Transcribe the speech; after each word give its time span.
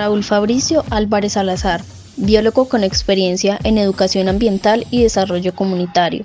Raúl 0.00 0.24
Fabricio 0.24 0.82
Álvarez 0.88 1.34
Salazar, 1.34 1.82
biólogo 2.16 2.70
con 2.70 2.84
experiencia 2.84 3.58
en 3.64 3.76
educación 3.76 4.30
ambiental 4.30 4.86
y 4.90 5.02
desarrollo 5.02 5.54
comunitario. 5.54 6.24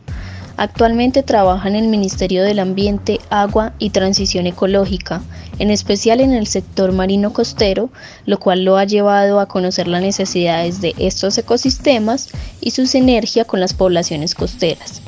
Actualmente 0.55 1.23
trabaja 1.23 1.67
en 1.67 1.75
el 1.75 1.89
Ministerio 1.89 2.45
del 2.45 2.59
Ambiente, 2.59 3.19
Agua 3.29 3.73
y 3.77 3.89
Transición 3.89 4.47
Ecológica, 4.47 5.23
en 5.59 5.71
especial 5.71 6.21
en 6.21 6.31
el 6.31 6.47
sector 6.47 6.93
marino 6.93 7.33
costero, 7.33 7.89
lo 8.25 8.39
cual 8.39 8.63
lo 8.63 8.77
ha 8.77 8.85
llevado 8.85 9.41
a 9.41 9.49
conocer 9.49 9.89
las 9.89 10.01
necesidades 10.01 10.79
de 10.79 10.95
estos 10.97 11.37
ecosistemas 11.37 12.29
y 12.61 12.71
su 12.71 12.85
sinergia 12.85 13.43
con 13.43 13.59
las 13.59 13.73
poblaciones 13.73 14.35
costeras. 14.35 15.01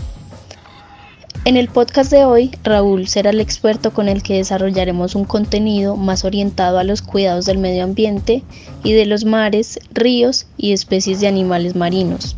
En 1.48 1.56
el 1.56 1.70
podcast 1.70 2.12
de 2.12 2.26
hoy, 2.26 2.52
Raúl 2.66 3.08
será 3.08 3.30
el 3.30 3.40
experto 3.40 3.94
con 3.94 4.10
el 4.10 4.22
que 4.22 4.34
desarrollaremos 4.34 5.16
un 5.16 5.24
contenido 5.24 5.96
más 5.96 6.26
orientado 6.26 6.78
a 6.78 6.84
los 6.84 7.02
cuidados 7.02 7.46
del 7.46 7.58
medio 7.58 7.86
ambiente 7.86 8.44
y 8.84 8.92
de 8.92 9.06
los 9.06 9.24
mares, 9.24 9.80
ríos 9.92 10.46
y 10.58 10.74
especies 10.74 11.22
de 11.22 11.28
animales 11.30 11.74
marinos. 11.74 12.36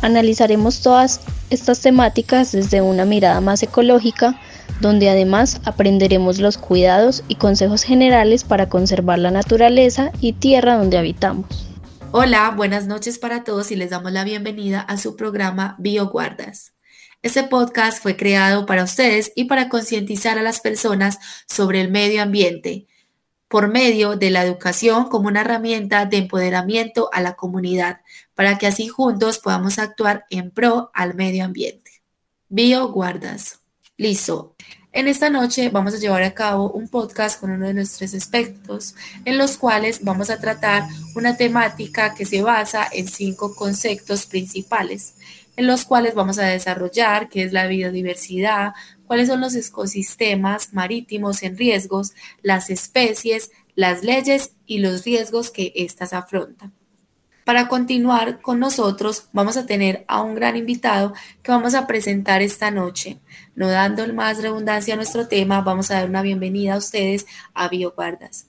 Analizaremos 0.00 0.80
todas 0.80 1.22
estas 1.50 1.80
temáticas 1.80 2.52
desde 2.52 2.82
una 2.82 3.04
mirada 3.04 3.40
más 3.40 3.64
ecológica, 3.64 4.40
donde 4.80 5.10
además 5.10 5.60
aprenderemos 5.64 6.38
los 6.38 6.56
cuidados 6.56 7.24
y 7.26 7.34
consejos 7.34 7.82
generales 7.82 8.44
para 8.44 8.68
conservar 8.68 9.18
la 9.18 9.32
naturaleza 9.32 10.12
y 10.20 10.34
tierra 10.34 10.76
donde 10.76 10.98
habitamos. 10.98 11.66
Hola, 12.12 12.52
buenas 12.56 12.86
noches 12.86 13.18
para 13.18 13.42
todos 13.42 13.72
y 13.72 13.74
les 13.74 13.90
damos 13.90 14.12
la 14.12 14.22
bienvenida 14.22 14.82
a 14.82 14.98
su 14.98 15.16
programa 15.16 15.74
BioGuardas. 15.80 16.75
Este 17.26 17.42
podcast 17.42 18.00
fue 18.00 18.16
creado 18.16 18.66
para 18.66 18.84
ustedes 18.84 19.32
y 19.34 19.46
para 19.46 19.68
concientizar 19.68 20.38
a 20.38 20.42
las 20.42 20.60
personas 20.60 21.18
sobre 21.48 21.80
el 21.80 21.90
medio 21.90 22.22
ambiente 22.22 22.86
por 23.48 23.66
medio 23.66 24.14
de 24.14 24.30
la 24.30 24.44
educación 24.44 25.08
como 25.08 25.26
una 25.26 25.40
herramienta 25.40 26.06
de 26.06 26.18
empoderamiento 26.18 27.10
a 27.12 27.20
la 27.20 27.34
comunidad, 27.34 28.00
para 28.36 28.58
que 28.58 28.68
así 28.68 28.86
juntos 28.86 29.40
podamos 29.40 29.80
actuar 29.80 30.24
en 30.30 30.52
pro 30.52 30.92
al 30.94 31.14
medio 31.14 31.44
ambiente. 31.44 31.90
Bio 32.48 32.92
Guardas. 32.92 33.58
Listo. 33.96 34.54
En 34.92 35.08
esta 35.08 35.28
noche 35.28 35.68
vamos 35.68 35.94
a 35.94 35.98
llevar 35.98 36.22
a 36.22 36.32
cabo 36.32 36.70
un 36.70 36.88
podcast 36.88 37.40
con 37.40 37.50
uno 37.50 37.66
de 37.66 37.74
nuestros 37.74 38.14
expertos, 38.14 38.94
en 39.24 39.36
los 39.36 39.56
cuales 39.56 40.04
vamos 40.04 40.30
a 40.30 40.38
tratar 40.38 40.84
una 41.16 41.36
temática 41.36 42.14
que 42.14 42.24
se 42.24 42.40
basa 42.40 42.88
en 42.92 43.08
cinco 43.08 43.56
conceptos 43.56 44.26
principales 44.26 45.14
en 45.56 45.66
los 45.66 45.84
cuales 45.84 46.14
vamos 46.14 46.38
a 46.38 46.44
desarrollar 46.44 47.28
qué 47.28 47.42
es 47.42 47.52
la 47.52 47.66
biodiversidad, 47.66 48.74
cuáles 49.06 49.28
son 49.28 49.40
los 49.40 49.54
ecosistemas 49.54 50.72
marítimos 50.72 51.42
en 51.42 51.56
riesgos, 51.56 52.12
las 52.42 52.70
especies, 52.70 53.50
las 53.74 54.02
leyes 54.02 54.52
y 54.66 54.78
los 54.78 55.04
riesgos 55.04 55.50
que 55.50 55.72
éstas 55.74 56.12
afrontan. 56.12 56.72
Para 57.44 57.68
continuar 57.68 58.40
con 58.40 58.58
nosotros, 58.58 59.28
vamos 59.32 59.56
a 59.56 59.66
tener 59.66 60.04
a 60.08 60.20
un 60.20 60.34
gran 60.34 60.56
invitado 60.56 61.14
que 61.44 61.52
vamos 61.52 61.74
a 61.74 61.86
presentar 61.86 62.42
esta 62.42 62.72
noche. 62.72 63.18
No 63.54 63.68
dando 63.68 64.12
más 64.12 64.42
redundancia 64.42 64.94
a 64.94 64.96
nuestro 64.96 65.28
tema, 65.28 65.60
vamos 65.60 65.90
a 65.90 65.94
dar 65.94 66.08
una 66.08 66.22
bienvenida 66.22 66.74
a 66.74 66.78
ustedes 66.78 67.24
a 67.54 67.68
BioGuardas. 67.68 68.46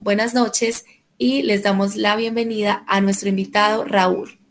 Buenas 0.00 0.32
noches 0.32 0.86
y 1.18 1.42
les 1.42 1.62
damos 1.62 1.94
la 1.94 2.16
bienvenida 2.16 2.84
a 2.88 3.02
nuestro 3.02 3.28
invitado 3.28 3.84
Raúl. 3.84 4.41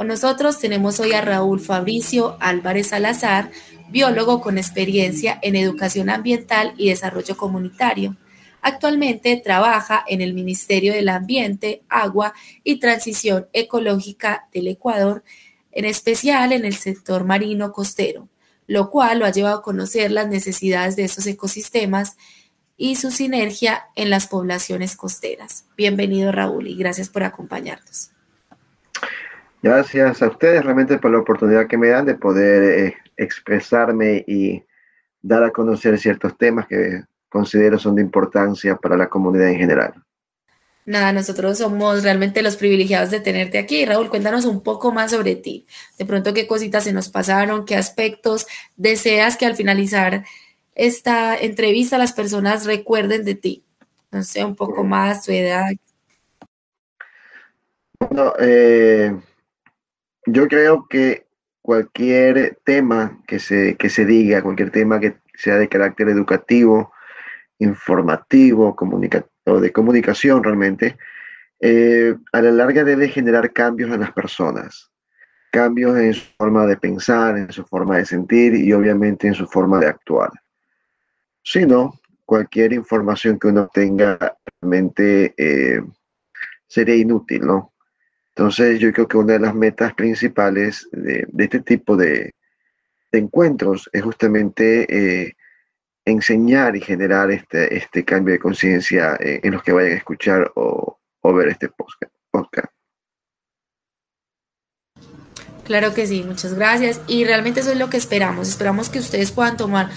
Con 0.00 0.06
nosotros 0.06 0.58
tenemos 0.58 0.98
hoy 0.98 1.12
a 1.12 1.20
Raúl 1.20 1.60
Fabricio 1.60 2.38
Álvarez 2.40 2.86
Salazar, 2.86 3.50
biólogo 3.90 4.40
con 4.40 4.56
experiencia 4.56 5.38
en 5.42 5.56
educación 5.56 6.08
ambiental 6.08 6.72
y 6.78 6.88
desarrollo 6.88 7.36
comunitario. 7.36 8.16
Actualmente 8.62 9.36
trabaja 9.44 10.02
en 10.08 10.22
el 10.22 10.32
Ministerio 10.32 10.94
del 10.94 11.10
Ambiente, 11.10 11.82
Agua 11.90 12.32
y 12.64 12.80
Transición 12.80 13.48
Ecológica 13.52 14.48
del 14.54 14.68
Ecuador, 14.68 15.22
en 15.70 15.84
especial 15.84 16.52
en 16.52 16.64
el 16.64 16.76
sector 16.76 17.24
marino 17.24 17.70
costero, 17.70 18.30
lo 18.66 18.88
cual 18.88 19.18
lo 19.18 19.26
ha 19.26 19.32
llevado 19.32 19.58
a 19.58 19.62
conocer 19.62 20.10
las 20.12 20.28
necesidades 20.28 20.96
de 20.96 21.04
esos 21.04 21.26
ecosistemas 21.26 22.16
y 22.78 22.96
su 22.96 23.10
sinergia 23.10 23.82
en 23.96 24.08
las 24.08 24.28
poblaciones 24.28 24.96
costeras. 24.96 25.66
Bienvenido 25.76 26.32
Raúl 26.32 26.68
y 26.68 26.76
gracias 26.76 27.10
por 27.10 27.22
acompañarnos. 27.22 28.12
Gracias 29.62 30.22
a 30.22 30.28
ustedes 30.28 30.64
realmente 30.64 30.98
por 30.98 31.10
la 31.10 31.18
oportunidad 31.18 31.66
que 31.66 31.76
me 31.76 31.88
dan 31.88 32.06
de 32.06 32.14
poder 32.14 32.62
eh, 32.62 32.96
expresarme 33.16 34.24
y 34.26 34.62
dar 35.20 35.44
a 35.44 35.50
conocer 35.50 35.98
ciertos 35.98 36.36
temas 36.38 36.66
que 36.66 37.02
considero 37.28 37.78
son 37.78 37.94
de 37.94 38.02
importancia 38.02 38.76
para 38.76 38.96
la 38.96 39.08
comunidad 39.08 39.48
en 39.48 39.58
general. 39.58 39.94
Nada, 40.86 41.12
nosotros 41.12 41.58
somos 41.58 42.02
realmente 42.02 42.42
los 42.42 42.56
privilegiados 42.56 43.10
de 43.10 43.20
tenerte 43.20 43.58
aquí. 43.58 43.84
Raúl, 43.84 44.08
cuéntanos 44.08 44.46
un 44.46 44.62
poco 44.62 44.92
más 44.92 45.10
sobre 45.10 45.36
ti. 45.36 45.66
De 45.98 46.06
pronto, 46.06 46.32
qué 46.32 46.46
cositas 46.46 46.84
se 46.84 46.92
nos 46.92 47.10
pasaron, 47.10 47.66
qué 47.66 47.76
aspectos 47.76 48.46
deseas 48.76 49.36
que 49.36 49.46
al 49.46 49.56
finalizar 49.56 50.24
esta 50.74 51.36
entrevista 51.36 51.98
las 51.98 52.12
personas 52.12 52.64
recuerden 52.64 53.24
de 53.24 53.34
ti. 53.34 53.62
No 54.10 54.22
sé, 54.22 54.42
un 54.42 54.56
poco 54.56 54.82
más, 54.82 55.22
tu 55.22 55.32
edad. 55.32 55.70
Bueno, 58.00 58.32
eh, 58.40 59.14
yo 60.26 60.48
creo 60.48 60.86
que 60.88 61.26
cualquier 61.62 62.58
tema 62.64 63.20
que 63.26 63.38
se, 63.38 63.76
que 63.76 63.88
se 63.88 64.04
diga, 64.04 64.42
cualquier 64.42 64.70
tema 64.70 65.00
que 65.00 65.16
sea 65.34 65.56
de 65.56 65.68
carácter 65.68 66.08
educativo, 66.08 66.92
informativo, 67.58 68.76
o 69.44 69.60
de 69.60 69.72
comunicación 69.72 70.42
realmente, 70.42 70.96
eh, 71.60 72.16
a 72.32 72.40
la 72.40 72.50
larga 72.50 72.84
debe 72.84 73.08
generar 73.08 73.52
cambios 73.52 73.90
en 73.90 74.00
las 74.00 74.12
personas, 74.12 74.90
cambios 75.52 75.98
en 75.98 76.14
su 76.14 76.26
forma 76.38 76.66
de 76.66 76.76
pensar, 76.76 77.36
en 77.36 77.52
su 77.52 77.64
forma 77.64 77.98
de 77.98 78.06
sentir 78.06 78.54
y 78.54 78.72
obviamente 78.72 79.26
en 79.26 79.34
su 79.34 79.46
forma 79.46 79.78
de 79.78 79.86
actuar. 79.86 80.30
Si 81.42 81.66
no, 81.66 82.00
cualquier 82.24 82.72
información 82.72 83.38
que 83.38 83.48
uno 83.48 83.68
tenga 83.72 84.36
realmente 84.60 85.34
eh, 85.36 85.82
sería 86.66 86.96
inútil, 86.96 87.46
¿no? 87.46 87.72
Entonces 88.34 88.78
yo 88.78 88.92
creo 88.92 89.08
que 89.08 89.16
una 89.16 89.34
de 89.34 89.40
las 89.40 89.54
metas 89.54 89.94
principales 89.94 90.88
de, 90.92 91.26
este 91.38 91.60
tipo 91.60 91.96
de, 91.96 92.34
encuentros 93.12 93.90
es 93.92 94.02
justamente 94.02 94.86
eh, 94.88 95.36
enseñar 96.04 96.76
y 96.76 96.80
generar 96.80 97.30
este, 97.30 97.76
este 97.76 98.04
cambio 98.04 98.32
de 98.32 98.38
conciencia 98.38 99.16
en, 99.18 99.52
los 99.52 99.62
que 99.62 99.72
vayan 99.72 99.92
a 99.92 99.96
escuchar 99.96 100.52
o, 100.54 100.98
ver 101.22 101.48
este 101.48 101.68
podcast. 101.68 102.72
Claro 105.64 105.94
que 105.94 106.06
sí, 106.06 106.24
muchas 106.24 106.54
gracias. 106.54 107.00
Y 107.06 107.24
realmente 107.24 107.60
eso 107.60 107.70
es 107.70 107.78
lo 107.78 107.90
que 107.90 107.96
esperamos. 107.96 108.48
Esperamos 108.48 108.88
que 108.88 108.98
ustedes 108.98 109.30
puedan 109.30 109.56
tomar 109.56 109.90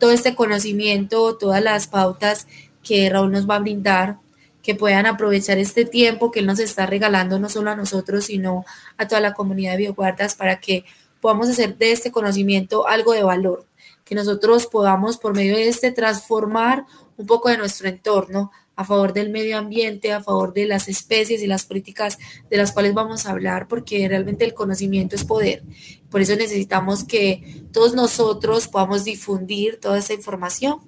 todo 0.00 0.10
este 0.10 0.34
conocimiento, 0.34 1.36
todas 1.36 1.62
las 1.62 1.86
pautas 1.86 2.48
que 2.82 3.08
Raúl 3.10 3.30
nos 3.30 3.48
va 3.48 3.56
a 3.56 3.60
brindar 3.60 4.16
que 4.62 4.74
puedan 4.74 5.06
aprovechar 5.06 5.58
este 5.58 5.84
tiempo 5.84 6.30
que 6.30 6.40
Él 6.40 6.46
nos 6.46 6.58
está 6.58 6.86
regalando 6.86 7.38
no 7.38 7.48
solo 7.48 7.70
a 7.70 7.76
nosotros, 7.76 8.24
sino 8.26 8.64
a 8.96 9.08
toda 9.08 9.20
la 9.20 9.34
comunidad 9.34 9.72
de 9.72 9.78
bioguardas 9.78 10.34
para 10.34 10.60
que 10.60 10.84
podamos 11.20 11.48
hacer 11.48 11.76
de 11.76 11.92
este 11.92 12.10
conocimiento 12.10 12.86
algo 12.86 13.12
de 13.12 13.22
valor, 13.22 13.66
que 14.04 14.14
nosotros 14.14 14.66
podamos 14.66 15.16
por 15.18 15.34
medio 15.34 15.56
de 15.56 15.68
este 15.68 15.92
transformar 15.92 16.84
un 17.16 17.26
poco 17.26 17.48
de 17.48 17.58
nuestro 17.58 17.88
entorno 17.88 18.50
a 18.80 18.84
favor 18.84 19.12
del 19.12 19.28
medio 19.28 19.58
ambiente, 19.58 20.10
a 20.10 20.22
favor 20.22 20.54
de 20.54 20.64
las 20.64 20.88
especies 20.88 21.42
y 21.42 21.46
las 21.46 21.66
políticas 21.66 22.18
de 22.48 22.56
las 22.56 22.72
cuales 22.72 22.94
vamos 22.94 23.26
a 23.26 23.30
hablar, 23.30 23.68
porque 23.68 24.08
realmente 24.08 24.46
el 24.46 24.54
conocimiento 24.54 25.16
es 25.16 25.24
poder. 25.24 25.62
Por 26.08 26.22
eso 26.22 26.34
necesitamos 26.34 27.04
que 27.04 27.62
todos 27.72 27.94
nosotros 27.94 28.68
podamos 28.68 29.04
difundir 29.04 29.78
toda 29.78 29.98
esa 29.98 30.14
información. 30.14 30.78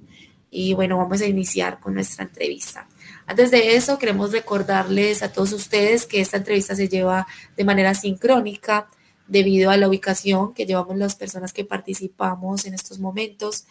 Y 0.50 0.72
bueno, 0.72 0.96
vamos 0.96 1.20
a 1.20 1.26
iniciar 1.26 1.80
con 1.80 1.92
nuestra 1.92 2.24
entrevista. 2.24 2.88
Antes 3.26 3.50
de 3.50 3.76
eso, 3.76 3.98
queremos 3.98 4.32
recordarles 4.32 5.22
a 5.22 5.32
todos 5.32 5.52
ustedes 5.52 6.06
que 6.06 6.20
esta 6.20 6.38
entrevista 6.38 6.74
se 6.74 6.88
lleva 6.88 7.26
de 7.56 7.64
manera 7.64 7.94
sincrónica 7.94 8.88
debido 9.28 9.70
a 9.70 9.76
la 9.76 9.88
ubicación 9.88 10.52
que 10.52 10.66
llevamos 10.66 10.96
las 10.96 11.14
personas 11.14 11.52
que 11.52 11.64
participamos 11.64 12.66
en 12.66 12.74
estos 12.74 12.98
momentos, 12.98 13.64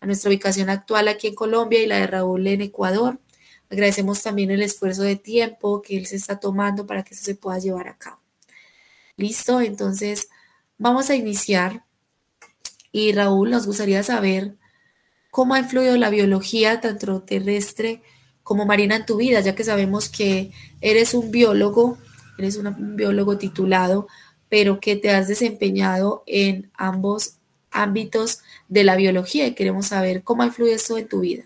a 0.00 0.06
nuestra 0.06 0.28
ubicación 0.28 0.70
actual 0.70 1.08
aquí 1.08 1.28
en 1.28 1.34
Colombia 1.34 1.80
y 1.80 1.86
la 1.86 1.96
de 1.98 2.06
Raúl 2.06 2.46
en 2.46 2.60
Ecuador. 2.60 3.18
Agradecemos 3.70 4.22
también 4.22 4.50
el 4.50 4.62
esfuerzo 4.62 5.02
de 5.02 5.16
tiempo 5.16 5.82
que 5.82 5.96
él 5.96 6.06
se 6.06 6.16
está 6.16 6.38
tomando 6.40 6.86
para 6.86 7.02
que 7.02 7.14
eso 7.14 7.24
se 7.24 7.34
pueda 7.34 7.58
llevar 7.58 7.88
a 7.88 7.96
cabo. 7.96 8.20
Listo, 9.16 9.60
entonces 9.60 10.28
vamos 10.76 11.10
a 11.10 11.16
iniciar. 11.16 11.84
Y 12.92 13.12
Raúl, 13.12 13.50
nos 13.50 13.66
gustaría 13.66 14.02
saber 14.02 14.54
cómo 15.30 15.54
ha 15.54 15.58
influido 15.58 15.96
la 15.96 16.10
biología 16.10 16.80
tanto 16.80 17.22
terrestre 17.22 18.02
como 18.48 18.64
Marina 18.64 18.96
en 18.96 19.04
tu 19.04 19.18
vida, 19.18 19.40
ya 19.40 19.54
que 19.54 19.62
sabemos 19.62 20.08
que 20.08 20.52
eres 20.80 21.12
un 21.12 21.30
biólogo, 21.30 21.98
eres 22.38 22.56
un 22.56 22.96
biólogo 22.96 23.36
titulado, 23.36 24.08
pero 24.48 24.80
que 24.80 24.96
te 24.96 25.10
has 25.10 25.28
desempeñado 25.28 26.22
en 26.26 26.70
ambos 26.74 27.36
ámbitos 27.70 28.40
de 28.68 28.84
la 28.84 28.96
biología 28.96 29.46
y 29.46 29.54
queremos 29.54 29.88
saber 29.88 30.22
cómo 30.22 30.44
influye 30.44 30.72
eso 30.72 30.96
en 30.96 31.08
tu 31.08 31.20
vida. 31.20 31.44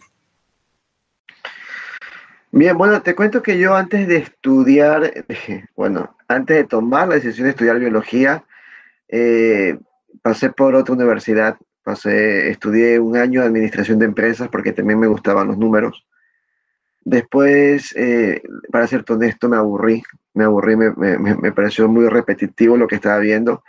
Bien, 2.52 2.78
bueno, 2.78 3.02
te 3.02 3.16
cuento 3.16 3.42
que 3.42 3.58
yo 3.58 3.74
antes 3.74 4.06
de 4.06 4.18
estudiar, 4.18 5.24
bueno, 5.74 6.16
antes 6.28 6.56
de 6.56 6.64
tomar 6.64 7.08
la 7.08 7.16
decisión 7.16 7.46
de 7.46 7.50
estudiar 7.50 7.80
biología, 7.80 8.44
eh, 9.08 9.76
pasé 10.22 10.50
por 10.50 10.76
otra 10.76 10.94
universidad, 10.94 11.56
pasé, 11.82 12.48
estudié 12.50 13.00
un 13.00 13.16
año 13.16 13.40
de 13.40 13.48
administración 13.48 13.98
de 13.98 14.04
empresas 14.04 14.48
porque 14.52 14.72
también 14.72 15.00
me 15.00 15.08
gustaban 15.08 15.48
los 15.48 15.58
números. 15.58 16.06
Después, 17.04 17.94
eh, 17.96 18.42
para 18.70 18.86
ser 18.86 19.04
honesto, 19.08 19.48
me 19.48 19.56
aburrí, 19.56 20.02
me 20.34 20.44
aburrí, 20.44 20.76
me, 20.76 20.90
me, 20.92 21.18
me, 21.18 21.52
pareció 21.52 21.88
muy 21.88 22.08
repetitivo 22.08 22.76
lo 22.76 22.86
que 22.86 22.94
estaba 22.94 23.18
viendo 23.18 23.62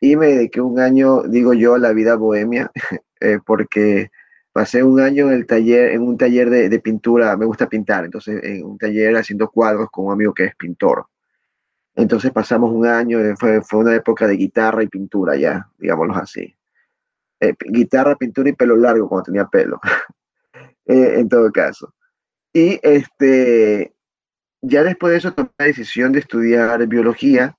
y 0.00 0.16
me 0.16 0.28
dediqué 0.28 0.60
un 0.60 0.78
año, 0.78 1.22
digo 1.22 1.54
yo, 1.54 1.74
a 1.74 1.78
la 1.78 1.92
vida 1.92 2.16
bohemia, 2.16 2.70
eh, 3.20 3.38
porque 3.44 4.10
pasé 4.52 4.82
un 4.82 5.00
año 5.00 5.28
en 5.28 5.34
el 5.34 5.46
taller, 5.46 5.92
en 5.92 6.02
un 6.02 6.16
taller 6.16 6.50
de, 6.50 6.68
de, 6.68 6.80
pintura, 6.80 7.36
me 7.36 7.46
gusta 7.46 7.68
pintar, 7.68 8.04
entonces 8.04 8.42
en 8.42 8.64
un 8.64 8.78
taller 8.78 9.16
haciendo 9.16 9.50
cuadros 9.50 9.88
con 9.90 10.06
un 10.06 10.12
amigo 10.12 10.34
que 10.34 10.44
es 10.44 10.56
pintor. 10.56 11.06
Entonces 11.94 12.30
pasamos 12.30 12.70
un 12.70 12.86
año, 12.86 13.18
eh, 13.18 13.34
fue, 13.36 13.60
fue 13.62 13.80
una 13.80 13.94
época 13.94 14.26
de 14.26 14.36
guitarra 14.36 14.82
y 14.82 14.88
pintura 14.88 15.36
ya, 15.36 15.68
digámoslo 15.78 16.14
así. 16.14 16.54
Guitarra, 17.66 18.16
pintura 18.16 18.50
y 18.50 18.52
pelo 18.52 18.76
largo 18.76 19.08
cuando 19.08 19.26
tenía 19.26 19.46
pelo, 19.46 19.80
en 20.86 21.28
todo 21.28 21.50
caso. 21.52 21.94
Y 22.52 22.80
este, 22.82 23.94
ya 24.62 24.82
después 24.82 25.12
de 25.12 25.18
eso 25.18 25.34
tomé 25.34 25.50
la 25.58 25.66
decisión 25.66 26.12
de 26.12 26.20
estudiar 26.20 26.86
biología 26.86 27.56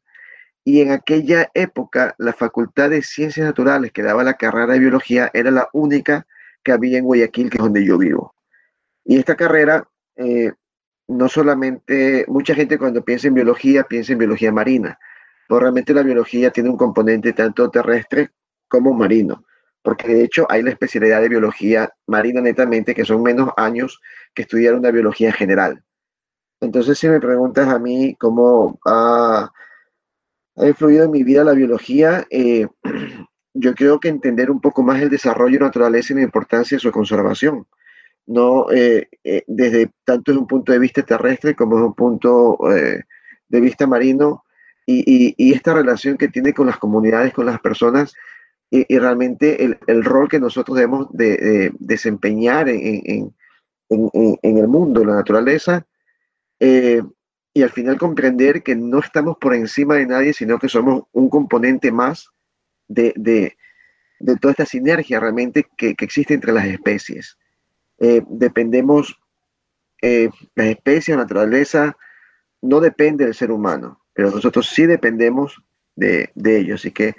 y 0.63 0.81
en 0.81 0.91
aquella 0.91 1.49
época 1.53 2.15
la 2.17 2.33
Facultad 2.33 2.89
de 2.89 3.01
Ciencias 3.01 3.45
Naturales 3.45 3.91
que 3.91 4.03
daba 4.03 4.23
la 4.23 4.35
carrera 4.35 4.73
de 4.73 4.79
biología 4.79 5.31
era 5.33 5.51
la 5.51 5.69
única 5.73 6.27
que 6.63 6.71
había 6.71 6.97
en 6.97 7.05
Guayaquil, 7.05 7.49
que 7.49 7.57
es 7.57 7.63
donde 7.63 7.85
yo 7.85 7.97
vivo. 7.97 8.35
Y 9.05 9.17
esta 9.17 9.35
carrera, 9.35 9.87
eh, 10.15 10.51
no 11.07 11.29
solamente, 11.29 12.25
mucha 12.27 12.53
gente 12.53 12.77
cuando 12.77 13.03
piensa 13.03 13.27
en 13.27 13.33
biología, 13.33 13.83
piensa 13.83 14.13
en 14.13 14.19
biología 14.19 14.51
marina, 14.51 14.99
pero 15.47 15.61
realmente 15.61 15.93
la 15.93 16.03
biología 16.03 16.51
tiene 16.51 16.69
un 16.69 16.77
componente 16.77 17.33
tanto 17.33 17.69
terrestre 17.71 18.29
como 18.67 18.93
marino, 18.93 19.45
porque 19.81 20.07
de 20.07 20.23
hecho 20.23 20.45
hay 20.49 20.61
la 20.61 20.71
especialidad 20.71 21.21
de 21.21 21.29
biología 21.29 21.93
marina 22.07 22.41
netamente, 22.41 22.93
que 22.93 23.05
son 23.05 23.23
menos 23.23 23.51
años 23.57 24.01
que 24.33 24.43
estudiar 24.43 24.75
una 24.75 24.91
biología 24.91 25.31
general. 25.31 25.83
Entonces, 26.61 26.97
si 26.97 27.07
me 27.07 27.21
preguntas 27.21 27.67
a 27.69 27.79
mí 27.79 28.15
cómo 28.19 28.79
ha, 28.85 29.51
influido 30.57 31.05
en 31.05 31.11
mi 31.11 31.23
vida 31.23 31.43
la 31.43 31.53
biología, 31.53 32.25
eh, 32.29 32.67
yo 33.53 33.73
creo 33.73 33.99
que 33.99 34.09
entender 34.09 34.51
un 34.51 34.59
poco 34.59 34.83
más 34.83 35.01
el 35.01 35.09
desarrollo 35.09 35.53
de 35.53 35.59
la 35.59 35.65
naturaleza 35.67 36.13
y 36.13 36.17
la 36.17 36.23
importancia 36.23 36.75
de 36.75 36.81
su 36.81 36.91
conservación, 36.91 37.65
no 38.25 38.69
eh, 38.71 39.07
eh, 39.23 39.43
desde 39.47 39.91
tanto 40.03 40.31
desde 40.31 40.41
un 40.41 40.47
punto 40.47 40.71
de 40.71 40.79
vista 40.79 41.01
terrestre 41.01 41.55
como 41.55 41.77
un 41.77 41.93
punto 41.95 42.59
de 43.47 43.61
vista 43.61 43.87
marino 43.87 44.43
y, 44.85 45.53
esta 45.53 45.73
relación 45.73 46.17
que 46.17 46.27
tiene 46.27 46.53
con 46.53 46.67
las 46.67 46.77
comunidades, 46.77 47.33
con 47.33 47.45
las 47.45 47.59
personas 47.59 48.13
y, 48.71 48.93
y 48.93 48.99
realmente 48.99 49.63
el, 49.63 49.79
el, 49.87 50.03
rol 50.03 50.29
que 50.29 50.39
nosotros 50.39 50.75
debemos 50.77 51.07
de, 51.11 51.37
de 51.37 51.71
desempeñar 51.79 52.69
en, 52.69 52.79
en, 53.05 53.33
en, 53.89 54.39
en, 54.41 54.57
el 54.57 54.67
mundo, 54.67 55.03
la 55.03 55.15
naturaleza, 55.15 55.85
eh, 56.59 57.01
y 57.53 57.63
al 57.63 57.71
final 57.71 57.97
comprender 57.97 58.61
que 58.61 58.75
no 58.75 58.99
estamos 58.99 59.37
por 59.37 59.55
encima 59.55 59.95
de 59.95 60.05
nadie, 60.05 60.33
sino 60.33 60.59
que 60.59 60.69
somos 60.69 61.03
un 61.13 61.29
componente 61.29 61.91
más 61.91 62.29
de, 62.87 63.13
de, 63.15 63.57
de 64.19 64.35
toda 64.37 64.51
esta 64.51 64.65
sinergia 64.65 65.19
realmente 65.19 65.65
que, 65.75 65.95
que 65.95 66.05
existe 66.05 66.33
entre 66.33 66.53
las 66.53 66.65
especies. 66.65 67.37
Eh, 67.97 68.21
dependemos, 68.29 69.19
eh, 70.01 70.29
las 70.55 70.67
especies, 70.67 71.17
la 71.17 71.23
naturaleza, 71.23 71.97
no 72.61 72.79
depende 72.79 73.25
del 73.25 73.33
ser 73.33 73.51
humano, 73.51 74.01
pero 74.13 74.31
nosotros 74.31 74.69
sí 74.69 74.85
dependemos 74.85 75.61
de, 75.95 76.29
de 76.35 76.59
ellos, 76.59 76.81
así 76.81 76.91
que 76.91 77.15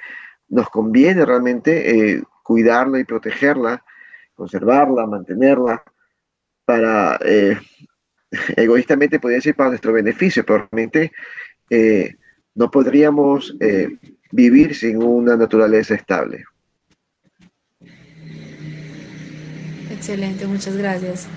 nos 0.51 0.69
conviene 0.69 1.25
realmente 1.25 2.15
eh, 2.15 2.23
cuidarla 2.43 3.01
y 3.01 3.05
protegerla, 3.05 3.85
conservarla, 4.35 5.07
mantenerla, 5.07 5.83
para 6.65 7.19
eh, 7.25 7.59
egoístamente 8.57 9.19
podría 9.19 9.39
decir 9.39 9.55
para 9.55 9.71
nuestro 9.71 9.93
beneficio, 9.93 10.45
pero 10.45 10.69
realmente 10.71 11.13
eh, 11.69 12.17
no 12.55 12.71
podríamos 12.71 13.57
eh, 13.61 13.89
vivir 14.33 14.75
sin 14.75 15.03
una 15.03 15.37
naturaleza 15.37 15.95
estable. 15.95 16.45
Excelente, 19.91 20.47
muchas 20.47 20.77
gracias. 20.77 21.29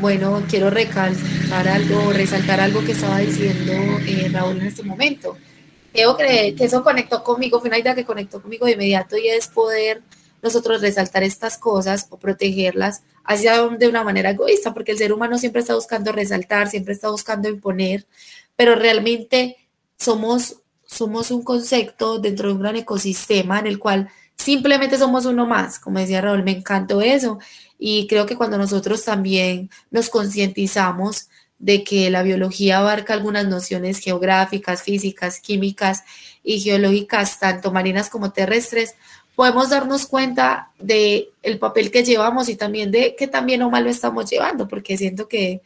Bueno, 0.00 0.42
quiero 0.48 0.70
recalcar 0.70 1.68
algo, 1.68 2.12
resaltar 2.12 2.60
algo 2.60 2.84
que 2.84 2.92
estaba 2.92 3.18
diciendo 3.18 3.72
eh, 4.06 4.28
Raúl 4.32 4.58
en 4.58 4.66
este 4.66 4.82
momento. 4.82 5.36
Creo 5.94 6.16
que, 6.16 6.56
que 6.58 6.64
eso 6.64 6.82
conectó 6.82 7.22
conmigo, 7.22 7.60
fue 7.60 7.68
una 7.68 7.78
idea 7.78 7.94
que 7.94 8.04
conectó 8.04 8.42
conmigo 8.42 8.66
de 8.66 8.72
inmediato 8.72 9.16
y 9.16 9.28
es 9.28 9.46
poder 9.46 10.02
nosotros 10.42 10.80
resaltar 10.80 11.22
estas 11.22 11.56
cosas 11.56 12.08
o 12.10 12.18
protegerlas 12.18 13.04
hacia 13.22 13.68
de 13.68 13.86
una 13.86 14.02
manera 14.02 14.30
egoísta, 14.30 14.74
porque 14.74 14.90
el 14.90 14.98
ser 14.98 15.12
humano 15.12 15.38
siempre 15.38 15.60
está 15.60 15.76
buscando 15.76 16.10
resaltar, 16.10 16.68
siempre 16.68 16.94
está 16.94 17.10
buscando 17.10 17.48
imponer, 17.48 18.06
pero 18.56 18.74
realmente 18.74 19.56
somos, 19.96 20.56
somos 20.84 21.30
un 21.30 21.44
concepto 21.44 22.18
dentro 22.18 22.48
de 22.48 22.54
un 22.54 22.60
gran 22.60 22.74
ecosistema 22.74 23.60
en 23.60 23.68
el 23.68 23.78
cual 23.78 24.10
simplemente 24.34 24.98
somos 24.98 25.26
uno 25.26 25.46
más, 25.46 25.78
como 25.78 26.00
decía 26.00 26.20
Raúl, 26.20 26.42
me 26.42 26.58
encantó 26.58 27.02
eso, 27.02 27.38
y 27.78 28.08
creo 28.08 28.26
que 28.26 28.36
cuando 28.36 28.58
nosotros 28.58 29.04
también 29.04 29.70
nos 29.92 30.10
concientizamos 30.10 31.28
de 31.64 31.82
que 31.82 32.10
la 32.10 32.22
biología 32.22 32.76
abarca 32.76 33.14
algunas 33.14 33.46
nociones 33.48 33.98
geográficas, 33.98 34.82
físicas, 34.82 35.40
químicas 35.40 36.04
y 36.42 36.60
geológicas, 36.60 37.40
tanto 37.40 37.72
marinas 37.72 38.10
como 38.10 38.32
terrestres, 38.32 38.96
podemos 39.34 39.70
darnos 39.70 40.04
cuenta 40.04 40.68
de 40.78 41.30
el 41.42 41.58
papel 41.58 41.90
que 41.90 42.04
llevamos 42.04 42.50
y 42.50 42.56
también 42.56 42.90
de 42.90 43.16
que 43.16 43.28
también 43.28 43.62
o 43.62 43.70
mal 43.70 43.82
lo 43.82 43.88
estamos 43.88 44.28
llevando, 44.28 44.68
porque 44.68 44.98
siento 44.98 45.26
que 45.26 45.62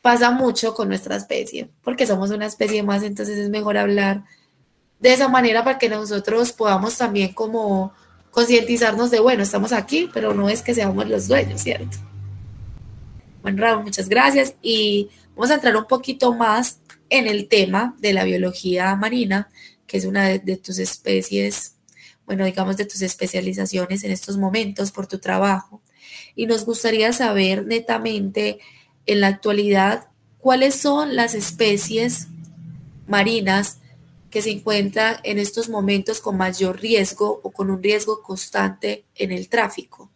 pasa 0.00 0.30
mucho 0.30 0.74
con 0.74 0.86
nuestra 0.86 1.16
especie, 1.16 1.68
porque 1.82 2.06
somos 2.06 2.30
una 2.30 2.46
especie 2.46 2.84
más, 2.84 3.02
entonces 3.02 3.36
es 3.36 3.50
mejor 3.50 3.78
hablar 3.78 4.22
de 5.00 5.12
esa 5.12 5.26
manera 5.26 5.64
para 5.64 5.78
que 5.78 5.88
nosotros 5.88 6.52
podamos 6.52 6.96
también 6.98 7.32
como 7.32 7.92
concientizarnos 8.30 9.10
de, 9.10 9.18
bueno, 9.18 9.42
estamos 9.42 9.72
aquí, 9.72 10.08
pero 10.14 10.34
no 10.34 10.48
es 10.48 10.62
que 10.62 10.72
seamos 10.72 11.08
los 11.08 11.26
dueños, 11.26 11.62
¿cierto? 11.62 11.98
Bueno, 13.42 13.60
Raúl, 13.60 13.82
muchas 13.82 14.08
gracias 14.08 14.54
y 14.62 15.10
vamos 15.34 15.50
a 15.50 15.54
entrar 15.54 15.76
un 15.76 15.86
poquito 15.86 16.34
más 16.34 16.80
en 17.10 17.26
el 17.26 17.48
tema 17.48 17.96
de 18.00 18.12
la 18.12 18.24
biología 18.24 18.94
marina, 18.96 19.50
que 19.86 19.98
es 19.98 20.04
una 20.04 20.26
de, 20.28 20.56
tus 20.56 20.78
especies 20.78 21.74
bueno, 22.26 22.44
digamos, 22.44 22.76
de 22.76 22.86
tus 22.86 23.02
especializaciones 23.02 24.04
en 24.04 24.12
estos 24.12 24.38
momentos 24.38 24.92
por 24.92 25.06
tu 25.06 25.18
trabajo. 25.18 25.82
Y 26.34 26.46
nos 26.46 26.64
gustaría 26.64 27.12
saber 27.12 27.66
netamente 27.66 28.58
en 29.06 29.20
la 29.20 29.26
actualidad 29.26 30.06
cuáles 30.38 30.76
son 30.76 31.16
las 31.16 31.34
especies 31.34 32.28
marinas 33.06 33.78
que 34.30 34.40
se 34.40 34.50
encuentran 34.50 35.16
en 35.24 35.38
estos 35.38 35.68
momentos 35.68 36.20
con 36.20 36.36
mayor 36.38 36.80
riesgo 36.80 37.40
o 37.42 37.50
con 37.50 37.70
un 37.70 37.82
riesgo 37.82 38.22
constante 38.22 39.04
en 39.14 39.30
el 39.30 39.48
tráfico. 39.48 40.10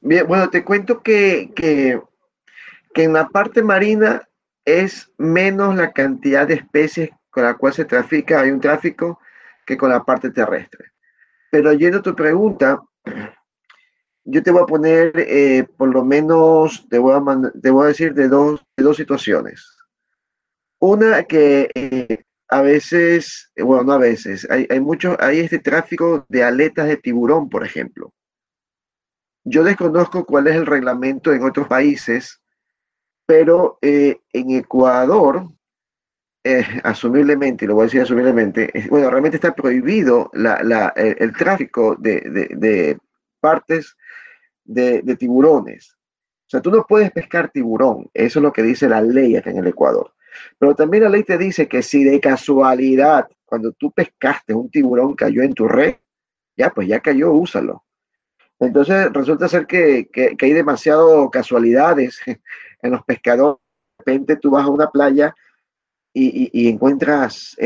Bien, 0.00 0.26
bueno, 0.26 0.50
te 0.50 0.64
cuento 0.64 1.00
que, 1.02 2.02
que 2.94 3.04
en 3.04 3.12
la 3.12 3.28
parte 3.28 3.62
marina 3.62 4.28
es 4.64 5.10
menos 5.18 5.74
la 5.74 5.92
cantidad 5.92 6.46
de 6.46 6.54
especies 6.54 7.10
con 7.30 7.44
la 7.44 7.54
cual 7.54 7.72
se 7.72 7.84
trafica, 7.84 8.40
hay 8.40 8.50
un 8.50 8.60
tráfico 8.60 9.18
que 9.66 9.76
con 9.76 9.90
la 9.90 10.04
parte 10.04 10.30
terrestre. 10.30 10.92
Pero 11.50 11.72
yendo 11.72 11.98
a 11.98 12.02
tu 12.02 12.14
pregunta, 12.14 12.80
yo 14.24 14.42
te 14.42 14.50
voy 14.50 14.62
a 14.62 14.66
poner 14.66 15.12
eh, 15.16 15.66
por 15.76 15.88
lo 15.88 16.04
menos, 16.04 16.86
te 16.88 16.98
voy 16.98 17.14
a, 17.14 17.50
te 17.60 17.70
voy 17.70 17.84
a 17.84 17.88
decir 17.88 18.14
de 18.14 18.28
dos, 18.28 18.62
de 18.76 18.84
dos 18.84 18.96
situaciones. 18.96 19.66
Una 20.78 21.22
que 21.24 21.70
eh, 21.74 22.24
a 22.48 22.60
veces, 22.60 23.50
bueno, 23.56 23.84
no 23.84 23.92
a 23.92 23.98
veces, 23.98 24.46
hay, 24.50 24.66
hay 24.68 24.80
mucho, 24.80 25.16
hay 25.18 25.40
este 25.40 25.58
tráfico 25.58 26.26
de 26.28 26.44
aletas 26.44 26.86
de 26.86 26.98
tiburón, 26.98 27.48
por 27.48 27.64
ejemplo. 27.64 28.12
Yo 29.44 29.64
desconozco 29.64 30.24
cuál 30.24 30.48
es 30.48 30.56
el 30.56 30.66
reglamento 30.66 31.32
en 31.32 31.42
otros 31.44 31.66
países, 31.66 32.41
pero 33.26 33.78
eh, 33.82 34.20
en 34.32 34.50
Ecuador 34.50 35.46
eh, 36.44 36.64
asumiblemente, 36.84 37.66
lo 37.66 37.74
voy 37.74 37.82
a 37.82 37.86
decir 37.86 38.02
asumiblemente, 38.02 38.70
bueno, 38.90 39.10
realmente 39.10 39.36
está 39.36 39.54
prohibido 39.54 40.30
la, 40.34 40.62
la, 40.62 40.88
el, 40.96 41.32
tráfico 41.32 41.96
de, 41.98 42.20
de, 42.50 42.98
partes 43.40 43.96
de, 44.64 45.02
tiburones. 45.16 45.96
O 46.46 46.50
sea, 46.52 46.60
tú 46.60 46.70
no 46.70 46.84
puedes 46.86 47.10
pescar 47.12 47.50
tiburón, 47.50 48.10
eso 48.12 48.38
es 48.38 48.42
lo 48.42 48.52
que 48.52 48.62
dice 48.62 48.88
la 48.88 49.00
ley 49.00 49.36
acá 49.36 49.50
en 49.50 49.58
el 49.58 49.68
Ecuador. 49.68 50.12
Pero 50.58 50.74
también 50.74 51.04
la 51.04 51.10
ley 51.10 51.24
te 51.24 51.38
dice 51.38 51.68
que 51.68 51.82
si 51.82 52.04
de 52.04 52.20
casualidad, 52.20 53.28
cuando 53.44 53.72
tú 53.72 53.90
pescaste 53.92 54.54
un 54.54 54.70
tiburón 54.70 55.14
cayó 55.14 55.42
en 55.42 55.54
tu 55.54 55.68
red, 55.68 55.96
ya, 56.56 56.70
pues 56.70 56.88
ya 56.88 57.00
cayó, 57.00 57.32
úsalo. 57.32 57.84
Entonces 58.58 59.12
resulta 59.12 59.48
ser 59.48 59.66
que, 59.66 60.08
hay 60.40 60.52
demasiado 60.52 61.30
casualidades 61.30 62.20
en 62.82 62.90
los 62.92 63.02
pescadores. 63.04 63.60
De 63.98 64.12
repente 64.12 64.36
tú 64.36 64.50
vas 64.50 64.64
a 64.64 64.68
una 64.68 64.90
playa 64.90 65.34
y, 66.12 66.68
encuentras 66.68 67.56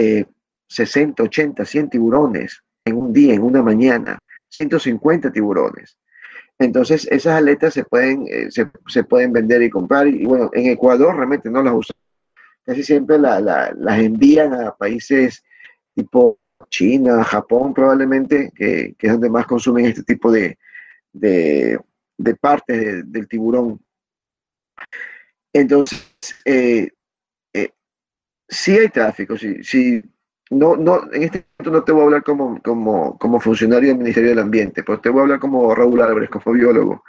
60, 0.69 1.23
80, 1.23 1.65
100 1.65 1.91
tiburones 1.91 2.63
en 2.85 2.97
un 2.97 3.13
día, 3.13 3.35
en 3.35 3.43
una 3.43 3.63
mañana, 3.63 4.19
150 4.49 5.33
tiburones. 5.33 5.97
Entonces 6.59 7.07
esas 7.11 7.35
aletas 7.35 7.75
se 7.75 7.85
pueden, 7.85 8.27
eh, 8.29 8.49
se, 8.51 9.05
pueden 9.05 9.33
vender 9.33 9.63
y 9.63 9.71
comprar. 9.71 10.07
Y, 10.07 10.25
bueno, 10.25 10.51
en 10.53 10.67
Ecuador 10.67 11.17
realmente 11.17 11.51
no 11.51 11.63
las 11.63 11.75
usan. 11.75 11.97
Casi 12.65 12.83
siempre 12.83 13.19
las 13.19 13.99
envían 13.99 14.55
a 14.55 14.75
países 14.75 15.45
tipo 15.95 16.39
China, 16.69 17.23
Japón 17.23 17.73
probablemente, 17.73 18.51
que, 18.55 18.97
es 18.99 19.13
donde 19.13 19.31
más 19.31 19.47
consumen 19.47 19.87
este 19.87 20.03
tipo 20.03 20.33
de, 20.33 20.59
de, 21.13 21.79
partes 22.41 23.11
del 23.11 23.29
tiburón. 23.29 23.81
Entonces, 25.52 26.06
eh, 26.45 26.90
eh, 27.52 27.71
sí 28.49 28.78
hay 28.78 28.88
tráfico, 28.88 29.37
sí, 29.37 30.02
no, 30.50 30.76
no, 30.76 31.12
en 31.12 31.23
este 31.25 31.47
momento 31.59 31.78
no 31.78 31.85
te 31.85 31.92
voy 31.92 32.02
a 32.02 32.04
hablar 32.04 32.23
como, 32.23 32.61
como, 32.62 33.18
como 33.18 33.40
funcionario 33.40 33.88
del 33.88 33.99
Ministerio 33.99 34.30
del 34.30 34.38
Ambiente, 34.38 34.83
pero 34.85 35.00
te 35.00 35.09
voy 35.09 35.21
a 35.21 35.23
hablar 35.23 35.40
como 35.40 35.75
Raúl 35.75 36.00
Álvarez, 36.00 36.30
como 36.30 36.54
biólogo. 36.54 37.04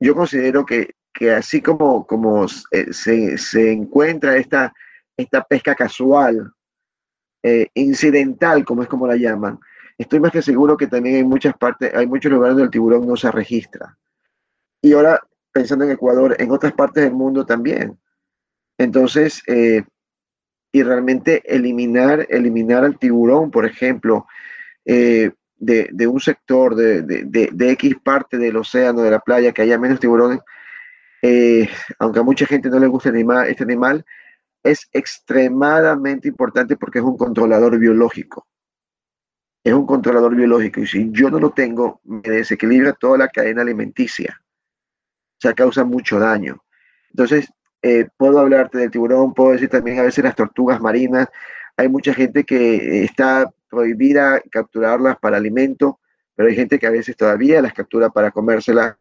Yo 0.00 0.14
considero 0.14 0.64
que, 0.64 0.94
que 1.12 1.32
así 1.32 1.60
como, 1.60 2.06
como 2.06 2.46
eh, 2.70 2.92
se, 2.92 3.38
se, 3.38 3.72
encuentra 3.72 4.36
esta, 4.36 4.72
esta 5.16 5.42
pesca 5.42 5.74
casual, 5.74 6.52
eh, 7.42 7.68
incidental, 7.74 8.64
como 8.64 8.82
es 8.82 8.88
como 8.88 9.06
la 9.06 9.16
llaman, 9.16 9.58
estoy 9.98 10.20
más 10.20 10.30
que 10.30 10.42
seguro 10.42 10.76
que 10.76 10.86
también 10.86 11.16
hay 11.16 11.24
muchas 11.24 11.56
partes, 11.56 11.92
hay 11.94 12.06
muchos 12.06 12.30
lugares 12.30 12.54
donde 12.54 12.64
el 12.64 12.70
tiburón 12.70 13.06
no 13.06 13.16
se 13.16 13.30
registra. 13.30 13.96
Y 14.82 14.92
ahora, 14.92 15.20
pensando 15.56 15.86
en 15.86 15.92
Ecuador, 15.92 16.36
en 16.38 16.50
otras 16.50 16.74
partes 16.74 17.02
del 17.02 17.14
mundo 17.14 17.46
también. 17.46 17.98
Entonces, 18.76 19.42
eh, 19.46 19.84
y 20.70 20.82
realmente 20.82 21.42
eliminar, 21.46 22.26
eliminar 22.28 22.84
al 22.84 22.98
tiburón, 22.98 23.50
por 23.50 23.64
ejemplo, 23.64 24.26
eh, 24.84 25.30
de, 25.56 26.06
un 26.06 26.20
sector 26.20 26.74
de, 26.74 27.70
X 27.72 27.96
parte 28.04 28.36
del 28.36 28.58
océano, 28.58 29.00
de 29.00 29.10
la 29.10 29.20
playa, 29.20 29.52
que 29.52 29.62
haya 29.62 29.78
menos 29.78 29.98
tiburones, 29.98 30.40
eh, 31.22 31.70
aunque 31.98 32.18
a 32.18 32.22
mucha 32.22 32.44
gente 32.44 32.68
no 32.68 32.78
le 32.78 32.86
guste 32.86 33.08
animal, 33.08 33.48
este 33.48 33.64
animal, 33.64 34.04
es 34.62 34.86
extremadamente 34.92 36.28
importante 36.28 36.76
porque 36.76 36.98
es 36.98 37.04
un 37.06 37.16
controlador 37.16 37.78
biológico. 37.78 38.46
Es 39.64 39.72
un 39.72 39.86
controlador 39.86 40.36
biológico 40.36 40.80
y 40.80 40.86
si 40.86 41.10
yo 41.12 41.30
no 41.30 41.38
lo 41.38 41.52
tengo, 41.52 42.02
me 42.04 42.20
desequilibra 42.20 42.92
toda 42.92 43.16
la 43.16 43.28
cadena 43.28 43.62
alimenticia. 43.62 44.38
O 45.36 45.40
sea, 45.40 45.54
causa 45.54 45.84
mucho 45.84 46.18
daño. 46.18 46.62
Entonces, 47.10 47.48
eh, 47.82 48.08
puedo 48.16 48.40
hablarte 48.40 48.78
del 48.78 48.90
tiburón, 48.90 49.34
puedo 49.34 49.52
decir 49.52 49.68
también 49.68 49.98
a 49.98 50.02
veces 50.02 50.24
las 50.24 50.34
tortugas 50.34 50.80
marinas. 50.80 51.28
Hay 51.76 51.88
mucha 51.88 52.14
gente 52.14 52.44
que 52.44 53.04
está 53.04 53.50
prohibida 53.68 54.40
capturarlas 54.50 55.18
para 55.18 55.36
alimento, 55.36 56.00
pero 56.34 56.48
hay 56.48 56.54
gente 56.54 56.78
que 56.78 56.86
a 56.86 56.90
veces 56.90 57.16
todavía 57.16 57.60
las 57.62 57.74
captura 57.74 58.10
para 58.10 58.30
comérselas. 58.30 58.96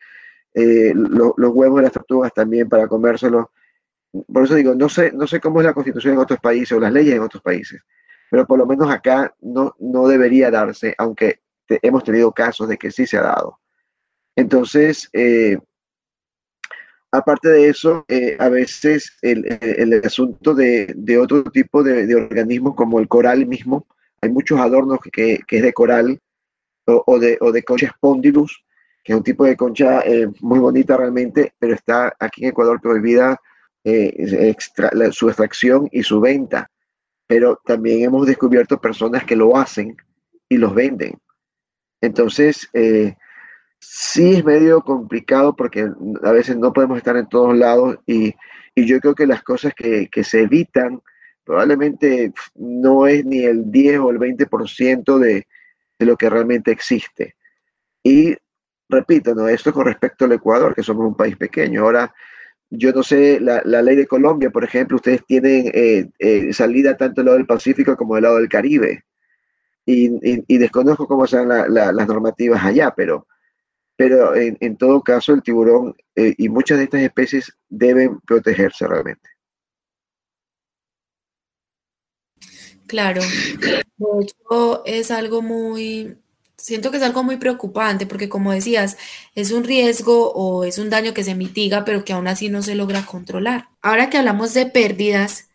Eh, 0.53 0.93
los 0.93 1.33
huevos 1.37 1.77
de 1.77 1.83
las 1.83 1.91
tortugas 1.91 2.33
también 2.33 2.69
para 2.69 2.87
comérselos. 2.87 3.47
Por 4.31 4.43
eso 4.43 4.55
digo, 4.55 4.75
no 4.75 4.87
sé, 4.87 5.11
no 5.11 5.27
sé 5.27 5.39
cómo 5.39 5.59
es 5.59 5.65
la 5.65 5.73
constitución 5.73 6.13
en 6.13 6.19
otros 6.19 6.39
países 6.39 6.71
o 6.71 6.79
las 6.79 6.91
leyes 6.91 7.15
en 7.15 7.21
otros 7.21 7.43
países, 7.43 7.81
pero 8.31 8.47
por 8.47 8.57
lo 8.57 8.65
menos 8.65 8.89
acá 8.89 9.33
no, 9.41 9.75
no 9.79 10.07
debería 10.07 10.49
darse, 10.49 10.95
aunque 10.97 11.41
hemos 11.67 12.03
tenido 12.03 12.31
casos 12.31 12.69
de 12.69 12.77
que 12.77 12.91
sí 12.91 13.05
se 13.05 13.17
ha 13.17 13.23
dado. 13.23 13.59
Entonces, 14.37 15.09
eh, 15.11 15.57
Aparte 17.15 17.47
de 17.47 17.69
eso, 17.69 18.03
eh, 18.09 18.35
a 18.39 18.49
veces 18.49 19.17
el, 19.21 20.01
asunto 20.03 20.53
de, 20.53 21.17
otro 21.17 21.45
tipo 21.45 21.81
de, 21.81 22.13
organismos 22.13 22.75
como 22.75 22.99
el 22.99 23.07
coral 23.07 23.45
mismo, 23.45 23.87
hay 24.21 24.29
muchos 24.29 24.59
adornos 24.59 24.99
que, 25.13 25.39
es 25.47 25.61
de 25.61 25.73
coral 25.73 26.19
o, 26.85 27.17
de, 27.17 27.37
o 27.39 27.53
de 27.53 27.63
concha 27.63 27.87
spondylus, 27.95 28.65
que 29.01 29.13
es 29.13 29.17
un 29.17 29.23
tipo 29.23 29.45
de 29.45 29.55
concha 29.55 30.01
eh, 30.01 30.27
muy 30.41 30.59
bonita 30.59 30.97
realmente, 30.97 31.53
pero 31.57 31.73
está 31.73 32.13
aquí 32.19 32.43
en 32.43 32.49
Ecuador 32.49 32.81
prohibida 32.81 33.39
eh, 33.85 34.53
su 35.11 35.29
extracción 35.29 35.87
y 35.93 36.03
su 36.03 36.19
venta. 36.19 36.69
Pero 37.27 37.61
también 37.63 38.03
hemos 38.03 38.27
descubierto 38.27 38.81
personas 38.81 39.23
que 39.23 39.37
lo 39.37 39.55
hacen 39.55 39.95
y 40.49 40.57
los 40.57 40.75
venden. 40.75 41.17
Entonces, 42.01 42.69
sí 43.79 44.35
es 44.35 44.45
medio 44.45 44.81
complicado 44.81 45.55
porque 45.55 45.89
a 46.23 46.31
veces 46.31 46.57
no 46.57 46.73
podemos 46.73 46.97
estar 46.97 47.17
en 47.17 47.27
todos 47.27 47.55
lados 47.57 47.97
y, 48.05 48.33
yo 48.77 48.99
creo 48.99 49.15
que 49.15 49.25
las 49.25 49.41
cosas 49.41 49.73
que, 49.73 50.09
se 50.23 50.41
evitan 50.41 51.01
probablemente 51.45 52.33
no 52.55 53.07
es 53.07 53.23
ni 53.23 53.45
el 53.45 53.71
10 53.71 53.99
o 53.99 54.09
el 54.09 54.19
20% 54.19 55.17
de, 55.17 55.47
de 55.97 56.05
lo 56.05 56.17
que 56.17 56.29
realmente 56.29 56.71
existe. 56.71 57.35
Y 58.03 58.35
repito, 58.89 59.33
¿no? 59.33 59.47
esto 59.47 59.71
con 59.71 59.85
respecto 59.85 60.25
al 60.25 60.33
Ecuador, 60.33 60.75
que 60.75 60.83
somos 60.83 61.07
un 61.07 61.15
país 61.15 61.37
pequeño. 61.37 61.83
Ahora, 61.83 62.13
yo 62.69 62.91
no 62.91 63.03
sé, 63.03 63.39
la, 63.39 63.61
ley 63.63 63.95
de 63.95 64.07
Colombia, 64.07 64.49
por 64.49 64.63
ejemplo, 64.63 64.97
ustedes 64.97 65.25
tienen 65.25 65.71
eh, 65.73 66.09
eh, 66.19 66.53
salida 66.53 66.97
tanto 66.97 67.21
del 67.21 67.25
lado 67.25 67.37
del 67.37 67.47
Pacífico 67.47 67.95
como 67.95 68.15
del 68.15 68.23
lado 68.23 68.37
del 68.37 68.49
Caribe. 68.49 69.03
Y, 69.85 70.57
desconozco 70.57 71.07
cómo 71.07 71.27
sean 71.27 71.47
las 71.47 72.07
normativas 72.07 72.63
allá, 72.65 72.91
pero 72.95 73.27
pero 73.95 74.35
en, 74.35 74.77
todo 74.77 75.01
caso 75.01 75.33
el 75.33 75.41
tiburón 75.41 75.95
eh, 76.15 76.33
y 76.37 76.49
muchas 76.49 76.77
de 76.77 76.85
estas 76.85 77.01
especies 77.01 77.51
deben 77.69 78.19
protegerse 78.21 78.87
realmente. 78.87 79.29
Claro, 82.87 83.21
es 84.85 85.11
algo 85.11 85.41
muy, 85.41 86.17
siento 86.55 86.91
que 86.91 86.97
es 86.97 87.03
algo 87.03 87.23
muy 87.23 87.37
preocupante 87.37 88.05
porque 88.05 88.29
como 88.29 88.51
decías, 88.51 88.97
es 89.33 89.51
un 89.51 89.63
riesgo 89.63 90.31
o 90.33 90.65
es 90.65 90.77
un 90.77 90.89
daño 90.89 91.13
que 91.13 91.23
se 91.23 91.35
mitiga, 91.35 91.83
pero 91.83 92.05
que 92.05 92.13
aún 92.13 92.27
así 92.27 92.49
no 92.49 92.61
se 92.61 92.75
logra 92.75 93.05
controlar. 93.05 93.69
Ahora 93.81 94.09
que 94.09 94.17
hablamos 94.17 94.53
de 94.53 94.67
pérdidas, 94.67 95.49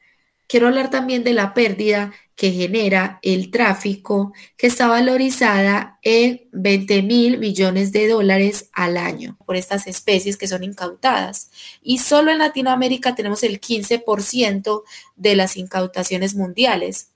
quiero 0.48 0.66
hablar 0.66 0.90
también 0.90 1.22
de 1.22 1.34
la 1.34 1.54
pérdida 1.54 2.12
que 2.40 2.52
genera 2.52 3.18
el 3.20 3.50
tráfico, 3.50 4.32
que 4.56 4.68
está 4.68 4.86
valorizada 4.88 5.98
en 6.00 6.48
20 6.52 7.02
mil 7.02 7.36
millones 7.36 7.92
de 7.92 8.08
dólares 8.08 8.70
al 8.72 8.96
año 8.96 9.36
por 9.44 9.56
estas 9.56 9.86
especies 9.86 10.38
que 10.38 10.48
son 10.48 10.64
incautadas. 10.64 11.50
Y 11.82 11.98
solo 11.98 12.30
en 12.30 12.38
Latinoamérica 12.38 13.14
tenemos 13.14 13.42
el 13.42 13.60
15% 13.60 14.84
de 15.16 15.36
las 15.36 15.58
incautaciones 15.58 16.34
mundiales. 16.34 17.10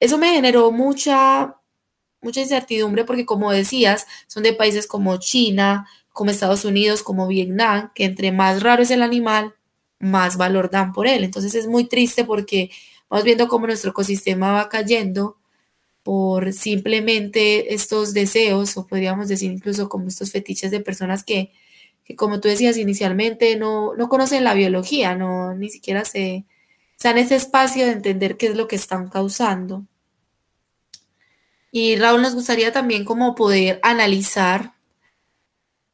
Eso 0.00 0.18
me 0.18 0.32
generó 0.32 0.72
mucha, 0.72 1.54
mucha 2.20 2.40
incertidumbre 2.40 3.04
porque, 3.04 3.26
como 3.26 3.52
decías, 3.52 4.04
son 4.26 4.42
de 4.42 4.52
países 4.52 4.88
como 4.88 5.16
China, 5.18 5.86
como 6.12 6.32
Estados 6.32 6.64
Unidos, 6.64 7.04
como 7.04 7.28
Vietnam, 7.28 7.92
que 7.94 8.04
entre 8.04 8.32
más 8.32 8.64
raro 8.64 8.82
es 8.82 8.90
el 8.90 9.04
animal, 9.04 9.54
más 10.00 10.36
valor 10.36 10.70
dan 10.70 10.92
por 10.92 11.06
él. 11.06 11.22
Entonces 11.22 11.54
es 11.54 11.68
muy 11.68 11.84
triste 11.84 12.24
porque 12.24 12.72
Vamos 13.14 13.26
viendo 13.26 13.46
cómo 13.46 13.68
nuestro 13.68 13.92
ecosistema 13.92 14.50
va 14.50 14.68
cayendo 14.68 15.36
por 16.02 16.52
simplemente 16.52 17.72
estos 17.72 18.12
deseos, 18.12 18.76
o 18.76 18.88
podríamos 18.88 19.28
decir 19.28 19.52
incluso 19.52 19.88
como 19.88 20.08
estos 20.08 20.32
fetiches 20.32 20.72
de 20.72 20.80
personas 20.80 21.22
que, 21.22 21.52
como 22.16 22.40
tú 22.40 22.48
decías 22.48 22.76
inicialmente, 22.76 23.54
no, 23.54 23.94
no, 23.94 24.08
conocen 24.08 24.42
la 24.42 24.52
biología, 24.52 25.14
no, 25.14 25.54
ni 25.54 25.70
siquiera 25.70 26.04
se, 26.04 26.44
se 26.96 27.06
dan 27.06 27.18
ese 27.18 27.36
espacio 27.36 27.86
de 27.86 27.92
entender 27.92 28.36
qué 28.36 28.48
es 28.48 28.56
lo 28.56 28.66
que 28.66 28.74
están 28.74 29.08
causando. 29.08 29.86
Y 31.70 31.94
Raúl, 31.94 32.20
nos 32.20 32.34
gustaría 32.34 32.72
también 32.72 33.04
como 33.04 33.36
poder 33.36 33.78
analizar 33.84 34.72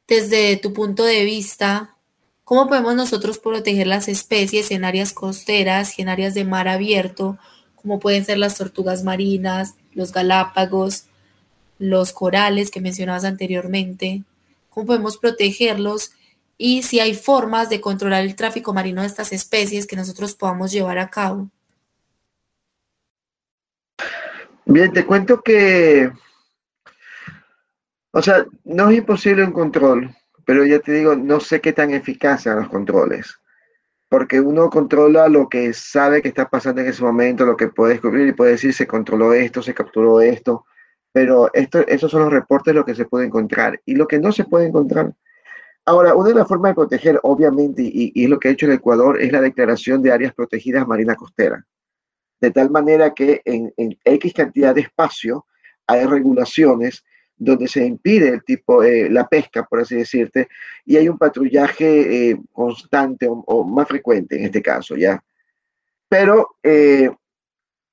desde 0.08 0.56
tu 0.56 0.72
punto 0.72 1.04
de 1.04 1.26
vista 1.26 1.98
¿Cómo 2.50 2.66
podemos 2.66 2.96
nosotros 2.96 3.38
proteger 3.38 3.86
las 3.86 4.08
especies 4.08 4.72
en 4.72 4.84
áreas 4.84 5.12
costeras 5.12 5.96
y 5.96 6.02
en 6.02 6.08
áreas 6.08 6.34
de 6.34 6.44
mar 6.44 6.66
abierto, 6.66 7.38
como 7.76 8.00
pueden 8.00 8.24
ser 8.24 8.38
las 8.38 8.58
tortugas 8.58 9.04
marinas, 9.04 9.76
los 9.94 10.10
galápagos, 10.12 11.04
los 11.78 12.12
corales 12.12 12.72
que 12.72 12.80
mencionabas 12.80 13.24
anteriormente? 13.24 14.24
¿Cómo 14.68 14.88
podemos 14.88 15.16
protegerlos? 15.16 16.10
Y 16.58 16.82
si 16.82 16.98
hay 16.98 17.14
formas 17.14 17.70
de 17.70 17.80
controlar 17.80 18.22
el 18.24 18.34
tráfico 18.34 18.74
marino 18.74 19.02
de 19.02 19.06
estas 19.06 19.32
especies 19.32 19.86
que 19.86 19.94
nosotros 19.94 20.34
podamos 20.34 20.72
llevar 20.72 20.98
a 20.98 21.08
cabo. 21.08 21.48
Bien, 24.64 24.92
te 24.92 25.06
cuento 25.06 25.40
que, 25.40 26.10
o 28.10 28.20
sea, 28.20 28.44
no 28.64 28.90
es 28.90 28.98
imposible 28.98 29.44
un 29.44 29.52
control 29.52 30.16
pero 30.50 30.64
ya 30.64 30.80
te 30.80 30.90
digo, 30.90 31.14
no 31.14 31.38
sé 31.38 31.60
qué 31.60 31.72
tan 31.72 31.92
eficaces 31.92 32.42
son 32.42 32.56
los 32.56 32.68
controles, 32.68 33.38
porque 34.08 34.40
uno 34.40 34.68
controla 34.68 35.28
lo 35.28 35.48
que 35.48 35.72
sabe 35.72 36.22
que 36.22 36.26
está 36.26 36.50
pasando 36.50 36.80
en 36.80 36.88
ese 36.88 37.04
momento, 37.04 37.46
lo 37.46 37.56
que 37.56 37.68
puede 37.68 37.92
descubrir 37.92 38.26
y 38.26 38.32
puede 38.32 38.50
decir, 38.50 38.74
se 38.74 38.84
controló 38.84 39.32
esto, 39.32 39.62
se 39.62 39.74
capturó 39.74 40.20
esto, 40.20 40.66
Pero 41.12 41.50
esto, 41.54 41.86
esos 41.86 42.10
son 42.10 42.22
los 42.22 42.32
reportes 42.32 42.74
lo 42.74 42.84
que 42.84 42.96
se 42.96 43.04
puede 43.04 43.26
encontrar 43.26 43.80
y 43.86 43.94
lo 43.94 44.08
que 44.08 44.18
no 44.18 44.32
se 44.32 44.42
puede 44.42 44.66
encontrar. 44.66 45.14
Ahora, 45.86 46.16
una 46.16 46.30
de 46.30 46.34
las 46.34 46.48
formas 46.48 46.72
de 46.72 46.74
proteger, 46.74 47.20
obviamente, 47.22 47.82
y, 47.82 48.10
y 48.12 48.24
es 48.24 48.30
lo 48.30 48.40
que 48.40 48.48
ha 48.48 48.50
hecho 48.50 48.66
el 48.66 48.72
Ecuador, 48.72 49.22
es 49.22 49.30
la 49.30 49.40
declaración 49.40 50.02
de 50.02 50.10
áreas 50.10 50.34
protegidas 50.34 50.84
marina 50.84 51.14
costera. 51.14 51.64
De 52.40 52.50
tal 52.50 52.70
manera 52.70 53.14
que 53.14 53.40
en, 53.44 53.72
en 53.76 53.96
X 54.04 54.34
cantidad 54.34 54.74
de 54.74 54.80
espacio 54.80 55.46
hay 55.86 56.06
regulaciones 56.06 57.04
donde 57.40 57.66
se 57.68 57.84
impide 57.84 58.28
el 58.28 58.44
tipo, 58.44 58.84
eh, 58.84 59.08
la 59.08 59.26
pesca, 59.26 59.64
por 59.64 59.80
así 59.80 59.96
decirte, 59.96 60.48
y 60.84 60.98
hay 60.98 61.08
un 61.08 61.16
patrullaje 61.16 62.30
eh, 62.30 62.38
constante 62.52 63.26
o, 63.30 63.64
más 63.64 63.88
frecuente 63.88 64.36
en 64.36 64.44
este 64.44 64.60
caso, 64.60 64.94
¿ya? 64.94 65.24
Pero 66.06 66.56
eh, 66.62 67.10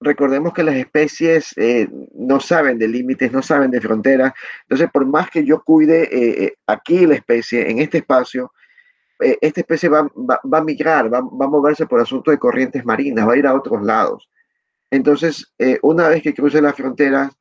recordemos 0.01 0.53
que 0.53 0.63
las 0.63 0.75
especies 0.75 1.53
eh, 1.55 1.87
no 2.13 2.41
saben 2.41 2.77
de 2.77 2.89
límites, 2.89 3.31
no 3.31 3.41
saben 3.41 3.71
de 3.71 3.79
fronteras. 3.79 4.33
Entonces, 4.63 4.89
por 4.91 5.05
más 5.05 5.29
que 5.29 5.45
yo 5.45 5.63
cuide 5.63 6.57
aquí 6.67 7.05
la 7.05 7.15
especie, 7.15 7.71
en 7.71 7.79
este 7.79 7.99
espacio, 7.99 8.51
esta 9.17 9.61
especie 9.61 9.87
va, 9.87 10.03
va, 10.03 10.41
va 10.43 10.57
a 10.57 10.63
migrar, 10.63 11.11
va, 11.11 11.21
va, 11.21 11.45
a 11.45 11.49
moverse 11.49 11.85
por 11.85 12.01
asuntos 12.01 12.33
de 12.33 12.37
corrientes 12.37 12.83
marinas, 12.83 13.25
va 13.25 13.33
a 13.33 13.37
ir 13.37 13.47
a 13.47 13.55
otros 13.55 13.81
lados. 13.81 14.29
Entonces, 14.91 15.53
una 15.83 16.09
vez 16.09 16.21
que 16.21 16.33
cruce 16.33 16.61
las 16.61 16.75
fronteras 16.75 17.36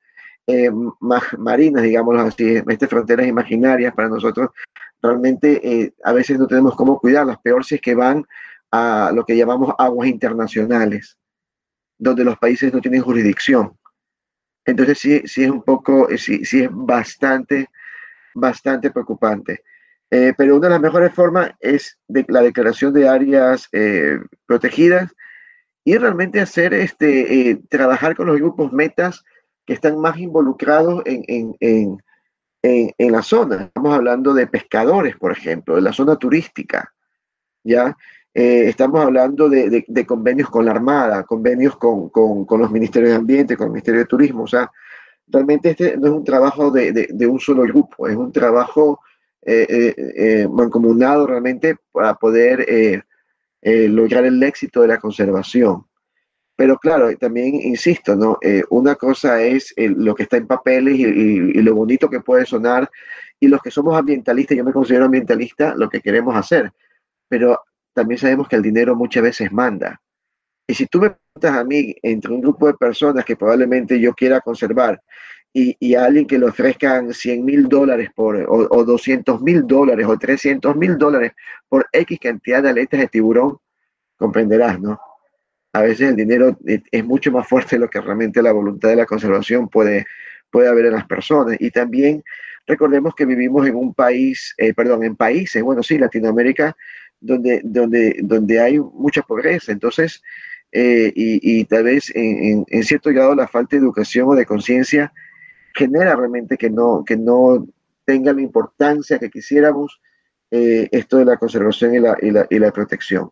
marinas, 1.39 1.83
digámoslo 1.83 2.21
así, 2.21 2.63
estas 2.69 2.89
fronteras 2.89 3.27
imaginarias 3.27 3.95
para 3.95 4.09
nosotros, 4.09 4.51
realmente 5.03 5.93
a 6.05 6.13
veces 6.13 6.39
no 6.39 6.47
tenemos 6.47 6.77
cómo 6.77 6.99
cuidarlas, 6.99 7.39
peor 7.39 7.65
si 7.65 7.77
es 7.77 7.81
que 7.81 7.95
van 7.95 8.25
a 8.71 9.11
lo 9.15 9.25
que 9.25 9.37
llamamos 9.37 9.75
aguas 9.79 10.09
internacionales 10.09 11.17
donde 11.99 12.25
los 12.25 12.39
países 12.39 12.73
no 12.73 12.81
tienen 12.81 13.03
jurisdicción. 13.03 13.77
Entonces 14.65 14.99
sí, 14.99 15.23
sí 15.27 15.45
es 15.45 15.51
un 15.51 15.63
poco, 15.63 16.09
sí, 16.17 16.45
sí 16.45 16.63
es 16.63 16.69
bastante, 16.73 17.69
bastante 18.35 18.91
preocupante. 18.91 19.63
Eh, 20.11 20.35
pero 20.37 20.57
una 20.57 20.69
de 20.69 20.75
las 20.75 20.81
mejores 20.81 21.13
formas 21.13 21.51
es 21.61 21.99
la 22.09 22.43
declaración 22.43 22.93
de 22.93 23.09
áreas 23.09 23.69
eh, 23.73 24.19
protegidas 24.47 25.15
y 25.85 25.97
realmente 25.97 26.41
hacer 26.41 26.75
este, 26.75 27.51
eh, 27.51 27.61
trabajar 27.69 28.15
con 28.17 28.27
los 28.27 28.37
grupos 28.37 28.73
metas 28.73 29.25
que 29.67 29.75
están 29.75 29.99
más 29.99 30.17
involucrados 30.19 31.03
en, 31.05 31.25
en, 31.27 31.57
en, 32.63 32.95
en, 32.97 33.13
la 33.13 33.23
zona. 33.23 33.65
Estamos 33.65 33.95
hablando 33.95 34.33
de 34.33 34.47
pescadores, 34.47 35.17
por 35.17 35.33
ejemplo, 35.33 35.75
de 35.75 35.83
la 35.83 35.93
zona 35.93 36.17
turística, 36.17 36.93
¿ya? 37.65 37.97
Eh, 38.33 38.69
estamos 38.69 39.03
hablando 39.03 39.49
de, 39.49 39.85
de, 39.87 40.07
convenios 40.07 40.51
con 40.51 40.67
la 40.67 40.71
Armada, 40.71 41.25
convenios 41.25 41.77
con, 41.77 42.11
con, 42.11 42.61
los 42.61 42.71
ministerios 42.71 43.11
de 43.13 43.17
Ambiente, 43.17 43.57
con 43.57 43.67
el 43.67 43.73
Ministerio 43.73 44.01
de 44.01 44.07
Turismo. 44.07 44.43
O 44.45 44.47
sea, 44.47 44.71
realmente 45.27 45.71
este 45.71 45.97
no 45.97 46.07
es 46.09 46.13
un 46.13 46.25
trabajo 46.25 46.71
de, 46.71 46.93
de 46.93 47.27
un 47.27 47.41
solo 47.41 47.63
grupo, 47.63 48.07
es 48.07 48.15
un 48.15 48.31
trabajo 48.31 49.01
eh, 49.41 49.95
eh, 49.97 50.49
mancomunado 50.51 51.27
realmente 51.27 51.77
para 51.91 52.15
poder 52.15 53.05
lograr 53.63 54.25
el 54.27 54.43
éxito 54.43 54.83
de 54.83 54.89
la 54.89 54.99
conservación. 54.99 55.87
Pero 56.57 56.79
claro, 56.79 57.15
también 57.19 57.55
insisto, 57.55 58.17
¿no? 58.17 58.39
una 58.71 58.95
cosa 58.95 59.43
es 59.43 59.75
lo 59.77 60.15
que 60.15 60.23
está 60.23 60.39
en 60.39 60.47
papeles 60.47 60.97
y, 60.97 61.05
y, 61.05 61.51
y 61.59 61.63
lo 61.63 61.75
bonito 61.75 62.09
que 62.09 62.21
puede 62.21 62.47
sonar, 62.47 62.91
y 63.39 63.49
los 63.49 63.61
que 63.61 63.71
somos 63.71 63.97
ambientalistas, 63.97 64.57
yo 64.57 64.65
me 64.65 64.73
considero 64.73 65.05
ambientalista, 65.05 65.75
lo 65.77 65.89
que 65.89 66.01
queremos 66.01 66.35
hacer. 66.35 66.73
Pero 67.29 67.61
también 67.93 68.19
sabemos 68.19 68.49
que 68.49 68.57
el 68.57 68.63
dinero 68.63 68.95
muchas 68.95 69.23
veces 69.23 69.53
manda. 69.53 70.01
Y 70.67 70.75
si 70.75 70.87
tú 70.87 71.01
me 71.01 71.11
preguntas 71.11 71.61
a 71.61 71.65
mí, 71.65 71.95
entre 72.03 72.33
un 72.33 72.41
grupo 72.41 72.67
de 72.67 72.75
personas 72.75 73.25
que 73.25 73.37
probablemente 73.37 74.01
yo 74.01 74.13
quiera 74.15 74.41
conservar 74.41 75.01
y, 75.53 75.77
y 75.79 75.95
a 75.95 76.05
alguien 76.05 76.27
que 76.27 76.39
le 76.39 76.47
ofrezcan 76.47 77.13
100 77.13 77.45
mil 77.45 77.69
dólares 77.69 78.11
por, 78.15 78.37
o, 78.37 78.67
o 78.71 78.85
200 78.85 79.41
mil 79.43 79.67
dólares 79.67 80.07
o 80.07 80.19
300 80.19 80.77
mil 80.77 80.99
dólares 80.99 81.33
por 81.69 81.87
X 81.93 82.19
cantidad 82.21 82.63
de 82.63 82.71
aletas 82.71 83.01
de 83.01 83.09
tiburón, 83.09 83.59
comprenderás, 84.17 84.81
¿no? 84.81 84.99
A 85.77 85.83
veces 85.83 86.09
el 86.09 86.17
dinero 86.17 86.59
es 86.65 87.05
mucho 87.05 87.31
más 87.31 87.47
fuerte 87.47 87.77
de 87.77 87.81
lo 87.81 87.91
que 87.91 88.01
realmente 88.01 88.41
la 88.41 88.53
voluntad 88.53 88.89
de 88.89 88.97
la 88.97 89.05
conservación 89.05 89.69
puede, 89.69 90.07
puede 90.51 90.69
haber 90.69 90.87
en 90.87 90.95
las 90.95 91.07
personas. 91.07 91.59
Y 91.61 91.71
también 91.71 92.25
recordemos 92.67 93.15
que 93.15 93.27
vivimos 93.27 93.67
en 93.67 93.75
un 93.75 93.93
país, 93.93 94.55
eh, 94.57 94.73
perdón, 94.73 95.05
en 95.05 95.17
países, 95.17 95.63
bueno, 95.63 95.83
sí, 95.83 95.99
Latinoamérica, 95.99 96.75
donde, 97.21 97.61
donde, 97.63 98.17
donde 98.23 98.59
hay 98.59 98.79
mucha 98.79 99.21
pobreza. 99.21 99.71
Entonces, 99.71 100.23
eh, 100.73 101.13
y, 101.15 101.61
y, 101.61 101.65
tal 101.67 101.85
vez 101.85 102.11
en, 102.15 102.65
cierto 102.83 103.11
grado 103.11 103.35
la 103.35 103.47
falta 103.47 103.77
de 103.77 103.83
educación 103.83 104.29
o 104.31 104.35
de 104.35 104.47
conciencia 104.47 105.13
genera 105.75 106.17
realmente 106.17 106.57
que 106.57 106.71
no, 106.71 107.05
que 107.05 107.19
no 107.19 107.67
tenga 108.07 108.33
la 108.33 108.41
importancia 108.41 109.19
que 109.19 109.29
quisiéramos 109.29 110.01
eh, 110.51 110.89
esto 110.91 111.19
de 111.19 111.27
la 111.27 111.37
conservación 111.37 111.95
y 111.95 111.99
la, 111.99 112.17
y, 112.23 112.31
la, 112.31 112.47
y 112.49 112.59
la, 112.59 112.73
protección. 112.73 113.31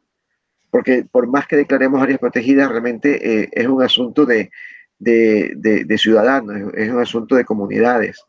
Porque 0.75 1.07
por 1.09 1.29
más 1.29 1.47
que 1.47 1.55
declaremos 1.55 2.03
áreas 2.03 2.19
protegidas, 2.19 2.69
realmente 2.69 3.43
eh, 3.43 3.49
es 3.53 3.69
un 3.69 3.81
asunto 3.81 4.27
de, 4.27 4.51
de, 4.99 5.53
de, 5.55 5.85
de 5.85 5.99
ciudadanos, 5.99 6.75
es, 6.75 6.91
un 6.91 6.99
asunto 6.99 7.37
de 7.37 7.45
comunidades. 7.45 8.25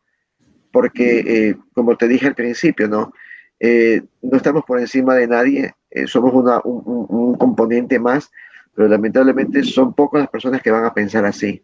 Porque, 0.72 1.24
eh, 1.26 1.56
como 1.74 1.98
te 1.98 2.08
dije 2.08 2.28
al 2.28 2.36
principio, 2.36 2.88
¿no? 2.88 3.12
Eh, 3.60 4.04
no 4.22 4.38
estamos 4.38 4.64
por 4.64 4.80
encima 4.80 5.16
de 5.16 5.28
nadie, 5.28 5.74
somos 6.06 6.36
una, 6.36 6.62
un, 6.64 7.08
un, 7.10 7.36
componente 7.36 7.98
más, 7.98 8.30
pero 8.76 8.88
lamentablemente 8.90 9.64
son 9.64 9.96
pocas 9.96 10.22
las 10.22 10.30
personas 10.30 10.62
que 10.62 10.70
van 10.70 10.86
a 10.86 10.94
pensar 10.94 11.26
así. 11.26 11.64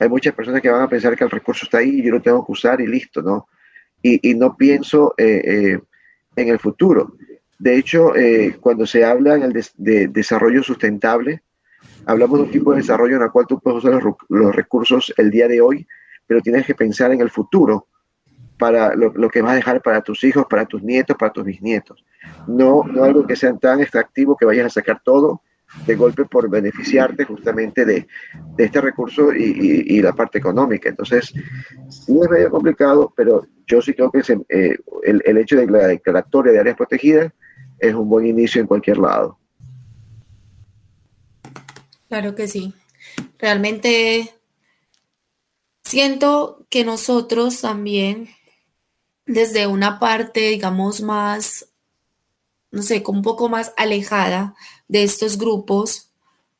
Hay 0.00 0.08
muchas 0.08 0.34
personas 0.34 0.60
que 0.62 0.70
van 0.70 0.82
a 0.82 0.88
pensar 0.88 1.14
que 1.14 1.22
el 1.22 1.30
recurso 1.30 1.64
está 1.64 1.78
ahí 1.78 2.00
y 2.00 2.02
yo 2.02 2.10
lo 2.10 2.20
tengo 2.20 2.44
que 2.44 2.50
usar 2.50 2.80
y 2.80 2.88
listo, 2.88 3.22
¿no? 3.22 3.46
Y, 4.02 4.30
y 4.30 4.34
no 4.34 4.56
pienso 4.56 5.14
en 5.16 5.78
el 6.34 6.58
futuro. 6.58 7.14
De 7.58 7.76
hecho, 7.76 8.12
cuando 8.60 8.86
se 8.86 9.04
habla 9.04 9.38
de, 9.38 9.66
de, 9.76 10.08
desarrollo 10.08 10.62
sustentable, 10.62 11.42
hablamos 12.06 12.38
de 12.38 12.44
un 12.46 12.50
tipo 12.50 12.72
de 12.72 12.78
desarrollo 12.78 13.16
en 13.16 13.22
el 13.22 13.30
cual 13.30 13.46
tú 13.46 13.60
puedes 13.60 13.84
usar 13.84 14.02
los, 14.02 14.14
los 14.28 14.54
recursos 14.54 15.12
el 15.16 15.30
día 15.30 15.46
de 15.46 15.60
hoy, 15.60 15.86
pero 16.26 16.40
tienes 16.40 16.66
que 16.66 16.74
pensar 16.74 17.12
en 17.12 17.20
el 17.20 17.30
futuro 17.30 17.86
para 18.58 18.94
lo, 18.94 19.12
lo, 19.14 19.28
que 19.28 19.42
vas 19.42 19.52
a 19.52 19.56
dejar 19.56 19.82
para 19.82 20.02
tus 20.02 20.22
hijos, 20.24 20.46
para 20.48 20.66
tus 20.66 20.82
nietos, 20.82 21.16
para 21.16 21.32
tus 21.32 21.44
bisnietos. 21.44 22.04
No, 22.46 22.84
no 22.84 23.04
algo 23.04 23.26
que 23.26 23.36
sea 23.36 23.56
tan 23.56 23.80
extractivo 23.80 24.36
que 24.36 24.46
vayas 24.46 24.66
a 24.66 24.70
sacar 24.70 25.00
todo 25.04 25.42
de 25.86 25.94
golpe 25.96 26.24
por 26.24 26.48
beneficiarte 26.48 27.24
justamente 27.24 27.84
de, 27.84 28.06
este 28.58 28.80
recurso 28.80 29.32
y, 29.32 30.00
la 30.00 30.12
parte 30.12 30.38
económica. 30.38 30.88
Entonces, 30.88 31.32
sí 31.88 32.18
es 32.22 32.30
medio 32.30 32.50
complicado, 32.50 33.12
pero 33.16 33.46
yo 33.66 33.80
sí 33.80 33.94
creo 33.94 34.10
que 34.10 34.20
eh, 34.48 34.76
el, 35.02 35.22
el, 35.24 35.38
hecho 35.38 35.56
de 35.56 35.66
la 35.66 35.86
declaratoria 35.86 36.52
de 36.52 36.60
áreas 36.60 36.76
protegidas 36.76 37.32
es 37.78 37.94
un 37.94 38.08
buen 38.08 38.26
inicio 38.26 38.60
en 38.60 38.66
cualquier 38.66 38.98
lado. 38.98 39.38
Claro 42.08 42.34
que 42.34 42.46
sí. 42.46 42.74
Realmente 43.38 44.30
siento 45.82 46.66
que 46.68 46.84
nosotros 46.84 47.60
también 47.60 48.28
desde 49.26 49.66
una 49.66 49.98
parte, 49.98 50.40
digamos, 50.40 51.00
más, 51.00 51.68
no 52.72 52.82
sé, 52.82 53.02
como 53.02 53.18
un 53.18 53.24
poco 53.24 53.48
más 53.48 53.72
alejada 53.76 54.54
de 54.88 55.04
estos 55.04 55.38
grupos, 55.38 56.10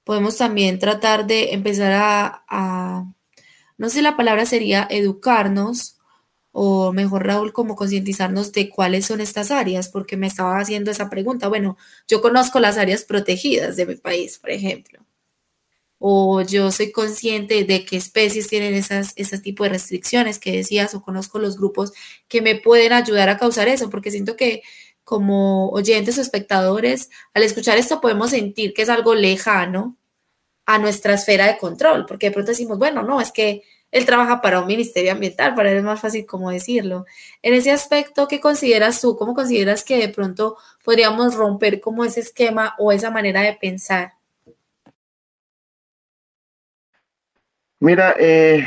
podemos 0.04 0.36
también 0.36 0.78
tratar 0.78 1.26
de 1.26 1.52
empezar 1.54 1.92
a, 1.92 2.44
a 2.48 3.06
no 3.78 3.88
sé, 3.90 4.02
la 4.02 4.16
palabra 4.16 4.46
sería 4.46 4.86
educarnos, 4.90 5.98
o 6.52 6.92
mejor 6.92 7.26
Raúl, 7.26 7.52
como 7.52 7.76
concientizarnos 7.76 8.52
de 8.52 8.68
cuáles 8.70 9.06
son 9.06 9.20
estas 9.20 9.50
áreas, 9.50 9.88
porque 9.88 10.16
me 10.16 10.26
estaba 10.26 10.58
haciendo 10.60 10.90
esa 10.90 11.10
pregunta. 11.10 11.48
Bueno, 11.48 11.78
yo 12.08 12.20
conozco 12.22 12.60
las 12.60 12.78
áreas 12.78 13.04
protegidas 13.04 13.76
de 13.76 13.86
mi 13.86 13.96
país, 13.96 14.38
por 14.38 14.50
ejemplo 14.50 15.02
o 16.04 16.42
yo 16.42 16.72
soy 16.72 16.90
consciente 16.90 17.62
de 17.62 17.84
qué 17.84 17.96
especies 17.96 18.48
tienen 18.48 18.74
esas, 18.74 19.12
ese 19.14 19.38
tipo 19.38 19.62
de 19.62 19.70
restricciones 19.70 20.40
que 20.40 20.50
decías, 20.50 20.96
o 20.96 21.00
conozco 21.00 21.38
los 21.38 21.56
grupos 21.56 21.92
que 22.26 22.42
me 22.42 22.56
pueden 22.56 22.92
ayudar 22.92 23.28
a 23.28 23.38
causar 23.38 23.68
eso, 23.68 23.88
porque 23.88 24.10
siento 24.10 24.34
que 24.34 24.64
como 25.04 25.68
oyentes 25.70 26.18
o 26.18 26.20
espectadores, 26.20 27.10
al 27.34 27.42
escuchar 27.42 27.78
esto 27.78 28.00
podemos 28.00 28.30
sentir 28.30 28.72
que 28.74 28.82
es 28.82 28.88
algo 28.88 29.14
lejano 29.14 29.96
a 30.66 30.78
nuestra 30.78 31.14
esfera 31.14 31.46
de 31.46 31.58
control, 31.58 32.06
porque 32.06 32.26
de 32.26 32.32
pronto 32.32 32.52
decimos, 32.52 32.78
bueno, 32.78 33.02
no, 33.02 33.20
es 33.20 33.32
que 33.32 33.62
él 33.90 34.06
trabaja 34.06 34.40
para 34.40 34.60
un 34.60 34.66
ministerio 34.66 35.12
ambiental, 35.12 35.54
para 35.54 35.70
él 35.70 35.78
es 35.78 35.84
más 35.84 36.00
fácil 36.00 36.24
como 36.24 36.50
decirlo. 36.50 37.04
En 37.42 37.52
ese 37.52 37.70
aspecto, 37.70 38.26
¿qué 38.26 38.40
consideras 38.40 39.00
tú? 39.00 39.16
¿Cómo 39.16 39.34
consideras 39.34 39.84
que 39.84 39.98
de 39.98 40.08
pronto 40.08 40.56
podríamos 40.82 41.34
romper 41.34 41.80
como 41.80 42.04
ese 42.04 42.20
esquema 42.20 42.74
o 42.78 42.90
esa 42.90 43.10
manera 43.10 43.42
de 43.42 43.52
pensar? 43.52 44.14
Mira, 47.80 48.14
eh, 48.18 48.66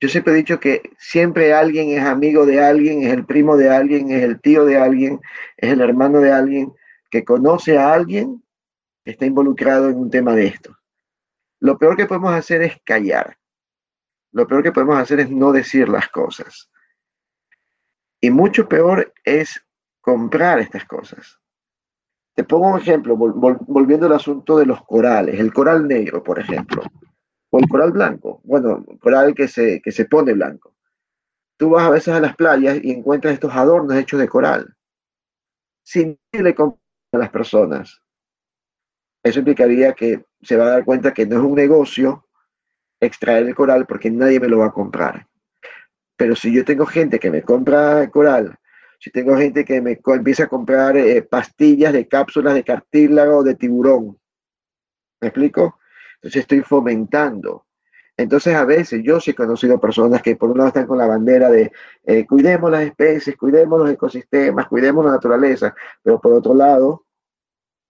yo 0.00 0.08
siempre 0.08 0.32
he 0.32 0.36
dicho 0.36 0.58
que 0.58 0.90
siempre 0.98 1.52
alguien 1.52 1.90
es 1.90 2.02
amigo 2.02 2.46
de 2.46 2.64
alguien, 2.64 3.02
es 3.02 3.12
el 3.12 3.26
primo 3.26 3.56
de 3.56 3.68
alguien, 3.68 4.10
es 4.10 4.22
el 4.22 4.40
tío 4.40 4.64
de 4.64 4.78
alguien, 4.78 5.20
es 5.58 5.70
el 5.70 5.80
hermano 5.82 6.20
de 6.20 6.32
alguien 6.32 6.72
que 7.10 7.24
conoce 7.24 7.76
a 7.76 7.92
alguien 7.92 8.42
está 9.04 9.26
involucrado 9.26 9.88
en 9.88 9.98
un 9.98 10.10
tema 10.10 10.34
de 10.34 10.46
esto. 10.46 10.76
Lo 11.60 11.76
peor 11.78 11.96
que 11.96 12.06
podemos 12.06 12.32
hacer 12.32 12.62
es 12.62 12.80
callar. 12.84 13.36
lo 14.32 14.46
peor 14.46 14.62
que 14.62 14.70
podemos 14.70 14.96
hacer 14.96 15.18
es 15.18 15.28
no 15.28 15.50
decir 15.50 15.88
las 15.88 16.08
cosas. 16.08 16.70
Y 18.20 18.30
mucho 18.30 18.68
peor 18.68 19.12
es 19.24 19.60
comprar 20.00 20.60
estas 20.60 20.84
cosas. 20.84 21.40
Te 22.34 22.44
pongo 22.44 22.68
un 22.68 22.78
ejemplo, 22.78 23.16
volviendo 23.16 24.06
al 24.06 24.12
asunto 24.12 24.56
de 24.56 24.66
los 24.66 24.84
corales, 24.84 25.40
el 25.40 25.52
coral 25.52 25.88
negro, 25.88 26.22
por 26.22 26.38
ejemplo, 26.38 26.84
o 27.50 27.58
el 27.58 27.68
coral 27.68 27.92
blanco, 27.92 28.40
bueno, 28.44 28.84
coral 29.00 29.34
que 29.34 29.48
se, 29.48 29.80
que 29.82 29.92
se 29.92 30.04
pone 30.04 30.32
blanco. 30.32 30.74
Tú 31.56 31.70
vas 31.70 31.84
a 31.84 31.90
veces 31.90 32.14
a 32.14 32.20
las 32.20 32.36
playas 32.36 32.78
y 32.82 32.90
encuentras 32.90 33.34
estos 33.34 33.54
adornos 33.54 33.96
hechos 33.96 34.20
de 34.20 34.28
coral, 34.28 34.74
sin 35.84 36.18
le 36.32 36.54
a 37.12 37.18
las 37.18 37.30
personas. 37.30 38.00
Eso 39.22 39.40
implicaría 39.40 39.92
que 39.92 40.24
se 40.40 40.56
va 40.56 40.64
a 40.66 40.70
dar 40.70 40.84
cuenta 40.84 41.12
que 41.12 41.26
no 41.26 41.36
es 41.36 41.42
un 41.42 41.54
negocio 41.54 42.26
extraer 43.00 43.46
el 43.46 43.54
coral 43.54 43.86
porque 43.86 44.10
nadie 44.10 44.40
me 44.40 44.48
lo 44.48 44.58
va 44.58 44.66
a 44.66 44.72
comprar. 44.72 45.26
Pero 46.16 46.36
si 46.36 46.54
yo 46.54 46.64
tengo 46.64 46.86
gente 46.86 47.18
que 47.18 47.30
me 47.30 47.42
compra 47.42 48.08
coral, 48.10 48.58
si 48.98 49.10
tengo 49.10 49.36
gente 49.36 49.64
que 49.64 49.80
me 49.80 49.98
empieza 50.04 50.44
a 50.44 50.48
comprar 50.48 50.96
eh, 50.96 51.22
pastillas 51.22 51.92
de 51.92 52.06
cápsulas 52.06 52.54
de 52.54 52.64
cartílago 52.64 53.42
de 53.42 53.54
tiburón, 53.54 54.18
¿me 55.20 55.28
explico? 55.28 55.79
Entonces 56.22 56.42
estoy 56.42 56.60
fomentando. 56.60 57.66
Entonces 58.16 58.54
a 58.54 58.64
veces 58.64 59.02
yo 59.02 59.18
sí 59.18 59.30
he 59.30 59.34
conocido 59.34 59.80
personas 59.80 60.20
que 60.22 60.36
por 60.36 60.50
un 60.50 60.58
lado 60.58 60.68
están 60.68 60.86
con 60.86 60.98
la 60.98 61.06
bandera 61.06 61.48
de 61.48 61.72
eh, 62.04 62.26
cuidemos 62.26 62.70
las 62.70 62.82
especies, 62.82 63.36
cuidemos 63.36 63.80
los 63.80 63.90
ecosistemas, 63.90 64.68
cuidemos 64.68 65.04
la 65.04 65.12
naturaleza, 65.12 65.74
pero 66.02 66.20
por 66.20 66.34
otro 66.34 66.54
lado, 66.54 67.06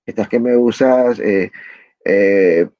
estas 0.07 0.29
que 0.29 0.38
me 0.38 0.57
usas, 0.57 1.19
eh, 1.21 1.51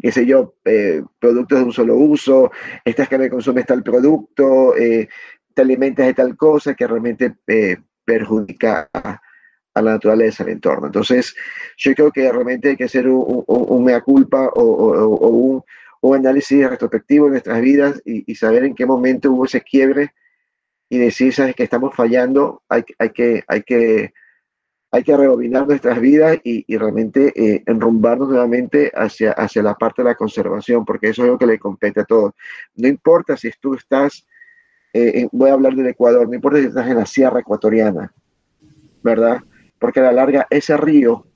qué 0.00 0.12
sé 0.12 0.26
yo, 0.26 0.54
eh, 0.64 1.02
productos 1.18 1.58
de 1.58 1.64
un 1.64 1.72
solo 1.72 1.96
uso, 1.96 2.50
estas 2.84 3.08
que 3.08 3.18
me 3.18 3.28
consumes 3.28 3.66
tal 3.66 3.82
producto, 3.82 4.76
eh, 4.76 5.08
te 5.54 5.62
alimentas 5.62 6.06
de 6.06 6.14
tal 6.14 6.36
cosa 6.36 6.74
que 6.74 6.86
realmente 6.86 7.36
eh, 7.46 7.76
perjudica 8.04 8.88
a, 9.74 9.82
la 9.82 9.92
naturaleza, 9.92 10.42
al 10.42 10.50
entorno. 10.50 10.86
Entonces, 10.86 11.34
yo 11.76 11.94
creo 11.94 12.10
que 12.10 12.30
realmente 12.30 12.70
hay 12.70 12.76
que 12.76 12.84
hacer 12.84 13.08
un, 13.08 13.84
mea 13.84 14.00
culpa 14.00 14.48
o, 14.54 15.62
un, 16.00 16.14
análisis 16.14 16.68
retrospectivo 16.68 17.26
de 17.26 17.32
nuestras 17.32 17.60
vidas 17.60 18.02
y, 18.04 18.34
saber 18.34 18.64
en 18.64 18.74
qué 18.74 18.86
momento 18.86 19.30
hubo 19.32 19.44
ese 19.44 19.60
quiebre 19.60 20.12
y 20.88 20.98
decir, 20.98 21.32
sabes 21.32 21.54
que 21.54 21.62
estamos 21.62 21.94
fallando, 21.94 22.62
hay, 22.68 22.84
hay, 22.98 23.10
que, 23.10 23.44
hay 23.48 23.62
que 23.62 24.12
hay 24.94 25.02
que 25.04 25.16
rebobinar 25.16 25.66
nuestras 25.66 25.98
vidas 25.98 26.38
y, 26.44 26.76
realmente 26.76 27.32
eh, 27.34 27.62
enrumbarnos 27.66 28.28
nuevamente 28.28 28.92
hacia, 28.94 29.32
hacia 29.32 29.62
la 29.62 29.74
parte 29.74 30.02
de 30.02 30.10
la 30.10 30.14
conservación, 30.14 30.84
porque 30.84 31.08
eso 31.08 31.22
es 31.22 31.28
lo 31.28 31.38
que 31.38 31.46
le 31.46 31.58
compete 31.58 32.00
a 32.00 32.04
todos. 32.04 32.34
No 32.74 32.88
importa 32.88 33.34
si 33.38 33.50
tú 33.58 33.74
estás, 33.74 34.26
eh, 34.92 35.26
voy 35.32 35.48
a 35.48 35.54
hablar 35.54 35.74
del 35.74 35.86
Ecuador, 35.86 36.28
no 36.28 36.34
importa 36.34 36.58
si 36.58 36.66
estás 36.66 36.86
en 36.86 36.96
la 36.98 37.06
sierra 37.06 37.40
ecuatoriana, 37.40 38.12
¿verdad? 39.02 39.40
Porque 39.82 40.00
a 40.00 40.04
la 40.04 40.12
larga 40.12 40.46
ese 40.48 40.76
río 40.76 41.26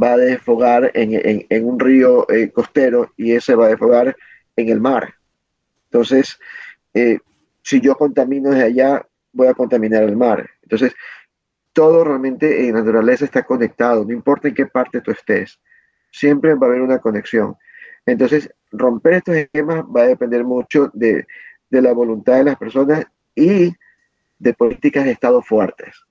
va 0.00 0.12
a 0.12 0.16
desfogar 0.18 0.92
en, 0.94 1.64
un 1.64 1.80
río 1.80 2.30
eh, 2.30 2.50
costero 2.52 3.12
y 3.16 3.32
ese 3.32 3.54
va 3.54 3.66
a 3.66 3.70
desfogar 3.70 4.14
en 4.54 4.68
el 4.68 4.80
mar. 4.80 5.14
Entonces, 5.84 6.38
si 7.62 7.80
yo 7.80 7.94
contamino 7.96 8.50
desde 8.50 8.64
allá, 8.64 9.06
voy 9.32 9.48
a 9.48 9.54
contaminar 9.54 10.02
el 10.02 10.16
mar. 10.16 10.48
Entonces, 10.62 10.94
todo 11.72 12.04
realmente 12.04 12.66
en 12.66 12.74
naturaleza 12.74 13.24
está 13.24 13.44
conectado, 13.44 14.04
no 14.04 14.12
importa 14.12 14.48
en 14.48 14.54
qué 14.54 14.66
parte 14.66 15.00
tú 15.00 15.12
estés, 15.12 15.60
siempre 16.10 16.54
va 16.54 16.66
a 16.66 16.70
haber 16.70 16.82
una 16.82 16.98
conexión. 16.98 17.56
Entonces, 18.04 18.50
romper 18.72 19.14
estos 19.14 19.36
esquemas 19.36 19.84
va 19.84 20.02
a 20.02 20.08
depender 20.08 20.44
mucho 20.44 20.90
de, 20.92 21.26
la 21.70 21.92
voluntad 21.92 22.36
de 22.36 22.44
las 22.44 22.56
personas 22.56 23.06
y 23.34 23.72
de 24.38 24.54
políticas 24.54 25.04
de 25.04 25.12
Estado 25.12 25.42
fuertes. 25.42 26.04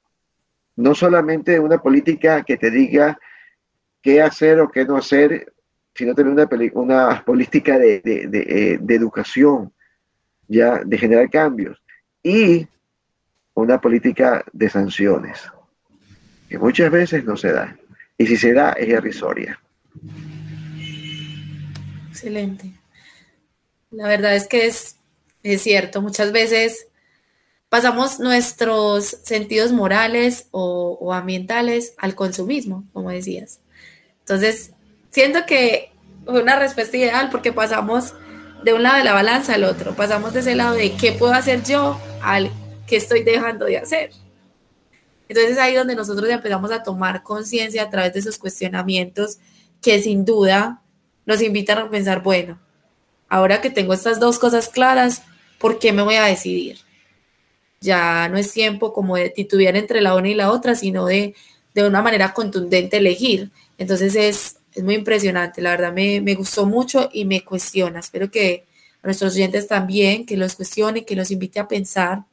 No 0.77 0.95
solamente 0.95 1.59
una 1.59 1.79
política 1.79 2.43
que 2.43 2.55
te 2.55 2.71
diga 2.71 3.19
qué 4.01 4.21
hacer 4.21 4.61
o 4.61 4.69
qué 4.69 4.85
no 4.85 4.95
hacer, 4.95 5.53
sino 5.93 6.15
también 6.15 6.47
una, 6.73 7.23
política 7.25 7.77
de, 7.77 7.99
de, 8.01 8.77
de 8.79 8.95
educación, 8.95 9.73
ya, 10.47 10.81
de 10.85 10.97
generar 10.97 11.29
cambios. 11.29 11.81
Y 12.23 12.67
una 13.53 13.81
política 13.81 14.45
de 14.53 14.69
sanciones 14.69 15.51
que 16.47 16.57
muchas 16.57 16.91
veces 16.91 17.25
no 17.25 17.35
se 17.35 17.51
da. 17.51 17.77
Y 18.17 18.27
si 18.27 18.37
se 18.37 18.53
da, 18.53 18.71
es 18.73 18.87
irrisoria. 18.87 19.59
Excelente. 22.09 22.71
La 23.91 24.07
verdad 24.07 24.35
es 24.35 24.47
que 24.47 24.65
es, 24.65 24.97
es 25.43 25.61
cierto, 25.61 26.01
muchas 26.01 26.31
veces 26.31 26.87
pasamos 27.69 28.19
nuestros 28.19 29.17
sentidos 29.23 29.71
morales 29.71 30.47
o, 30.51 31.13
ambientales 31.13 31.93
al 31.97 32.15
consumismo, 32.15 32.86
como 32.93 33.10
decías. 33.10 33.60
Entonces, 34.19 34.71
siento 35.12 35.45
que 35.45 35.91
una 36.25 36.58
respuesta 36.58 36.97
ideal 36.97 37.30
porque 37.30 37.53
pasamos 37.53 38.13
de 38.63 38.73
un 38.73 38.84
lado 38.84 38.97
de 38.97 39.03
la 39.03 39.13
balanza 39.13 39.56
al 39.56 39.63
otro, 39.63 39.95
pasamos 39.95 40.34
de 40.34 40.41
ese 40.41 40.56
lado 40.56 40.75
de 40.75 40.93
qué 40.95 41.13
puedo 41.13 41.34
hacer 41.34 41.63
yo 41.63 41.99
al 42.21 42.51
qué 42.86 42.95
estoy 42.95 43.23
dejando 43.23 43.65
de 43.65 43.77
hacer. 43.77 44.12
Entonces 45.30 45.53
es 45.53 45.58
ahí 45.58 45.75
donde 45.75 45.95
nosotros 45.95 46.30
empezamos 46.30 46.71
a 46.71 46.84
tomar 46.84 47.21
conciencia 47.23 47.84
a 47.84 47.89
través 47.89 48.13
de 48.13 48.19
esos 48.19 48.38
cuestionamientos 48.38 49.38
que 49.82 50.01
sin 50.01 50.25
duda 50.25 50.82
nos 51.25 51.41
invitan 51.41 51.77
a 51.77 51.89
pensar, 51.89 52.23
bueno, 52.23 52.60
ahora 53.27 53.60
que 53.60 53.69
tengo 53.69 53.93
estas 53.93 54.19
dos 54.19 54.39
cosas 54.39 54.69
claras, 54.69 55.23
¿por 55.60 55.80
qué 55.80 55.91
me 55.91 56.01
voy 56.01 56.15
a 56.15 56.23
decidir? 56.23 56.87
Ya 57.79 58.27
no 58.29 58.37
es 58.37 58.51
tiempo 58.51 58.93
como 58.93 59.15
de 59.17 59.29
titubear 59.29 59.75
entre 59.75 60.01
la 60.01 60.15
una 60.15 60.29
y 60.29 60.33
la 60.33 60.51
otra, 60.51 60.75
sino 60.75 61.05
de, 61.05 61.35
de 61.73 61.87
una 61.87 62.01
manera 62.01 62.33
contundente 62.33 62.97
elegir. 62.97 63.51
Entonces 63.77 64.15
es, 64.15 64.57
es 64.73 64.83
muy 64.83 64.95
impresionante, 64.95 65.61
la 65.61 65.71
verdad 65.71 65.93
me, 65.93 66.21
me 66.21 66.35
gustó 66.35 66.65
mucho 66.65 67.09
y 67.13 67.25
me 67.25 67.43
cuestiona. 67.43 67.99
Espero 67.99 68.31
que 68.31 68.65
a 69.03 69.07
nuestros 69.07 69.35
oyentes 69.35 69.67
también, 69.67 70.25
que 70.25 70.37
los 70.37 70.55
cuestione, 70.55 71.05
que 71.05 71.15
los 71.15 71.31
invite 71.31 71.59
a 71.59 71.67
pensar 71.67 72.23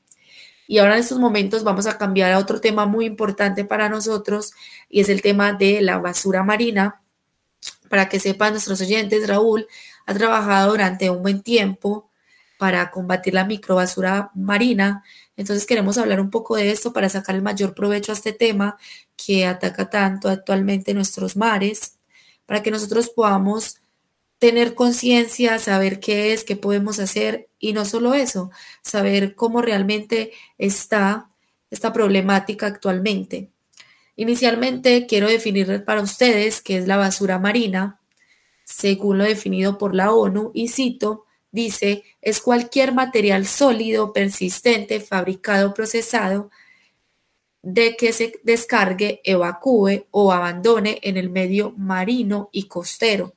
y 0.66 0.78
ahora 0.78 0.94
en 0.94 1.00
estos 1.00 1.18
momentos 1.18 1.62
vamos 1.62 1.86
a 1.86 1.98
cambiar 1.98 2.32
a 2.32 2.38
otro 2.38 2.60
tema 2.60 2.86
muy 2.86 3.04
importante 3.04 3.64
para 3.64 3.88
nosotros 3.88 4.52
y 4.88 5.00
es 5.00 5.08
el 5.08 5.20
tema 5.20 5.52
de 5.52 5.82
la 5.82 5.98
basura 5.98 6.42
marina. 6.42 7.00
Para 7.88 8.08
que 8.08 8.18
sepan 8.18 8.52
nuestros 8.52 8.80
oyentes, 8.80 9.28
Raúl 9.28 9.66
ha 10.06 10.14
trabajado 10.14 10.70
durante 10.70 11.10
un 11.10 11.22
buen 11.22 11.42
tiempo 11.42 12.10
para 12.58 12.90
combatir 12.90 13.34
la 13.34 13.44
microbasura 13.44 14.30
marina. 14.34 15.04
Entonces 15.36 15.66
queremos 15.66 15.98
hablar 15.98 16.20
un 16.20 16.30
poco 16.30 16.56
de 16.56 16.70
esto 16.70 16.92
para 16.92 17.08
sacar 17.08 17.34
el 17.34 17.42
mayor 17.42 17.74
provecho 17.74 18.12
a 18.12 18.14
este 18.14 18.32
tema 18.32 18.78
que 19.16 19.46
ataca 19.46 19.90
tanto 19.90 20.28
actualmente 20.28 20.94
nuestros 20.94 21.36
mares, 21.36 21.96
para 22.46 22.62
que 22.62 22.70
nosotros 22.70 23.08
podamos 23.08 23.78
tener 24.38 24.74
conciencia, 24.74 25.58
saber 25.58 26.00
qué 26.00 26.32
es, 26.32 26.44
qué 26.44 26.56
podemos 26.56 26.98
hacer 26.98 27.48
y 27.58 27.72
no 27.72 27.84
solo 27.84 28.14
eso, 28.14 28.50
saber 28.82 29.34
cómo 29.34 29.62
realmente 29.62 30.32
está 30.58 31.28
esta 31.70 31.92
problemática 31.92 32.66
actualmente. 32.66 33.50
Inicialmente 34.16 35.06
quiero 35.06 35.28
definir 35.28 35.84
para 35.84 36.02
ustedes 36.02 36.60
qué 36.60 36.76
es 36.76 36.86
la 36.86 36.96
basura 36.96 37.38
marina, 37.38 37.98
según 38.64 39.18
lo 39.18 39.24
definido 39.24 39.78
por 39.78 39.94
la 39.94 40.12
ONU, 40.12 40.50
y 40.54 40.68
cito, 40.68 41.23
dice, 41.54 42.04
es 42.20 42.40
cualquier 42.40 42.92
material 42.92 43.46
sólido, 43.46 44.12
persistente, 44.12 45.00
fabricado 45.00 45.72
procesado 45.72 46.50
de 47.62 47.96
que 47.96 48.12
se 48.12 48.40
descargue, 48.42 49.20
evacúe 49.24 50.04
o 50.10 50.32
abandone 50.32 50.98
en 51.02 51.16
el 51.16 51.30
medio 51.30 51.72
marino 51.76 52.50
y 52.52 52.68
costero 52.68 53.34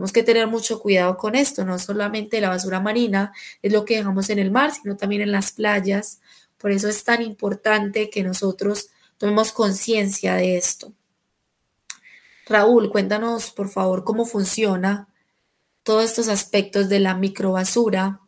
tenemos 0.00 0.12
que 0.12 0.22
tener 0.22 0.46
mucho 0.46 0.80
cuidado 0.80 1.18
con 1.18 1.34
esto, 1.34 1.62
no 1.62 1.78
solamente 1.78 2.40
la 2.40 2.48
basura 2.48 2.80
marina 2.80 3.34
es 3.60 3.70
lo 3.70 3.84
que 3.84 3.96
dejamos 3.96 4.30
en 4.30 4.38
el 4.38 4.50
mar, 4.50 4.72
sino 4.72 4.96
también 4.96 5.20
en 5.20 5.30
las 5.30 5.52
playas. 5.52 6.20
Por 6.56 6.70
eso 6.70 6.88
es 6.88 7.04
tan 7.04 7.20
importante 7.20 8.08
que 8.08 8.22
nosotros 8.22 8.88
tomemos 9.18 9.52
conciencia 9.52 10.36
de 10.36 10.56
esto. 10.56 10.94
Raúl, 12.46 12.88
cuéntanos 12.88 13.50
por 13.50 13.68
favor 13.68 14.02
cómo 14.02 14.24
funciona 14.24 15.06
todos 15.90 16.04
estos 16.04 16.28
aspectos 16.28 16.88
de 16.88 17.00
la 17.00 17.16
microbasura 17.16 18.20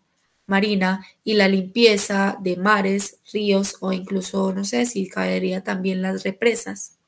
marina 0.48 1.07
y 1.22 1.35
la 1.35 1.46
limpieza 1.46 2.37
de 2.40 2.57
mares, 2.57 3.20
ríos 3.33 3.77
o 3.79 3.92
incluso, 3.92 4.53
no 4.53 4.64
sé 4.64 4.85
si 4.85 5.09
caería 5.09 5.62
también 5.62 6.03
las 6.03 6.25
represas. 6.25 6.98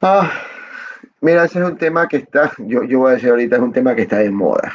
Ah, 0.00 0.30
Mira, 1.20 1.46
ese 1.46 1.58
es 1.58 1.64
un 1.64 1.76
tema 1.76 2.06
que 2.06 2.18
está, 2.18 2.52
yo, 2.58 2.84
yo 2.84 3.00
voy 3.00 3.10
a 3.10 3.14
decir 3.14 3.30
ahorita, 3.30 3.56
es 3.56 3.62
un 3.62 3.72
tema 3.72 3.96
que 3.96 4.02
está 4.02 4.18
de 4.18 4.30
moda. 4.30 4.72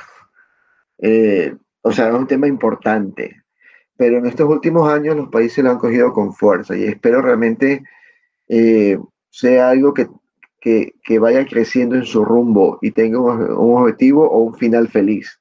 Eh, 0.98 1.56
o 1.84 1.94
sea, 1.94 2.10
es 2.10 2.14
un 2.14 2.28
tema 2.28 2.48
importante. 2.48 3.44
Pero 3.96 4.18
en 4.18 4.26
estos 4.26 4.50
últimos 4.50 4.92
años 4.92 5.16
los 5.16 5.30
países 5.30 5.64
lo 5.64 5.72
han 5.72 5.80
cogido 5.80 6.12
con 6.12 6.34
fuerza 6.34 6.76
y 6.76 6.84
espero 6.84 7.22
realmente 7.22 7.86
eh, 8.50 9.00
sea 9.30 9.70
algo 9.70 9.94
que 9.94 10.10
que, 10.62 11.20
vaya 11.20 11.46
creciendo 11.46 11.96
en 11.96 12.06
su 12.06 12.24
rumbo 12.24 12.78
y 12.82 12.92
tenga 12.92 13.20
un, 13.20 13.78
objetivo 13.78 14.30
o 14.30 14.44
un 14.44 14.56
final 14.56 14.88
feliz. 14.88 15.40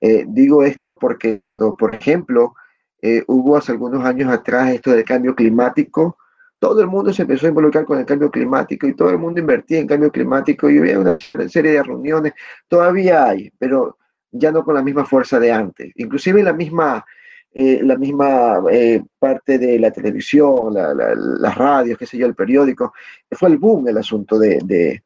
Eh, 0.00 0.24
digo 0.28 0.64
esto 0.64 0.82
porque, 0.94 1.42
por 1.78 1.94
ejemplo, 1.94 2.54
eh, 3.00 3.24
hubo 3.28 3.56
hace 3.56 3.72
algunos 3.72 4.04
años 4.04 4.30
atrás 4.30 4.70
esto 4.74 4.90
del 4.90 5.04
cambio 5.04 5.34
climático, 5.34 6.18
todo 6.58 6.82
el 6.82 6.88
mundo 6.88 7.12
se 7.12 7.22
empezó 7.22 7.46
a 7.46 7.48
involucrar 7.48 7.86
con 7.86 7.98
el 7.98 8.04
cambio 8.04 8.30
climático 8.30 8.86
y 8.86 8.94
todo 8.94 9.08
el 9.08 9.18
mundo 9.18 9.40
invertía 9.40 9.78
en 9.78 9.86
cambio 9.86 10.12
climático 10.12 10.68
y 10.68 10.78
había 10.78 10.98
una 10.98 11.16
serie 11.48 11.72
de 11.72 11.82
reuniones, 11.82 12.34
todavía 12.68 13.24
hay, 13.24 13.50
pero 13.58 13.96
ya 14.30 14.52
no 14.52 14.62
con 14.62 14.74
la 14.74 14.82
misma 14.82 15.06
fuerza 15.06 15.40
de 15.40 15.52
antes. 15.52 15.92
Inclusive 15.94 16.42
la 16.42 16.52
misma, 16.52 17.04
eh, 17.52 17.80
la 17.82 17.96
misma 17.96 18.62
eh, 18.70 19.02
parte 19.18 19.58
de 19.58 19.78
la 19.78 19.90
televisión, 19.90 20.74
las 20.74 21.54
radios, 21.56 21.98
qué 21.98 22.06
sé 22.06 22.16
yo, 22.18 22.26
el 22.26 22.34
periódico, 22.34 22.92
fue 23.32 23.48
el 23.48 23.58
boom 23.58 23.88
el 23.88 23.98
asunto 23.98 24.38
de, 24.38 24.60
de, 24.62 25.02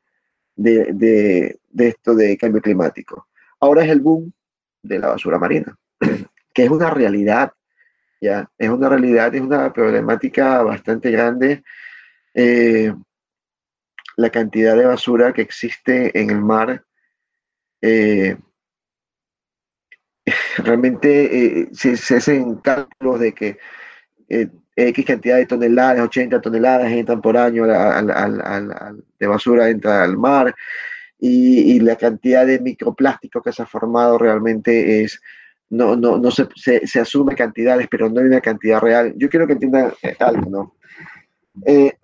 de, 0.57 1.59
esto 1.77 2.15
de 2.15 2.37
cambio 2.37 2.61
climático. 2.61 3.29
Ahora 3.61 3.85
es 3.85 3.91
el 3.91 4.01
boom 4.01 4.33
de 4.83 4.99
la 4.99 5.09
basura 5.09 5.39
marina, 5.39 5.77
que 6.53 6.65
es 6.65 6.71
una 6.71 6.91
realidad 6.91 7.53
ya 8.25 8.51
es 8.57 8.71
una 8.71 8.89
realidad, 8.89 9.35
es 9.35 9.43
una 9.43 9.73
problemática 9.73 10.63
bastante 10.63 11.11
grande. 11.11 11.63
Eh, 12.33 12.93
la 14.17 14.31
cantidad 14.31 14.77
de 14.77 14.87
basura 14.87 15.33
que 15.33 15.43
existe 15.43 16.19
en 16.19 16.31
el 16.31 16.41
mar 16.41 16.85
eh, 17.83 18.39
realmente 20.65 21.61
eh, 21.61 21.69
se, 21.73 22.17
hacen 22.17 22.57
cálculos 22.57 23.21
de 23.21 23.33
que 23.33 23.59
X 24.77 25.05
cantidad 25.05 25.37
de 25.37 25.47
toneladas, 25.47 26.03
80 26.03 26.41
toneladas 26.41 26.91
entran 26.91 27.21
por 27.21 27.37
año 27.37 27.67
de 27.67 29.27
basura 29.27 29.69
entra 29.69 30.03
al 30.03 30.17
mar 30.17 30.55
y, 31.19 31.81
la 31.81 31.97
cantidad 31.97 32.47
de 32.47 32.61
microplástico 32.61 33.41
que 33.43 33.53
se 33.53 33.63
ha 33.63 33.67
formado 33.67 34.19
realmente 34.19 35.03
es 35.03 35.21
no, 35.71 35.97
no, 35.97 36.19
no 36.19 36.31
se, 36.31 36.47
se, 36.55 37.01
asume 37.01 37.35
cantidades, 37.35 37.89
pero 37.91 38.09
no 38.09 38.21
hay 38.21 38.27
una 38.27 38.41
cantidad 38.41 38.81
real. 38.81 39.15
Yo 39.17 39.29
quiero 39.29 39.47
que 39.47 39.55
entiendan 39.55 39.93
eh, 40.03 40.15
algo, 40.21 40.51
¿no? 40.51 40.77
Eh, 41.67 41.97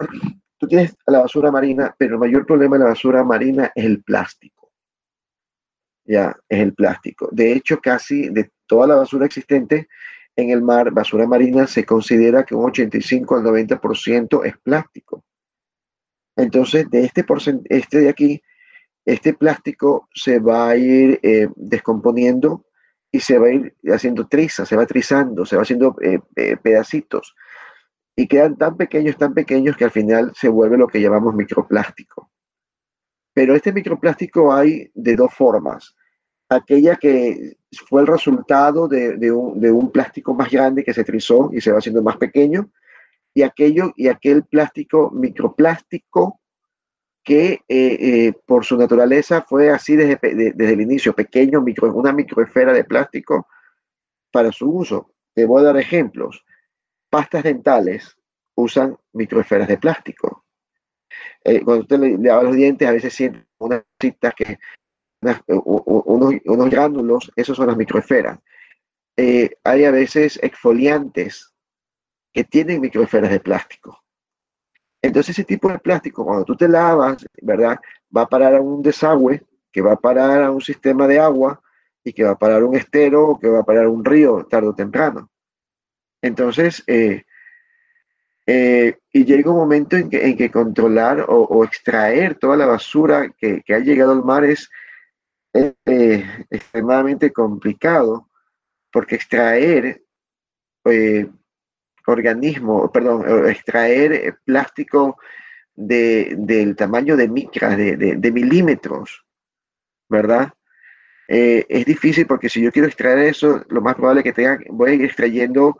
tú 0.59 0.66
tienes 0.66 0.96
la 1.07 1.20
basura 1.20 1.51
marina, 1.51 1.94
pero 1.96 2.14
el 2.14 2.20
mayor 2.20 2.46
problema 2.46 2.77
de 2.77 2.85
la 2.85 2.90
basura 2.90 3.23
marina 3.23 3.70
es 3.75 3.85
el 3.85 4.03
plástico. 4.03 4.60
Ya, 6.11 6.37
es 6.49 6.59
el 6.59 6.75
plástico. 6.75 7.29
De 7.31 7.53
hecho, 7.53 7.81
casi 7.81 8.31
de 8.31 8.51
toda 8.66 8.88
la 8.88 8.96
basura 8.96 9.27
existente 9.27 9.87
en 10.35 10.51
el 10.51 10.61
mar, 10.61 10.90
basura 10.90 11.25
marina, 11.25 11.68
se 11.68 11.85
considera 11.85 12.42
que 12.42 12.57
un 12.57 12.64
85 12.64 13.37
al 13.37 13.44
90% 13.44 14.44
es 14.44 14.59
plástico. 14.59 15.25
Entonces, 16.35 16.90
de 16.90 17.05
este, 17.05 17.25
este 17.68 18.01
de 18.01 18.09
aquí, 18.09 18.42
este 19.05 19.35
plástico 19.35 20.09
se 20.12 20.40
va 20.40 20.70
a 20.70 20.77
ir 20.77 21.20
eh, 21.23 21.46
descomponiendo 21.55 22.66
y 23.12 23.20
se 23.20 23.38
va 23.38 23.46
a 23.46 23.53
ir 23.53 23.77
haciendo 23.92 24.27
trizas, 24.27 24.68
se 24.68 24.75
va 24.75 24.87
trizando, 24.87 25.46
se 25.46 25.55
va 25.55 25.62
haciendo 25.62 25.94
eh, 26.03 26.57
pedacitos 26.57 27.37
y 28.16 28.27
quedan 28.27 28.57
tan 28.57 28.77
pequeños, 28.77 29.16
tan 29.16 29.33
pequeños 29.33 29.77
que 29.77 29.85
al 29.85 29.92
final 29.92 30.33
se 30.35 30.49
vuelve 30.49 30.77
lo 30.77 30.88
que 30.88 31.01
llamamos 31.01 31.37
microplástico. 31.37 32.33
Pero 33.33 33.55
este 33.55 33.73
microplástico 33.73 34.53
hay 34.53 34.90
de 34.92 35.14
dos 35.14 35.33
formas. 35.33 35.94
Aquella 36.50 36.96
que 36.96 37.56
fue 37.88 38.00
el 38.02 38.06
resultado 38.06 38.88
de, 38.88 39.30
un, 39.30 39.90
plástico 39.92 40.34
más 40.34 40.50
grande 40.50 40.84
que 40.84 40.92
se 40.92 41.04
trizó 41.04 41.50
y 41.52 41.60
se 41.60 41.70
va 41.72 41.78
haciendo 41.78 42.02
más 42.02 42.16
pequeño, 42.16 42.70
y 43.32 43.42
aquello 43.42 43.92
y 43.96 44.08
aquel 44.08 44.42
plástico 44.44 45.10
microplástico 45.12 46.40
que 47.22 47.52
eh, 47.52 47.62
eh, 47.68 48.32
por 48.44 48.64
su 48.64 48.76
naturaleza 48.76 49.42
fue 49.48 49.70
así 49.70 49.94
desde, 49.94 50.18
desde 50.54 50.72
el 50.72 50.80
inicio, 50.80 51.14
pequeño, 51.14 51.60
micro, 51.60 51.94
una 51.94 52.12
microesfera 52.12 52.72
de 52.72 52.84
plástico 52.84 53.46
para 54.32 54.50
su 54.50 54.68
uso. 54.68 55.14
Te 55.32 55.44
voy 55.44 55.60
a 55.60 55.66
dar 55.66 55.76
ejemplos. 55.76 56.44
Pastas 57.08 57.44
dentales 57.44 58.16
usan 58.56 58.98
microesferas 59.12 59.68
de 59.68 59.78
plástico. 59.78 60.44
Eh, 61.44 61.62
cuando 61.62 61.82
usted 61.82 61.98
le, 61.98 62.18
los 62.18 62.56
dientes, 62.56 62.88
a 62.88 62.92
veces 62.92 63.14
siente 63.14 63.46
unas 63.58 63.82
citas 63.98 64.34
que, 64.34 64.58
unos, 65.20 66.35
unos, 66.44 66.70
gránulos, 66.70 67.30
esos 67.37 67.56
son 67.56 67.66
las 67.66 67.76
microesferas. 67.76 68.38
hay 69.16 69.85
a 69.85 69.90
veces 69.90 70.38
exfoliantes 70.42 71.52
que 72.33 72.44
tienen 72.44 72.80
microesferas 72.80 73.30
de 73.30 73.40
plástico. 73.40 74.02
Entonces 75.02 75.38
ese 75.38 75.44
tipo 75.44 75.68
de 75.70 75.78
plástico, 75.78 76.24
cuando 76.24 76.44
tú 76.44 76.56
te 76.56 76.68
lavas, 76.68 77.26
¿verdad? 77.42 77.78
Va 78.14 78.22
a 78.22 78.28
parar 78.28 78.54
a 78.54 78.61
un 78.61 78.83
desagüe, 78.83 79.42
que 79.72 79.80
va 79.80 79.92
a 79.92 80.00
parar 80.00 80.42
a 80.42 80.50
un 80.50 80.61
sistema 80.61 81.06
de 81.06 81.18
agua 81.18 81.61
y 82.04 82.12
que 82.12 82.24
va 82.24 82.33
a 82.33 82.38
parar 82.38 82.64
un 82.64 82.76
estero 82.76 83.28
o 83.28 83.38
que 83.38 83.48
va 83.48 83.61
a 83.61 83.64
parar 83.64 83.88
un 83.88 84.04
río 84.04 84.46
tarde 84.48 84.68
o 84.68 84.74
temprano. 84.74 85.30
Entonces, 86.22 86.83
eh, 86.87 87.24
eh, 88.46 88.98
y 89.12 89.24
llega 89.24 89.50
un 89.50 89.59
momento 89.59 89.96
en 89.96 90.11
que, 90.11 90.50
controlar 90.50 91.24
o, 91.28 91.64
extraer 91.64 92.35
toda 92.35 92.56
la 92.56 92.66
basura 92.66 93.33
que, 93.38 93.62
ha 93.68 93.78
llegado 93.78 94.12
al 94.12 94.24
mar 94.24 94.44
es 94.44 94.70
eh, 95.52 96.46
extremadamente 96.50 97.32
complicado, 97.32 98.28
porque 98.90 99.16
extraer 99.16 100.02
organismo, 102.10 102.90
perdón, 102.90 103.24
eh, 103.26 103.50
extraer 103.50 104.12
eh, 104.12 104.34
plástico 104.44 105.18
del 105.74 106.76
tamaño 106.76 107.16
de 107.16 107.28
micras, 107.28 107.76
de, 107.76 108.32
milímetros, 108.32 109.24
¿verdad? 110.08 110.52
Eh, 111.26 111.64
es 111.68 111.86
difícil 111.86 112.26
porque 112.26 112.50
si 112.50 112.60
yo 112.60 112.70
quiero 112.70 112.88
extraer 112.88 113.18
eso, 113.20 113.64
lo 113.68 113.80
más 113.80 113.94
probable 113.94 114.20
es 114.20 114.24
que 114.24 114.32
tenga, 114.32 114.58
voy 114.68 114.90
a 114.90 114.94
ir 114.94 115.04
extrayendo 115.04 115.78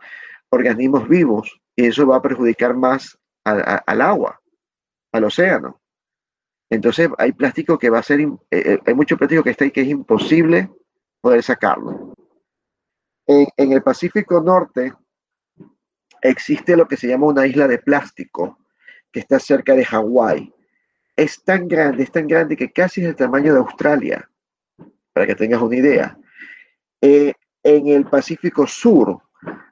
organismos 0.49 1.07
vivos 1.07 1.61
y 1.77 1.87
eso 1.87 2.07
va 2.07 2.17
a 2.17 2.23
perjudicar 2.23 2.75
más 2.75 3.19
al 3.45 4.01
agua, 4.01 4.41
al 5.13 5.25
océano. 5.25 5.81
Entonces 6.71 7.11
hay 7.19 7.33
plástico 7.33 7.79
que 7.79 7.91
va 7.91 7.99
a 7.99 8.03
ser, 8.03 8.21
hay 8.51 8.95
mucho 8.95 9.17
plástico 9.17 9.43
que 9.43 9.51
está 9.51 9.65
ahí 9.65 9.73
que 9.73 9.83
es 9.83 9.89
imposible 9.89 10.71
poder 11.21 11.43
sacarlo. 11.43 12.15
en 13.27 13.73
el 13.73 13.83
Pacífico 13.83 14.41
Norte, 14.41 14.93
existe 16.23 16.77
lo 16.77 16.87
que 16.87 16.97
se 16.97 17.09
llama 17.09 17.27
una 17.27 17.47
isla 17.47 17.67
de 17.69 17.79
plástico 17.79 18.59
que 19.13 19.21
está 19.21 19.39
cerca 19.39 19.75
de 19.75 19.85
Hawái. 19.85 20.53
Es 21.17 21.43
tan 21.43 21.69
grande, 21.69 22.05
es 22.05 22.13
tan 22.13 22.27
grande 22.27 22.57
que 22.57 22.71
casi 22.71 23.01
es 23.03 23.09
el 23.09 23.17
tamaño 23.17 23.53
de 23.53 23.61
Australia, 23.61 24.31
para 25.13 25.27
que 25.27 25.35
tengas 25.35 25.61
una 25.61 25.77
idea. 25.77 26.19
Eh, 27.01 27.35
en 27.63 27.89
el 27.89 28.07
Pacífico 28.07 28.67
Sur, 28.67 29.21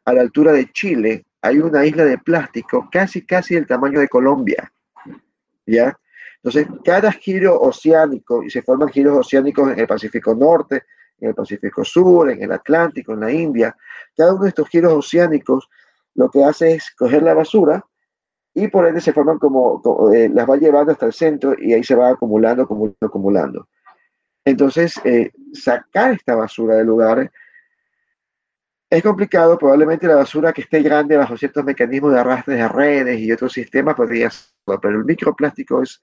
a 0.05 0.13
la 0.13 0.21
altura 0.21 0.53
de 0.53 0.71
Chile, 0.73 1.25
hay 1.41 1.59
una 1.59 1.87
isla 1.87 2.05
de 2.05 2.19
plástico 2.19 2.89
casi, 2.91 3.25
casi 3.25 3.55
del 3.55 3.67
tamaño 3.67 4.01
de 4.01 4.09
Colombia. 4.09 4.71
¿Ya? 5.67 5.99
Entonces, 6.49 6.81
cada 6.83 7.13
giro 7.13 7.61
oceánico, 7.61 8.43
y 8.43 8.49
se 8.49 8.63
forman 8.63 8.89
giros 8.89 9.19
oceánicos 9.19 9.71
en 9.71 9.81
el 9.81 9.87
Pacífico 9.87 10.35
Norte, 10.35 10.85
en 11.21 11.29
el 11.29 11.35
Pacífico 11.35 11.85
Sur, 11.85 12.31
en 12.31 12.43
el 12.43 12.53
Atlántico, 12.53 13.13
en 13.13 13.21
la 13.21 13.31
India, 13.31 13.77
cada 14.17 14.33
uno 14.33 14.45
de 14.45 14.49
estos 14.49 14.69
giros 14.69 14.95
oceánicos 14.95 15.69
lo 16.15 16.31
que 16.31 16.43
hace 16.43 16.73
es 16.73 16.91
coger 16.97 17.23
la 17.23 17.35
basura 17.35 17.85
y 18.55 18.69
por 18.69 18.87
ende 18.87 19.01
se 19.01 19.13
forman 19.13 19.39
como, 19.39 19.83
eh, 20.13 20.31
las 20.33 20.49
va 20.49 20.57
llevando 20.57 20.93
hasta 20.93 21.07
el 21.07 21.13
centro 21.13 21.55
y 21.59 21.75
ahí 21.75 21.85
se 21.85 21.95
va 21.95 22.09
acumulando, 22.11 22.67
acumulando. 23.01 23.69
Entonces, 24.45 24.99
eh, 25.05 25.31
sacar 25.53 26.13
esta 26.13 26.35
basura 26.35 26.77
del 26.77 26.87
lugar 26.87 27.31
es 28.91 29.03
complicado, 29.03 29.59
probablemente 29.59 30.07
la 30.07 30.17
basura 30.17 30.53
que 30.55 30.63
esté 30.63 30.81
grande 30.81 31.17
bajo 31.17 31.37
ciertos 31.37 31.63
mecanismos 31.63 32.15
de 32.15 32.21
arrastre 32.21 32.55
de 32.55 32.69
redes 32.69 33.21
y 33.21 33.31
otros 33.31 33.53
sistemas 33.53 33.95
podría 33.95 34.31
ser, 34.31 34.79
pero 34.81 34.99
el 34.99 35.05
microplástico 35.05 35.83
es, 35.83 36.01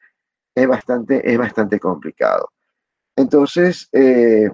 es, 0.55 0.67
bastante, 0.67 1.29
es 1.29 1.37
bastante 1.37 1.79
complicado. 1.79 2.51
Entonces, 3.15 3.89
eh, 3.91 4.49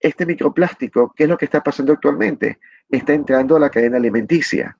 este 0.00 0.26
microplástico, 0.26 1.12
¿qué 1.14 1.24
es 1.24 1.28
lo 1.28 1.36
que 1.36 1.44
está 1.44 1.62
pasando 1.62 1.92
actualmente? 1.92 2.58
está 2.90 3.12
entrando 3.12 3.56
a 3.56 3.60
la 3.60 3.70
cadena 3.70 3.98
alimenticia. 3.98 4.78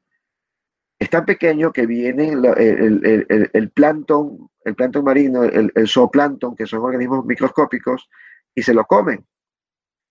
Es 0.99 1.11
tan 1.11 1.25
pequeño 1.25 1.73
que 1.73 1.87
viene 1.87 2.31
el, 2.31 2.45
el, 2.45 3.51
el, 3.53 3.71
plancton, 3.71 4.49
el 4.65 4.75
plancton 4.75 5.05
marino, 5.05 5.45
el, 5.45 5.71
zooplancton, 5.87 6.57
que 6.57 6.67
son 6.67 6.81
organismos 6.81 7.25
microscópicos, 7.25 8.09
y 8.55 8.63
se 8.63 8.75
lo 8.75 8.85
comen. 8.85 9.25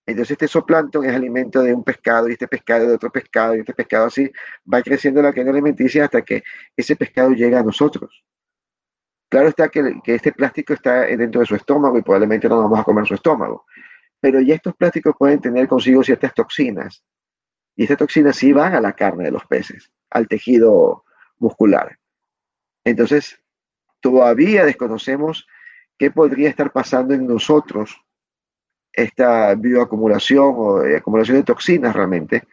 Entonces 0.05 0.31
este 0.31 0.47
zooplancton 0.47 1.03
es 1.03 1.13
alimento 1.13 1.61
de 1.61 1.73
un 1.73 1.83
pescado 1.83 2.29
y 2.29 2.33
este 2.33 2.47
pescado 2.47 2.87
de 2.87 2.93
otro 2.93 3.11
pescado 3.11 3.55
y 3.55 3.59
este 3.59 3.73
pescado 3.73 4.05
así 4.05 4.31
va 4.71 4.81
creciendo 4.81 5.21
la 5.21 5.33
cadena 5.33 5.51
alimenticia 5.51 6.05
hasta 6.05 6.21
que 6.21 6.43
ese 6.77 6.95
pescado 6.95 7.31
llega 7.31 7.59
a 7.59 7.63
nosotros. 7.63 8.23
Claro 9.29 9.49
está 9.49 9.67
que, 9.69 9.99
este 10.05 10.31
plástico 10.31 10.73
está 10.73 11.01
dentro 11.01 11.41
de 11.41 11.47
su 11.47 11.55
estómago 11.55 11.97
y 11.97 12.01
probablemente 12.01 12.47
no 12.47 12.61
vamos 12.61 12.79
a 12.79 12.83
comer 12.83 13.05
su 13.05 13.15
estómago. 13.15 13.65
Pero 14.19 14.39
estos 14.39 14.75
plásticos 14.75 15.15
pueden 15.17 15.41
tener 15.41 15.67
consigo 15.67 16.03
ciertas 16.03 16.33
toxinas 16.33 17.03
y 17.75 17.83
estas 17.83 17.97
toxinas 17.97 18.35
sí 18.35 18.53
van 18.53 18.73
a 18.73 18.81
la 18.81 18.93
carne 18.93 19.25
de 19.25 19.31
los 19.31 19.45
peces, 19.45 19.91
al 20.09 20.27
tejido 20.27 21.03
muscular. 21.37 21.99
Entonces, 22.83 23.39
todavía 23.99 24.65
desconocemos 24.65 25.47
qué 25.97 26.09
podría 26.09 26.49
estar 26.49 26.71
pasando 26.71 27.13
en 27.13 27.27
nosotros 27.27 28.01
esta 28.93 29.53
bioacumulación 29.53 30.53
o 30.57 30.77
acumulación 30.97 31.37
de 31.37 31.43
toxinas 31.43 31.95
realmente. 31.95 32.43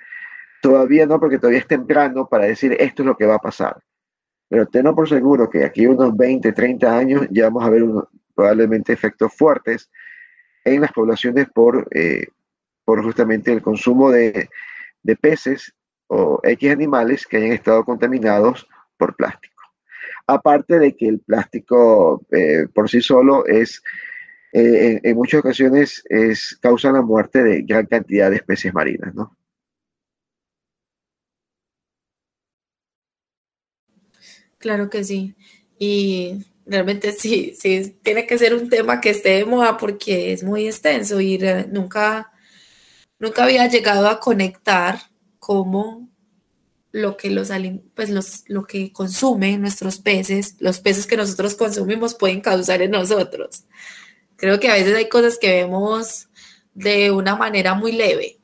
Todavía 0.60 1.06
no, 1.06 1.18
porque 1.18 1.38
todavía 1.38 1.60
es 1.60 1.66
temprano 1.66 2.26
para 2.28 2.44
decir 2.44 2.76
esto 2.78 3.02
es 3.02 3.06
lo 3.06 3.16
que 3.16 3.26
va 3.26 3.36
a 3.36 3.38
pasar. 3.38 3.82
Pero 4.48 4.66
tengo 4.66 4.94
por 4.94 5.08
seguro 5.08 5.48
que 5.48 5.64
aquí 5.64 5.86
unos 5.86 6.16
20, 6.16 6.52
30 6.52 6.96
años 6.96 7.26
ya 7.30 7.44
vamos 7.44 7.64
a 7.64 7.70
ver 7.70 7.84
probablemente 8.34 8.92
efectos 8.92 9.32
fuertes 9.34 9.90
en 10.64 10.80
las 10.80 10.92
poblaciones 10.92 11.48
por, 11.52 11.88
eh, 11.92 12.28
por 12.84 13.02
justamente 13.02 13.52
el 13.52 13.62
consumo 13.62 14.10
de, 14.10 14.48
de 15.02 15.16
peces 15.16 15.74
o 16.08 16.40
X 16.42 16.70
animales 16.70 17.26
que 17.26 17.38
hayan 17.38 17.52
estado 17.52 17.84
contaminados 17.84 18.66
por 18.96 19.16
plástico. 19.16 19.54
Aparte 20.26 20.78
de 20.78 20.96
que 20.96 21.08
el 21.08 21.20
plástico 21.20 22.24
eh, 22.30 22.66
por 22.72 22.88
sí 22.88 23.00
solo 23.00 23.46
es, 23.46 23.82
eh, 24.52 25.00
en, 25.02 25.16
muchas 25.16 25.40
ocasiones, 25.40 26.02
es, 26.08 26.58
causa 26.62 26.92
la 26.92 27.02
muerte 27.02 27.42
de 27.42 27.62
gran 27.62 27.86
cantidad 27.86 28.30
de 28.30 28.36
especies 28.36 28.72
marinas, 28.72 29.14
¿no? 29.14 29.36
Claro 34.64 34.88
que 34.88 35.04
sí. 35.04 35.34
Y 35.78 36.46
realmente 36.64 37.12
sí, 37.12 37.54
sí, 37.54 37.98
tiene 38.02 38.26
que 38.26 38.38
ser 38.38 38.54
un 38.54 38.70
tema 38.70 38.98
que 38.98 39.10
esté 39.10 39.36
de 39.36 39.44
moda 39.44 39.76
porque 39.76 40.32
es 40.32 40.42
muy 40.42 40.66
extenso 40.66 41.20
y 41.20 41.38
nunca, 41.70 42.32
nunca 43.18 43.44
había 43.44 43.68
llegado 43.68 44.08
a 44.08 44.20
conectar 44.20 45.02
cómo 45.38 46.08
lo 46.92 47.18
que 47.18 47.28
los 47.28 47.50
pues 47.94 48.08
los, 48.08 48.44
lo 48.46 48.64
que 48.64 48.90
consumen 48.90 49.60
nuestros 49.60 49.98
peces, 49.98 50.56
los 50.60 50.80
peces 50.80 51.06
que 51.06 51.18
nosotros 51.18 51.56
consumimos 51.56 52.14
pueden 52.14 52.40
causar 52.40 52.80
en 52.80 52.92
nosotros. 52.92 53.64
Creo 54.36 54.58
que 54.60 54.70
a 54.70 54.76
veces 54.76 54.96
hay 54.96 55.10
cosas 55.10 55.36
que 55.38 55.50
vemos 55.50 56.28
de 56.72 57.10
una 57.10 57.36
manera 57.36 57.74
muy 57.74 57.92
leve 57.92 58.38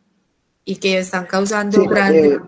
y 0.66 0.76
que 0.76 0.98
están 0.98 1.24
causando 1.24 1.82
grandes 1.86 2.32
eh, 2.32 2.40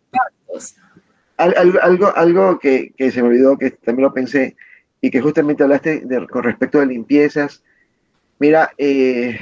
Algo, 1.42 2.14
algo, 2.14 2.58
que, 2.58 2.92
se 2.98 3.22
me 3.22 3.28
olvidó, 3.28 3.58
que 3.58 3.72
también 3.72 4.06
lo 4.06 4.14
pensé, 4.14 4.56
y 5.00 5.10
que 5.10 5.20
justamente 5.20 5.64
hablaste 5.64 6.06
con 6.30 6.44
respecto 6.44 6.80
a 6.80 6.84
limpiezas. 6.84 7.64
Mira, 8.38 8.70
eh, 8.78 9.38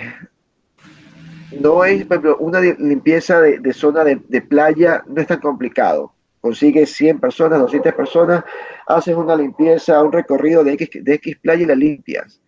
no 1.60 1.84
es, 1.84 2.04
por 2.06 2.16
ejemplo, 2.16 2.36
una 2.38 2.60
limpieza 2.60 3.40
de, 3.40 3.72
zona 3.72 4.04
de, 4.04 4.42
playa 4.42 5.02
no 5.06 5.20
es 5.20 5.26
tan 5.26 5.40
complicado. 5.40 6.14
Consigues 6.40 6.92
100 6.92 7.20
personas, 7.20 7.58
200 7.58 7.92
personas, 7.92 8.44
haces 8.86 9.14
una 9.14 9.36
limpieza, 9.36 10.02
un 10.02 10.12
recorrido 10.12 10.64
de 10.64 10.72
X, 10.72 11.04
de 11.04 11.14
X 11.14 11.36
playa 11.42 11.64
y 11.64 11.66
la 11.66 11.74
limpias. 11.74 12.40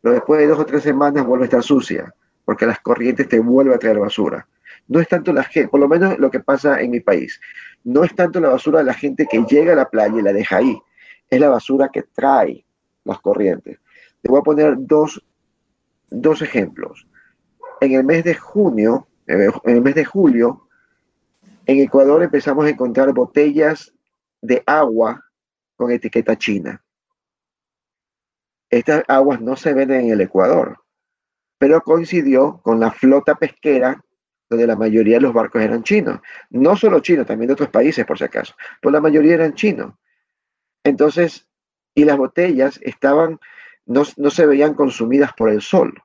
Pero 0.00 0.14
después 0.14 0.40
de 0.40 0.46
dos 0.46 0.60
o 0.60 0.66
tres 0.66 0.82
semanas 0.82 1.26
vuelve 1.26 1.44
a 1.44 1.46
estar 1.46 1.62
sucia, 1.62 2.14
porque 2.44 2.66
las 2.66 2.78
corrientes 2.78 3.28
te 3.28 3.40
vuelven 3.40 3.74
a 3.74 3.78
traer 3.78 3.98
basura. 3.98 4.46
No 4.86 5.00
es 5.00 5.08
tanto 5.08 5.32
la 5.32 5.44
gente, 5.44 5.68
por 5.68 5.80
lo 5.80 5.88
menos 5.88 6.18
lo 6.18 6.30
que 6.30 6.40
pasa 6.40 6.80
en 6.80 6.90
mi 6.90 7.00
país, 7.00 7.40
no 7.84 8.04
es 8.04 8.14
tanto 8.14 8.40
la 8.40 8.50
basura 8.50 8.80
de 8.80 8.84
la 8.84 8.94
gente 8.94 9.26
que 9.26 9.42
llega 9.44 9.72
a 9.72 9.76
la 9.76 9.88
playa 9.88 10.18
y 10.18 10.22
la 10.22 10.32
deja 10.32 10.58
ahí, 10.58 10.78
es 11.30 11.40
la 11.40 11.48
basura 11.48 11.88
que 11.88 12.02
trae 12.02 12.64
las 13.04 13.20
corrientes. 13.20 13.78
Te 14.20 14.30
voy 14.30 14.40
a 14.40 14.42
poner 14.42 14.74
dos, 14.78 15.24
dos 16.10 16.42
ejemplos. 16.42 17.06
En 17.80 17.92
el 17.92 18.04
mes 18.04 18.24
de 18.24 18.34
junio, 18.34 19.06
en 19.26 19.52
el 19.64 19.80
mes 19.82 19.94
de 19.94 20.04
julio, 20.04 20.68
en 21.66 21.80
Ecuador 21.80 22.22
empezamos 22.22 22.66
a 22.66 22.70
encontrar 22.70 23.12
botellas 23.12 23.92
de 24.42 24.62
agua 24.66 25.24
con 25.76 25.90
etiqueta 25.90 26.36
china. 26.36 26.82
Estas 28.70 29.02
aguas 29.08 29.40
no 29.40 29.56
se 29.56 29.72
venden 29.72 30.06
en 30.06 30.10
el 30.10 30.20
Ecuador, 30.20 30.78
pero 31.58 31.80
coincidió 31.80 32.60
con 32.62 32.80
la 32.80 32.90
flota 32.90 33.34
pesquera 33.36 34.04
donde 34.48 34.66
la 34.66 34.76
mayoría 34.76 35.16
de 35.16 35.22
los 35.22 35.32
barcos 35.32 35.62
eran 35.62 35.82
chinos. 35.82 36.20
No 36.50 36.76
solo 36.76 37.00
chinos, 37.00 37.26
también 37.26 37.48
de 37.48 37.54
otros 37.54 37.70
países 37.70 38.04
por 38.04 38.18
si 38.18 38.24
acaso, 38.24 38.54
pero 38.80 38.92
la 38.92 39.00
mayoría 39.00 39.34
eran 39.34 39.54
chinos. 39.54 39.94
Entonces, 40.84 41.48
y 41.94 42.04
las 42.04 42.16
botellas 42.16 42.78
estaban, 42.82 43.40
no, 43.86 44.04
se 44.04 44.46
veían 44.46 44.74
consumidas 44.74 45.32
por 45.32 45.50
el 45.50 45.62
sol. 45.62 46.02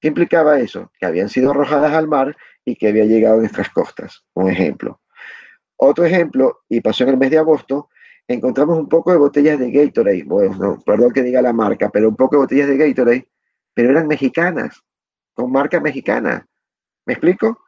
¿Qué 0.00 0.08
implicaba 0.08 0.60
eso? 0.60 0.92
Que 0.98 1.06
habían 1.06 1.28
sido 1.28 1.50
arrojadas 1.50 1.92
al 1.92 2.06
mar 2.06 2.36
y 2.64 2.76
que 2.76 2.88
había 2.88 3.04
llegado 3.04 3.36
a 3.36 3.40
nuestras 3.40 3.70
costas, 3.70 4.24
un 4.34 4.48
ejemplo. 4.48 5.00
Otro 5.76 6.04
ejemplo, 6.04 6.60
y 6.68 6.80
pasó 6.80 7.04
en 7.04 7.10
el 7.10 7.16
mes 7.16 7.30
de 7.30 7.38
agosto, 7.38 7.88
encontramos 8.28 8.78
un 8.78 8.88
poco 8.88 9.10
de 9.10 9.18
botellas 9.18 9.58
de 9.58 9.70
Gatorade, 9.70 10.24
bueno, 10.24 10.80
perdón 10.84 11.12
que 11.12 11.22
diga 11.22 11.40
la 11.40 11.52
marca, 11.52 11.88
pero 11.90 12.08
un 12.08 12.16
poco 12.16 12.36
de 12.36 12.42
botellas 12.42 12.68
de 12.68 12.76
Gatorade, 12.76 13.28
pero 13.74 13.90
eran 13.90 14.06
mexicanas, 14.06 14.82
con 15.34 15.50
marca 15.50 15.80
mexicana. 15.80 16.47
¿Me 17.08 17.14
explico? 17.14 17.64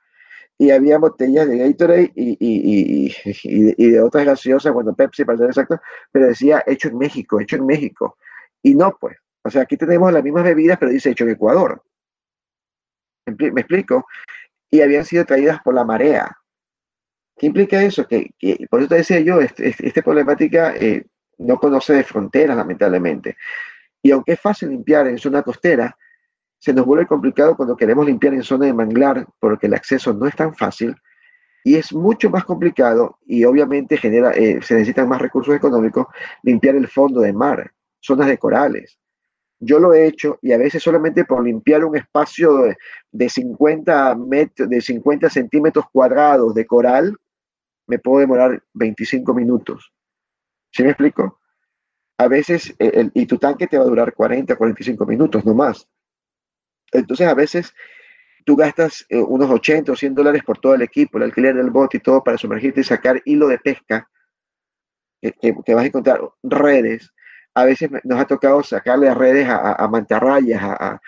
y 0.61 0.70
había 0.72 0.98
botellas 0.98 1.48
de 1.48 1.57
Gatorade 1.57 2.12
y, 2.14 2.37
y, 2.38 3.09
y, 3.09 3.74
y, 3.79 3.90
de 3.92 4.03
otras 4.03 4.26
gaseosas, 4.26 4.74
bueno, 4.74 4.94
Pepsi 4.94 5.24
para 5.24 5.38
ser 5.38 5.46
exacto, 5.46 5.81
pero 6.12 6.26
decía 6.26 6.62
hecho 6.66 6.88
en 6.88 6.98
México, 6.98 7.40
hecho 7.40 7.57
en 7.57 7.64
México. 7.64 8.18
Y 8.62 8.74
no, 8.74 8.94
pues, 9.00 9.16
o 9.42 9.48
sea, 9.48 9.62
aquí 9.62 9.79
tenemos 9.79 10.12
las 10.12 10.22
mismas 10.22 10.44
bebidas, 10.44 10.76
pero 10.79 10.92
dice 10.92 11.09
hecho 11.09 11.24
en 11.24 11.31
Ecuador. 11.31 11.83
¿Me 13.24 13.62
explico? 13.62 14.07
Y 14.70 14.83
habían 14.83 15.07
sido 15.07 15.24
traídas 15.24 15.62
por 15.62 15.72
la 15.72 15.83
marea. 15.83 16.37
¿Qué 17.38 17.46
implica 17.46 17.83
eso? 17.83 18.07
Que, 18.07 18.31
por 18.68 18.81
eso 18.81 18.90
te 18.90 18.96
decía 18.96 19.20
yo, 19.20 19.40
este, 19.40 19.68
este, 19.68 19.88
esta 19.88 20.03
problemática 20.03 20.76
eh, 20.76 21.07
no 21.38 21.57
conoce 21.59 21.94
de 21.94 22.05
fronteras, 22.05 22.55
lamentablemente. 22.55 23.38
Y 24.03 24.11
aunque 24.11 24.33
es 24.33 24.40
fácil 24.40 24.68
limpiar 24.68 25.07
en 25.07 25.16
zona 25.16 25.42
costera, 25.42 25.96
se 26.61 26.75
nos 26.75 26.85
vuelve 26.85 27.07
complicado 27.07 27.57
cuando 27.57 27.77
queremos 27.77 28.07
limpiar 28.07 28.35
en 28.35 28.42
zona 28.42 28.66
de 28.66 28.75
manglar 28.75 29.27
porque 29.40 29.66
el 29.66 29.75
acceso 29.75 30.12
no 30.12 30.27
es 30.27 30.37
tan 30.37 30.55
fácil 30.55 30.94
y 31.64 31.77
es 31.77 31.92
mucho 31.92 32.31
más 32.31 32.44
complicado 32.44 33.18
y 33.27 33.44
obviamente 33.44 33.96
genera, 33.96 34.33
eh, 34.33 34.61
se 34.62 34.75
necesitan 34.75 35.09
más 35.09 35.20
recursos 35.20 35.55
económicos 35.55 36.07
limpiar 36.42 36.77
el 36.77 36.87
fondo 36.87 37.23
de 37.23 37.33
mar, 37.33 37.73
zonas 37.99 38.29
de 38.29 38.38
corales. 38.38 38.99
Yo 39.59 39.79
lo 39.79 39.92
he 39.92 40.07
hecho 40.07 40.38
y 40.42 40.53
a 40.53 40.59
veces 40.59 40.83
solamente 40.83 41.25
por 41.25 41.42
limpiar 41.42 41.85
un 41.85 41.96
espacio 41.96 42.75
de, 43.11 43.29
50, 43.29 44.14
metros, 44.16 44.68
de 44.68 44.81
50 44.81 45.29
centímetros 45.31 45.87
cuadrados 45.92 46.55
de 46.55 46.66
coral 46.66 47.16
me 47.87 47.99
puedo 47.99 48.20
demorar 48.20 48.62
25 48.75 49.35
minutos. 49.35 49.92
¿Sí 50.73 50.83
me 50.83 50.90
explico? 50.90 51.40
A 52.18 52.29
veces, 52.29 52.75
el, 52.79 53.11
y 53.14 53.27
tu 53.27 53.38
tanque 53.38 53.66
te 53.66 53.79
va 53.79 53.85
a 53.85 53.88
durar 53.88 54.14
40, 54.14 54.55
45 54.57 55.07
minutos, 55.07 55.44
no 55.44 55.55
más. 55.55 55.88
Entonces 56.92 57.26
a 57.26 57.35
veces 57.35 57.74
tú 58.44 58.57
gastas 58.57 59.07
eh, 59.09 59.18
unos 59.18 59.50
80 59.50 59.92
o 59.92 59.96
100 59.96 60.14
dólares 60.14 60.42
por 60.44 60.59
todo 60.59 60.74
el 60.74 60.83
equipo, 60.83 61.18
el 61.18 61.24
alquiler 61.24 61.55
del 61.55 61.70
bote 61.70 61.98
y 61.98 62.00
todo 62.00 62.22
para 62.22 62.38
sumergirte 62.38 62.81
y 62.81 62.85
sacar 62.85 63.20
hilo 63.24 63.48
de 63.48 63.59
pesca, 63.59 64.09
que, 65.20 65.74
vas 65.74 65.85
a 65.85 65.87
encontrar 65.87 66.20
redes. 66.42 67.12
A 67.55 67.64
veces 67.64 67.90
nos 68.05 68.18
ha 68.18 68.26
tocado 68.26 68.62
sacarle 68.62 69.12
redes 69.12 69.46
a, 69.48 69.87
mantarrayas, 69.88 70.62
a, 70.62 71.00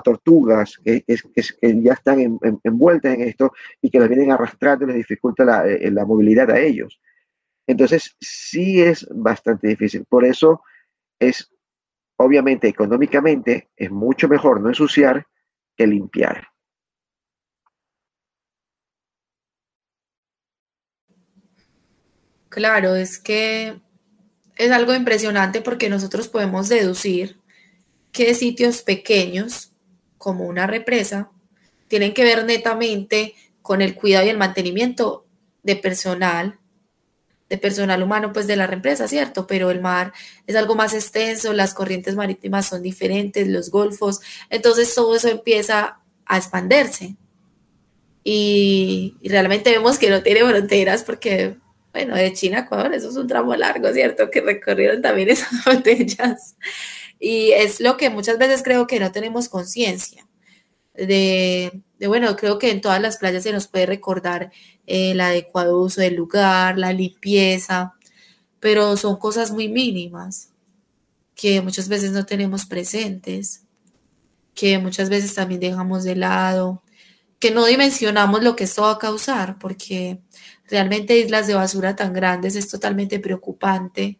tortugas 0.00 0.78
que, 0.84 1.04
ya 1.62 1.92
están 1.92 2.38
envueltas 2.62 3.14
en 3.14 3.22
esto 3.22 3.52
y 3.82 3.90
que 3.90 3.98
las 3.98 4.08
vienen 4.08 4.32
arrastrando 4.32 4.84
y 4.84 4.88
les 4.88 4.96
dificulta 4.96 5.44
la, 5.44 5.66
eh, 5.66 5.90
la 5.90 6.04
movilidad 6.04 6.50
a 6.50 6.58
ellos. 6.58 7.00
Entonces 7.66 8.16
sí 8.20 8.80
es 8.80 9.06
bastante 9.10 9.68
difícil. 9.68 10.04
Por 10.08 10.24
eso 10.24 10.62
es 11.18 11.50
Obviamente, 12.20 12.66
económicamente, 12.66 13.68
es 13.76 13.92
mucho 13.92 14.28
mejor 14.28 14.60
no 14.60 14.68
ensuciar 14.68 15.26
que 15.76 15.86
limpiar. 15.86 16.48
Claro, 22.48 22.96
es 22.96 23.20
que 23.20 23.76
es 24.56 24.70
algo 24.72 24.94
impresionante 24.94 25.60
porque 25.60 25.88
nosotros 25.88 26.26
podemos 26.26 26.68
deducir 26.68 27.36
que 28.10 28.34
sitios 28.34 28.82
pequeños, 28.82 29.70
como 30.16 30.46
una 30.46 30.66
represa, 30.66 31.30
tienen 31.86 32.14
que 32.14 32.24
ver 32.24 32.44
netamente 32.44 33.34
con 33.62 33.80
el 33.80 33.94
cuidado 33.94 34.26
y 34.26 34.30
el 34.30 34.38
mantenimiento 34.38 35.24
de 35.62 35.76
personal 35.76 36.58
de 37.48 37.58
personal 37.58 38.02
humano, 38.02 38.32
pues 38.32 38.46
de 38.46 38.56
la 38.56 38.66
represa, 38.66 39.08
¿cierto? 39.08 39.46
Pero 39.46 39.70
el 39.70 39.80
mar 39.80 40.12
es 40.46 40.54
algo 40.56 40.74
más 40.74 40.94
extenso, 40.94 41.52
las 41.52 41.74
corrientes 41.74 42.14
marítimas 42.14 42.66
son 42.66 42.82
diferentes, 42.82 43.48
los 43.48 43.70
golfos, 43.70 44.20
entonces 44.50 44.94
todo 44.94 45.16
eso 45.16 45.28
empieza 45.28 45.98
a 46.26 46.36
expandirse. 46.36 47.16
Y, 48.22 49.14
realmente 49.24 49.70
vemos 49.70 49.98
que 49.98 50.10
no 50.10 50.22
tiene 50.22 50.44
fronteras 50.44 51.02
porque, 51.02 51.56
bueno, 51.92 52.14
de 52.14 52.32
China 52.34 52.58
a 52.58 52.60
Ecuador, 52.62 52.92
eso 52.92 53.08
es 53.08 53.16
un 53.16 53.26
tramo 53.26 53.56
largo, 53.56 53.90
¿cierto? 53.92 54.30
Que 54.30 54.42
recorrieron 54.42 55.00
también 55.00 55.28
esas 55.30 55.64
botellas. 55.64 56.56
Y 57.18 57.52
es 57.52 57.80
lo 57.80 57.96
que 57.96 58.10
muchas 58.10 58.38
veces 58.38 58.62
creo 58.62 58.86
que 58.86 59.00
no 59.00 59.10
tenemos 59.12 59.48
conciencia 59.48 60.26
de, 60.94 61.80
de, 61.98 62.06
bueno, 62.06 62.36
creo 62.36 62.58
que 62.58 62.70
en 62.70 62.80
todas 62.80 63.00
las 63.00 63.16
playas 63.16 63.44
se 63.44 63.52
nos 63.52 63.66
puede 63.66 63.86
recordar 63.86 64.52
el 64.88 65.20
adecuado 65.20 65.80
uso 65.80 66.00
del 66.00 66.16
lugar, 66.16 66.78
la 66.78 66.92
limpieza, 66.92 67.94
pero 68.60 68.96
son 68.96 69.16
cosas 69.16 69.52
muy 69.52 69.68
mínimas 69.68 70.48
que 71.34 71.60
muchas 71.62 71.88
veces 71.88 72.10
no 72.10 72.26
tenemos 72.26 72.66
presentes, 72.66 73.62
que 74.54 74.78
muchas 74.78 75.08
veces 75.08 75.34
también 75.34 75.60
dejamos 75.60 76.02
de 76.02 76.16
lado, 76.16 76.82
que 77.38 77.52
no 77.52 77.64
dimensionamos 77.66 78.42
lo 78.42 78.56
que 78.56 78.64
esto 78.64 78.82
va 78.82 78.92
a 78.92 78.98
causar, 78.98 79.58
porque 79.58 80.18
realmente 80.68 81.18
islas 81.18 81.46
de 81.46 81.54
basura 81.54 81.94
tan 81.94 82.12
grandes 82.12 82.56
es 82.56 82.68
totalmente 82.68 83.20
preocupante. 83.20 84.18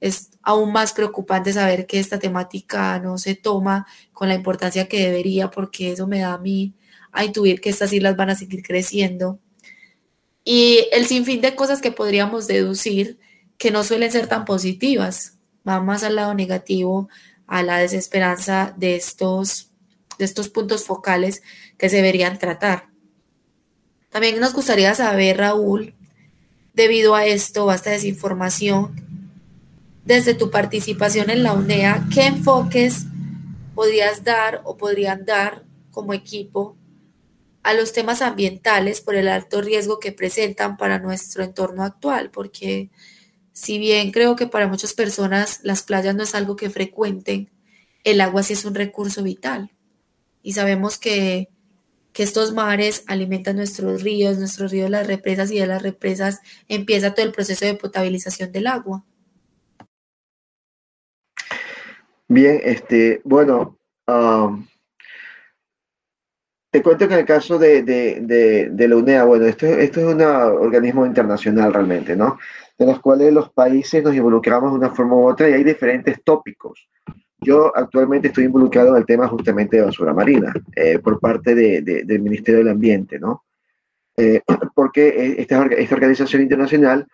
Es 0.00 0.30
aún 0.42 0.72
más 0.72 0.92
preocupante 0.92 1.52
saber 1.52 1.86
que 1.86 1.98
esta 1.98 2.18
temática 2.18 2.98
no 2.98 3.16
se 3.16 3.34
toma 3.34 3.86
con 4.12 4.28
la 4.28 4.34
importancia 4.34 4.88
que 4.88 5.00
debería, 5.00 5.50
porque 5.50 5.92
eso 5.92 6.06
me 6.06 6.20
da 6.20 6.34
a 6.34 6.38
mí 6.38 6.74
a 7.12 7.24
intuir 7.24 7.60
que 7.60 7.70
estas 7.70 7.92
islas 7.92 8.16
van 8.16 8.30
a 8.30 8.34
seguir 8.34 8.62
creciendo. 8.62 9.38
Y 10.44 10.88
el 10.92 11.06
sinfín 11.06 11.40
de 11.40 11.54
cosas 11.54 11.80
que 11.80 11.90
podríamos 11.90 12.46
deducir 12.46 13.18
que 13.56 13.70
no 13.70 13.82
suelen 13.82 14.12
ser 14.12 14.26
tan 14.26 14.44
positivas, 14.44 15.34
va 15.66 15.80
más 15.80 16.04
al 16.04 16.16
lado 16.16 16.34
negativo, 16.34 17.08
a 17.46 17.62
la 17.62 17.78
desesperanza 17.78 18.74
de 18.76 18.96
estos, 18.96 19.70
de 20.18 20.24
estos 20.24 20.48
puntos 20.48 20.84
focales 20.84 21.42
que 21.78 21.88
se 21.88 21.96
deberían 21.96 22.38
tratar. 22.38 22.88
También 24.10 24.38
nos 24.38 24.52
gustaría 24.52 24.94
saber, 24.94 25.38
Raúl, 25.38 25.94
debido 26.74 27.14
a 27.14 27.26
esto, 27.26 27.70
a 27.70 27.74
esta 27.74 27.90
desinformación, 27.90 29.02
desde 30.04 30.34
tu 30.34 30.50
participación 30.50 31.30
en 31.30 31.42
la 31.42 31.54
UNEA, 31.54 32.06
¿qué 32.12 32.26
enfoques 32.26 33.06
podrías 33.74 34.22
dar 34.22 34.60
o 34.64 34.76
podrían 34.76 35.24
dar 35.24 35.62
como 35.90 36.12
equipo 36.12 36.76
a 37.64 37.74
los 37.74 37.92
temas 37.92 38.22
ambientales 38.22 39.00
por 39.00 39.16
el 39.16 39.26
alto 39.26 39.60
riesgo 39.60 39.98
que 39.98 40.12
presentan 40.12 40.76
para 40.76 41.00
nuestro 41.00 41.42
entorno 41.42 41.82
actual? 41.82 42.30
Porque 42.30 42.90
si 43.52 43.78
bien 43.78 44.12
creo 44.12 44.36
que 44.36 44.46
para 44.46 44.68
muchas 44.68 44.94
personas 44.94 45.58
las 45.64 45.82
playas 45.82 46.14
no 46.14 46.22
es 46.22 46.36
algo 46.36 46.54
que 46.54 46.70
frecuenten, 46.70 47.48
el 48.04 48.20
agua 48.20 48.44
sí 48.44 48.52
es 48.52 48.64
un 48.64 48.76
recurso 48.76 49.24
vital. 49.24 49.70
Y 50.42 50.52
sabemos 50.52 50.98
que 50.98 51.48
que 52.14 52.22
estos 52.22 52.54
mares 52.54 53.04
alimentan 53.08 53.56
nuestros 53.56 54.02
ríos, 54.02 54.38
nuestros 54.38 54.70
ríos, 54.70 54.88
las 54.88 55.06
represas 55.06 55.50
y 55.50 55.58
de 55.58 55.66
las 55.66 55.82
represas 55.82 56.40
empieza 56.68 57.12
todo 57.12 57.26
el 57.26 57.32
proceso 57.32 57.66
de 57.66 57.74
potabilización 57.74 58.52
del 58.52 58.68
agua. 58.68 59.02
Bien, 62.28 62.60
este, 62.62 63.20
bueno, 63.24 63.76
um, 64.06 64.64
te 66.74 66.82
cuento 66.82 67.06
que 67.06 67.14
en 67.14 67.20
el 67.20 67.26
caso 67.26 67.56
de, 67.56 67.84
de, 67.84 68.88
la 68.88 68.96
UNEA, 68.96 69.22
bueno, 69.22 69.46
esto, 69.46 69.64
esto 69.64 70.00
es 70.00 70.06
un 70.12 70.20
organismo 70.20 71.06
internacional 71.06 71.72
realmente, 71.72 72.16
¿no? 72.16 72.36
De 72.76 72.84
los 72.84 72.98
cuales 72.98 73.32
los 73.32 73.48
países 73.50 74.02
nos 74.02 74.12
involucramos 74.12 74.72
de 74.72 74.78
una 74.78 74.90
forma 74.90 75.14
u 75.14 75.28
otra 75.28 75.48
y 75.48 75.52
hay 75.52 75.62
diferentes 75.62 76.20
tópicos. 76.24 76.88
Yo 77.38 77.70
actualmente 77.76 78.26
estoy 78.26 78.46
involucrado 78.46 78.88
en 78.88 78.96
el 78.96 79.06
tema 79.06 79.28
justamente 79.28 79.76
de 79.76 79.84
basura 79.84 80.12
marina 80.12 80.52
eh, 80.74 80.98
por 80.98 81.20
parte 81.20 81.54
del 81.54 82.20
Ministerio 82.20 82.58
del 82.58 82.70
Ambiente, 82.70 83.20
¿no? 83.20 83.44
Eh, 84.16 84.40
porque 84.74 85.06
eh, 85.10 85.36
esta, 85.38 85.66
esta, 85.66 85.94
organización 85.94 86.42
internacional 86.42 87.06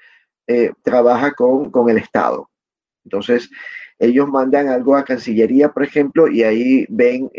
trabaja 0.82 1.32
con, 1.32 1.70
con, 1.70 1.90
el 1.90 1.98
Estado. 1.98 2.48
Entonces, 3.04 3.50
ellos 4.00 4.26
mandan 4.28 4.68
algo 4.68 4.96
a 4.96 5.04
Cancillería, 5.04 5.68
por 5.68 5.84
ejemplo, 5.84 6.26
y 6.26 6.42
ahí 6.42 6.86
ven 6.88 7.30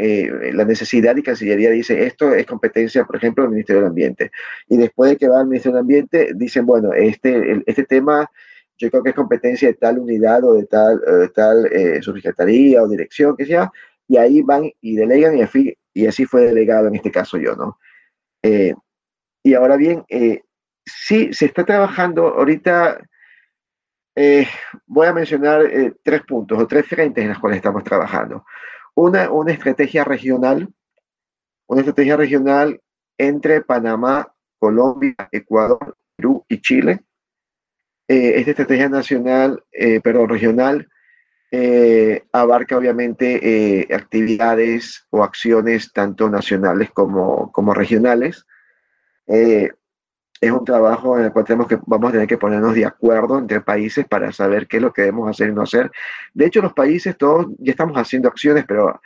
la 0.54 0.64
necesidad 0.64 1.18
y 1.18 1.24
Cancillería 1.24 1.72
dice, 1.72 2.06
esto 2.06 2.34
es 2.34 2.46
competencia, 2.46 3.04
por 3.04 3.16
ejemplo, 3.18 3.44
del 3.44 3.52
Ministerio 3.52 3.82
del 3.82 3.90
Ambiente. 3.90 4.32
Y 4.70 4.78
después 4.78 5.12
de 5.12 5.18
que 5.18 5.28
va 5.28 5.40
al 5.40 5.48
Ministerio 5.48 5.76
del 5.76 5.82
Ambiente, 5.82 6.32
dicen, 6.36 6.66
bueno, 6.66 6.94
este, 6.94 7.64
este 7.66 7.84
tema 7.84 8.30
yo 8.82 8.90
creo 8.90 9.04
que 9.04 9.10
es 9.10 9.16
competencia 9.16 9.68
de 9.68 9.76
tal 9.76 10.00
unidad 10.00 10.44
o 10.44 10.56
de 10.56 10.66
tal, 10.66 11.00
tal 11.36 11.68
eh, 11.68 12.02
subsecretaría 12.02 12.82
o 12.82 12.88
dirección, 12.88 13.38
que 13.38 13.46
sea, 13.46 13.72
y 14.08 14.18
ahí 14.18 14.42
van 14.42 14.72
y 14.82 14.96
delegan 14.96 15.38
y 15.94 16.06
así, 16.08 16.26
fue 16.26 16.42
delegado 16.42 16.88
en 16.88 16.96
este 16.96 17.12
caso 17.12 17.38
yo, 17.38 17.56
¿no? 17.56 17.78
Eh, 18.44 18.74
y 19.44 19.54
ahora 19.54 19.78
bien, 19.78 20.04
eh, 20.10 20.42
sí, 20.86 21.32
se 21.32 21.46
está 21.46 21.64
trabajando 21.64 22.28
ahorita, 22.28 23.08
voy 24.86 25.08
a 25.08 25.14
mencionar 25.14 25.64
tres 26.04 26.22
puntos 26.24 26.60
o 26.60 26.68
tres 26.68 26.86
frentes 26.86 27.24
en 27.24 27.30
los 27.30 27.40
cuales 27.40 27.58
estamos 27.58 27.84
trabajando. 27.84 28.46
Una, 28.96 29.32
una 29.32 29.54
estrategia 29.54 30.04
regional, 30.04 30.68
una 31.68 31.82
estrategia 31.82 32.18
regional 32.18 32.82
entre 33.18 33.62
Panamá, 33.62 34.34
Colombia, 34.60 35.16
Ecuador, 35.32 35.98
Perú 36.16 36.46
y 36.48 36.62
Chile 36.62 37.06
eh, 38.14 38.40
esta 38.40 38.52
estrategia 38.52 38.90
nacional, 38.90 39.64
eh, 39.72 40.02
perdón, 40.02 40.28
regional, 40.28 40.90
eh, 41.50 42.26
abarca 42.34 42.78
obviamente 42.78 43.88
actividades 43.90 45.06
o 45.12 45.24
acciones 45.24 45.94
tanto 45.94 46.30
nacionales 46.30 46.92
como, 46.92 47.54
como 47.54 47.74
regionales. 47.74 48.46
Es 50.42 50.52
un 50.52 50.66
trabajo 50.66 51.20
en 51.20 51.26
el 51.26 51.32
cual 51.32 51.46
tenemos 51.46 51.68
que, 51.68 51.78
vamos 51.86 52.10
a 52.10 52.14
tener 52.14 52.28
que 52.28 52.38
ponernos 52.38 52.74
de 52.74 52.84
acuerdo 52.84 53.38
entre 53.38 53.62
países 53.62 54.08
para 54.08 54.32
saber 54.32 54.68
qué 54.68 54.78
es 54.78 54.84
lo 54.84 54.92
que 54.92 55.04
debemos 55.04 55.30
hacer 55.30 55.50
y 55.50 55.54
no 55.54 55.62
hacer. 55.62 55.92
De 56.34 56.48
hecho, 56.48 56.64
los 56.64 56.74
países 56.74 57.16
todos 57.16 57.46
ya 57.60 57.72
estamos 57.72 57.96
haciendo 57.96 58.28
acciones, 58.28 58.66
pero, 58.68 59.00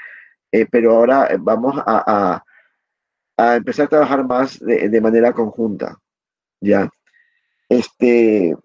pero 0.72 0.96
ahora 0.96 1.30
vamos 1.40 1.76
a, 1.86 2.42
a, 3.38 3.56
empezar 3.58 3.88
a 3.88 3.90
trabajar 3.90 4.26
más 4.26 4.60
de, 4.60 5.02
manera 5.02 5.34
conjunta. 5.34 6.00
¿ya? 6.62 6.90
Este, 7.68 8.56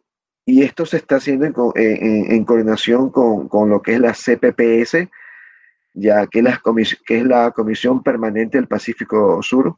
y 0.46 0.62
esto 0.62 0.86
se 0.86 0.98
está 0.98 1.16
haciendo 1.16 1.72
en, 1.74 2.44
coordinación 2.44 3.10
con, 3.10 3.68
lo 3.68 3.82
que 3.82 3.94
es 3.94 4.00
la 4.00 4.12
CPPS, 4.12 5.08
ya 5.94 6.24
que, 6.28 6.44
que 7.04 7.18
es 7.18 7.24
la 7.24 7.50
Comisión 7.50 8.00
Permanente 8.04 8.58
del 8.58 8.68
Pacífico 8.68 9.42
Sur. 9.42 9.76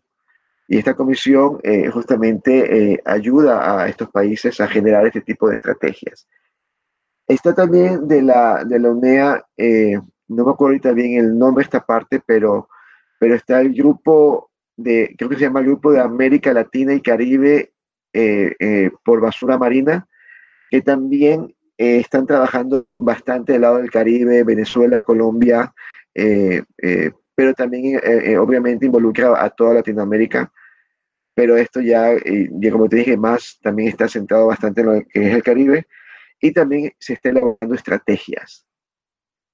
Y 0.69 0.79
esta 0.79 0.95
comisión 0.95 1.59
eh, 1.63 1.89
justamente 1.91 2.93
eh, 2.93 3.03
ayuda 3.05 3.83
a 3.83 3.89
estos 3.89 4.09
países 4.11 4.61
a 4.61 4.69
generar 4.69 5.07
este 5.07 5.21
tipo 5.21 5.49
de 5.49 5.57
estrategias. 5.57 6.29
Está 7.27 7.55
también 7.55 8.07
de 8.07 8.23
la, 8.23 8.65
de 8.65 8.79
la 8.79 8.91
UNEA, 8.91 9.45
eh, 9.57 9.99
no 10.29 10.45
me 10.45 10.51
acuerdo 10.51 10.73
ahorita 10.73 10.93
bien 10.93 11.19
el 11.19 11.39
nombre 11.39 11.63
de 11.63 11.67
esta 11.67 11.85
parte, 11.85 12.23
pero, 12.25 12.69
pero 13.19 13.35
está 13.35 13.61
el 13.61 13.75
grupo 13.75 14.51
de, 14.77 15.15
creo 15.17 15.29
que 15.29 15.37
se 15.37 15.43
llama 15.43 15.61
el 15.61 15.67
Grupo 15.67 15.93
de 15.93 16.01
América 16.01 16.53
Latina 16.53 16.95
y 16.95 17.01
Caribe 17.01 17.73
por 19.05 19.21
Basura 19.21 19.57
Marina, 19.57 20.07
que 20.71 20.83
también 20.83 21.55
están 21.77 22.27
trabajando 22.27 22.87
bastante 22.99 23.53
del 23.53 23.63
lado 23.63 23.77
del 23.79 23.91
Caribe, 23.91 24.45
Venezuela, 24.45 25.03
Colombia, 25.03 25.73
pero 27.35 27.55
también 27.55 28.01
obviamente 28.39 28.87
involucra 28.87 29.43
a 29.43 29.51
toda 29.51 29.74
Latinoamérica. 29.74 30.53
Pero 31.35 31.57
esto 31.57 31.80
ya, 31.80 32.11
ya, 32.24 32.70
como 32.70 32.89
te 32.89 32.97
dije, 32.97 33.16
más 33.16 33.59
también 33.62 33.89
está 33.89 34.07
centrado 34.07 34.49
bastante 34.49 34.83
en 34.83 34.87
lo 34.87 35.03
que 35.03 35.28
es 35.28 35.35
el 35.35 35.43
Caribe 35.43 35.87
y 36.41 36.53
también 36.53 36.93
se 36.99 37.14
está 37.14 37.30
elaborando 37.30 37.74
estrategias. 37.74 38.66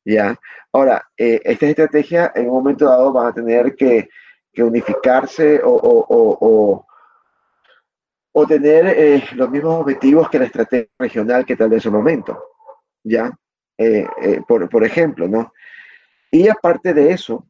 ¿ya? 0.05 0.39
Ahora, 0.73 1.09
estas 1.17 1.69
estrategias 1.69 2.33
en 2.35 2.47
un 2.47 2.55
momento 2.55 2.85
dado 2.85 3.13
van 3.13 3.29
a 3.29 3.33
tener 3.33 3.77
que, 3.77 4.09
que 4.53 4.63
unificarse 4.65 5.61
o, 5.63 5.71
o 5.71 6.89
o 8.41 8.47
tener 8.47 8.87
eh, 8.87 9.25
los 9.35 9.51
mismos 9.51 9.81
objetivos 9.81 10.29
que 10.31 10.39
la 10.39 10.45
estrategia 10.45 10.89
regional 10.97 11.45
que 11.45 11.57
tal 11.57 11.71
vez 11.71 11.79
en 11.79 11.91
su 11.91 11.93
momento, 11.93 12.41
¿ya? 13.03 13.33
Eh, 13.77 14.07
eh, 14.23 14.41
por, 14.47 14.69
por, 14.69 14.85
ejemplo, 14.85 15.27
¿no? 15.27 15.53
Y 16.31 16.49
aparte 16.49 16.95
de 16.95 17.11
eso, 17.11 17.49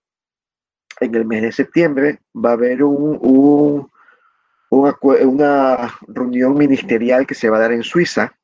en 1.01 1.15
el 1.15 1.25
mes 1.25 1.43
de 1.43 1.53
septiembre 1.53 2.21
va 2.35 2.51
a 2.51 2.55
haber 2.55 2.83
un, 2.83 3.19
un, 3.21 3.91
una 4.71 5.95
reunión 6.09 6.55
ministerial 6.55 7.27
que 7.27 7.35
se 7.35 7.49
va 7.49 7.57
a 7.59 7.61
dar 7.61 7.73
en 7.73 7.83
Suiza, 7.83 8.37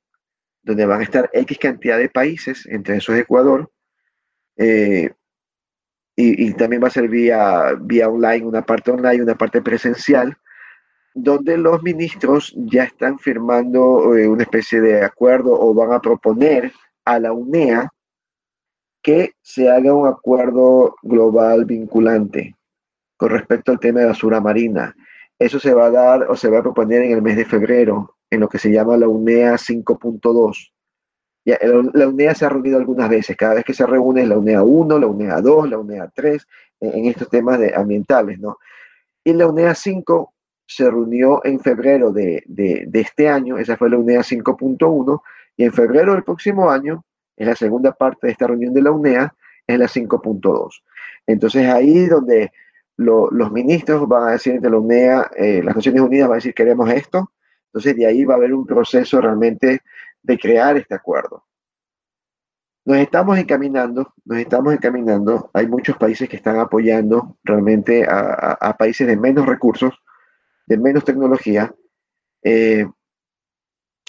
donde 0.63 0.87
van 0.87 1.01
a 1.01 1.05
estar 1.05 1.31
X 1.33 1.59
cantidad 1.59 1.99
de 1.99 2.09
países, 2.09 2.67
entre 2.67 2.97
esos 2.97 3.17
Ecuador, 3.17 3.71
y, 4.57 5.09
y, 6.17 6.53
también 6.55 6.83
va 6.83 6.89
a 6.89 6.93
ser 6.93 7.09
vía, 7.09 7.75
vía 7.81 8.09
online, 8.09 8.47
una 8.47 8.63
parte 8.63 8.93
online, 8.93 9.23
una 9.23 9.35
parte 9.35 9.61
presencial, 9.61 10.37
donde 11.15 11.57
los 11.57 11.83
ministros 11.83 12.53
ya 12.57 12.85
están 12.85 13.19
firmando 13.19 14.17
eh, 14.17 14.27
una 14.27 14.43
especie 14.43 14.81
de 14.81 15.05
acuerdo 15.05 15.53
o 15.53 15.75
van 15.75 15.93
a 15.93 16.01
proponer 16.01 16.73
a 17.05 17.19
la 17.19 17.33
UNEA 17.33 17.93
que 19.05 19.35
se 19.43 19.71
haga 19.71 19.93
un 19.93 20.09
acuerdo 20.09 20.97
global 21.03 21.67
vinculante 21.67 22.57
con 23.19 23.31
respecto 23.31 23.71
al 23.71 23.79
tema 23.79 24.01
de 24.01 24.07
basura 24.07 24.41
marina. 24.41 24.97
Eso 25.39 25.61
se 25.61 25.75
va 25.75 25.87
a 25.87 25.91
dar 25.91 26.23
o 26.31 26.35
se 26.35 26.49
va 26.49 26.61
a 26.61 26.63
proponer 26.63 27.03
en 27.03 27.13
el 27.13 27.23
mes 27.23 27.37
de 27.37 27.45
febrero, 27.45 28.17
en 28.31 28.41
lo 28.41 28.49
que 28.49 28.59
se 28.59 28.73
llama 28.73 28.97
la 28.97 29.07
UNEA 29.07 29.53
5.2. 29.53 30.73
La 31.93 32.09
UNEA 32.09 32.35
se 32.35 32.47
ha 32.47 32.49
reunido 32.49 32.79
algunas 32.79 33.11
veces, 33.11 33.37
cada 33.37 33.55
vez 33.55 33.65
que 33.65 33.75
se 33.75 33.87
reúne 33.87 34.23
es 34.23 34.29
la 34.29 34.39
UNEA 34.39 34.63
1, 34.63 34.99
la 34.99 35.07
UNEA 35.07 35.41
2, 35.43 35.69
la 35.69 35.79
UNEA 35.79 36.11
3, 36.15 36.47
en 36.81 37.05
estos 37.05 37.29
temas 37.29 37.59
de 37.59 37.75
ambientales, 37.75 38.39
¿no? 38.41 38.57
Y 39.23 39.35
la 39.35 39.47
UNEA 39.47 39.75
5 39.75 40.33
se 40.67 40.91
reunió 40.91 41.45
en 41.45 41.61
febrero 41.61 42.11
de, 42.11 42.43
este 42.95 43.29
año, 43.29 43.59
esa 43.59 43.77
fue 43.77 43.91
la 43.91 43.99
unidad 43.99 44.23
5.1, 44.23 45.21
y 45.59 45.65
en 45.65 45.73
febrero 45.75 46.15
del 46.15 46.25
próximo 46.25 46.71
año 46.71 47.05
es 47.37 47.47
la 47.47 47.57
segunda 47.57 47.93
parte 47.93 48.27
de 48.27 48.33
esta 48.33 48.47
reunión 48.47 48.75
de 48.75 48.83
la 48.83 48.91
UNEA, 48.91 49.35
es 49.67 49.79
la 49.79 49.87
5.2. 49.87 50.83
Entonces 51.27 51.69
ahí 51.69 52.07
donde 52.07 52.53
los 52.97 53.51
ministros 53.51 54.07
van 54.07 54.29
a 54.29 54.33
decir 54.33 54.61
de 54.61 54.71
la 54.71 54.79
UNEA, 54.79 55.31
eh, 55.37 55.63
las 55.65 55.75
Naciones 55.75 56.01
Unidas 56.01 56.29
van 56.29 56.35
a 56.35 56.37
decir 56.37 56.55
queremos 56.55 56.91
esto, 56.91 57.33
entonces 57.67 57.97
de 57.97 58.07
ahí 58.07 58.25
va 58.25 58.35
a 58.35 58.37
haber 58.37 58.55
un 58.55 58.67
proceso 58.67 59.21
realmente 59.21 59.81
de 60.23 60.39
crear 60.39 60.77
este 60.77 60.95
acuerdo. 60.95 61.45
Nos 62.87 62.99
estamos 62.99 63.39
encaminando, 63.39 64.13
nos 64.27 64.39
estamos 64.39 64.75
encaminando. 64.75 65.51
Hay 65.55 65.67
muchos 65.67 65.97
países 65.97 66.29
que 66.29 66.37
están 66.37 66.59
apoyando 66.59 67.39
realmente 67.43 68.07
a, 68.07 68.77
países 68.79 69.07
de 69.07 69.17
menos 69.17 69.47
recursos, 69.47 69.95
de 70.67 70.77
menos 70.77 71.05
tecnología. 71.05 71.75
Eh, 72.43 72.87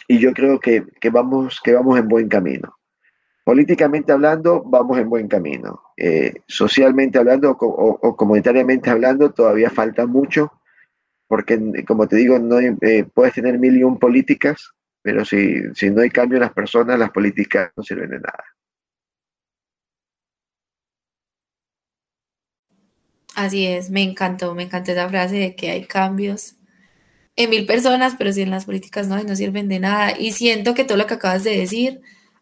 y 0.08 0.20
yo 0.20 0.34
creo 0.34 0.60
que, 0.60 0.84
vamos, 1.10 1.62
que 1.64 1.74
vamos 1.74 1.98
en 1.98 2.08
buen 2.08 2.28
camino. 2.28 2.75
Políticamente 3.46 4.12
hablando, 4.12 4.64
vamos 4.66 4.98
en 4.98 5.08
buen 5.08 5.28
camino. 5.28 5.80
Eh, 5.96 6.34
socialmente 6.48 7.20
hablando 7.20 7.52
o, 7.52 8.16
comunitariamente 8.18 8.90
hablando, 8.90 9.34
todavía 9.34 9.70
falta 9.70 10.08
mucho, 10.08 10.52
porque 11.28 11.86
como 11.86 12.08
te 12.08 12.16
digo, 12.16 12.40
no 12.40 12.60
eh, 12.60 13.06
puedes 13.14 13.36
tener 13.36 13.60
mil 13.60 13.78
y 13.78 13.84
un 13.84 14.00
políticas, 14.00 14.72
pero 15.04 15.24
si, 15.24 15.62
si 15.76 15.92
no 15.92 16.02
hay 16.02 16.10
cambio 16.10 16.38
en 16.38 16.42
las 16.42 16.54
personas, 16.54 16.98
las 16.98 17.12
políticas 17.12 17.72
no 17.78 17.84
sirven 17.84 18.10
de 18.10 18.20
nada. 18.20 18.44
Así 23.36 23.68
es, 23.68 23.92
me 23.92 24.02
encantó, 24.02 24.56
me 24.56 24.64
encantó 24.64 24.92
esa 24.92 25.08
frase 25.08 25.36
de 25.36 25.56
que 25.56 25.70
hay 25.70 25.86
cambios 25.86 26.56
en 27.36 27.52
mil 27.52 27.68
personas, 27.68 28.16
pero 28.18 28.34
si 28.34 28.42
en 28.42 28.50
las 28.50 28.66
políticas 28.66 29.08
no, 29.08 29.24
no 29.24 29.36
sirven 29.36 29.68
de 29.68 29.80
nada. 29.80 30.18
Y 30.18 30.32
siento 30.32 30.74
que 30.74 30.84
todo 30.84 30.98
lo 30.98 31.06
que 31.06 31.14
acabas 31.14 31.44
de 31.44 31.56
decir, 31.56 32.02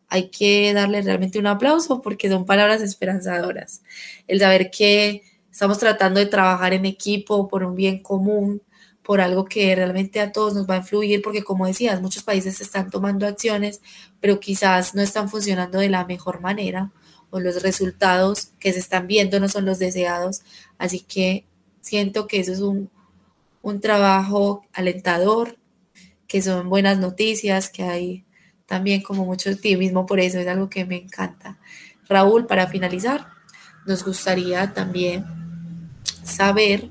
hay 0.09 0.29
que 0.29 0.73
darle 0.73 1.01
realmente 1.01 1.39
un 1.39 1.47
aplauso 1.47 2.01
porque 2.01 2.29
son 2.29 2.45
palabras 2.45 2.81
esperanzadoras. 2.81 3.81
El 4.27 4.39
saber 4.39 4.69
que 4.69 5.23
estamos 5.51 5.79
tratando 5.79 6.19
de 6.19 6.25
trabajar 6.25 6.73
en 6.73 6.85
equipo 6.85 7.47
por 7.47 7.63
un 7.63 7.75
bien 7.75 7.99
común, 7.99 8.61
por 9.03 9.21
algo 9.21 9.45
que 9.45 9.75
realmente 9.75 10.19
a 10.21 10.31
todos 10.31 10.53
nos 10.53 10.69
va 10.69 10.75
a 10.75 10.77
influir, 10.77 11.21
porque 11.21 11.43
como 11.43 11.67
decías, 11.67 12.01
muchos 12.01 12.23
países 12.23 12.61
están 12.61 12.89
tomando 12.89 13.27
acciones, 13.27 13.81
pero 14.19 14.39
quizás 14.39 14.95
no 14.95 15.01
están 15.01 15.29
funcionando 15.29 15.79
de 15.79 15.89
la 15.89 16.05
mejor 16.05 16.41
manera 16.41 16.91
o 17.33 17.39
los 17.39 17.63
resultados 17.63 18.51
que 18.59 18.71
se 18.71 18.77
están 18.77 19.07
viendo 19.07 19.39
no 19.39 19.49
son 19.49 19.65
los 19.65 19.79
deseados. 19.79 20.43
Así 20.77 20.99
que 20.99 21.45
siento 21.81 22.27
que 22.27 22.39
eso 22.39 22.53
es 22.53 22.59
un, 22.59 22.91
trabajo 23.81 24.63
alentador, 24.71 25.57
que 26.27 26.43
son 26.43 26.69
buenas 26.69 26.99
noticias, 26.99 27.69
que 27.69 27.81
hay 27.81 28.23
también 28.65 29.01
como 29.01 29.25
mucho 29.25 29.51
optimismo 29.51 30.05
por 30.05 30.19
eso, 30.19 30.39
es 30.39 30.47
algo 30.47 30.69
que 30.69 30.85
me 30.85 30.97
encanta. 30.97 31.57
Raúl, 32.07 32.47
para 32.47 32.67
finalizar, 32.67 33.27
nos 33.85 34.03
gustaría 34.03 34.73
también 34.73 35.25
saber 36.23 36.89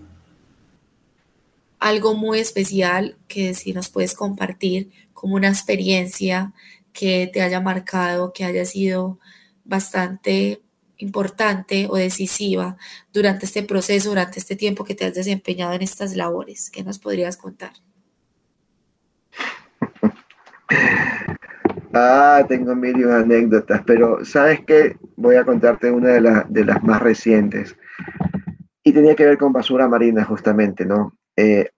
algo 1.78 2.14
muy 2.14 2.38
especial 2.38 3.16
que 3.28 3.54
si 3.54 3.72
nos 3.72 3.88
puedes 3.88 4.14
compartir 4.14 4.90
como 5.12 5.34
una 5.34 5.48
experiencia 5.48 6.52
que 6.92 7.28
te 7.32 7.42
haya 7.42 7.60
marcado, 7.60 8.32
que 8.32 8.44
haya 8.44 8.64
sido 8.64 9.18
bastante 9.64 10.60
importante 10.98 11.88
o 11.90 11.96
decisiva 11.96 12.76
durante 13.12 13.46
este 13.46 13.62
proceso, 13.62 14.10
durante 14.10 14.38
este 14.38 14.54
tiempo 14.56 14.84
que 14.84 14.94
te 14.94 15.04
has 15.04 15.14
desempeñado 15.14 15.72
en 15.72 15.82
estas 15.82 16.14
labores? 16.14 16.70
¿Qué 16.70 16.84
nos 16.84 16.98
podrías 16.98 17.36
contar? 17.36 17.72
Ah, 21.94 22.44
tengo 22.48 22.74
mil 22.74 23.10
anécdotas, 23.10 23.82
pero 23.86 24.24
¿sabes 24.24 24.60
qué? 24.66 24.96
Voy 25.16 25.36
a 25.36 25.44
contarte 25.44 25.90
una 25.90 26.08
de, 26.08 26.44
de, 26.48 26.64
las 26.64 26.82
más 26.82 27.02
recientes. 27.02 27.76
Y 28.82 28.92
tenía 28.92 29.14
que 29.14 29.26
ver 29.26 29.38
con 29.38 29.52
basura 29.52 29.88
marina, 29.88 30.24
justamente, 30.24 30.86
¿no? 30.86 31.16
Eh, 31.36 31.68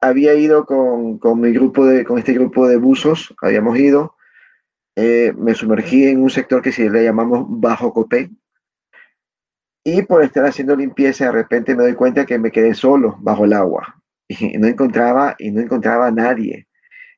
había 0.00 0.34
ido 0.34 0.64
con, 0.64 1.18
con, 1.18 1.40
mi 1.40 1.52
grupo 1.52 1.86
de, 1.86 2.04
con 2.04 2.18
este 2.18 2.34
grupo 2.34 2.68
de 2.68 2.76
buzos, 2.76 3.34
habíamos 3.42 3.78
ido, 3.78 4.14
eh, 4.96 5.34
me 5.36 5.54
sumergí 5.54 6.06
en 6.06 6.22
un 6.22 6.30
sector 6.30 6.62
que 6.62 6.72
si 6.72 6.88
le 6.88 7.04
llamamos 7.04 7.44
bajo 7.48 7.92
copé. 7.92 8.30
Y 9.84 10.02
por 10.02 10.22
estar 10.22 10.44
haciendo 10.44 10.74
limpieza, 10.74 11.26
de 11.26 11.32
repente 11.32 11.74
me 11.74 11.84
doy 11.84 11.94
cuenta 11.94 12.26
que 12.26 12.38
me 12.38 12.50
quedé 12.50 12.74
solo 12.74 13.16
bajo 13.20 13.44
el 13.44 13.52
agua 13.52 14.02
y 14.28 14.58
no 14.58 14.66
encontraba 14.66 15.36
y 15.38 15.50
no 15.50 15.60
encontraba 15.60 16.08
a 16.08 16.10
nadie. 16.10 16.66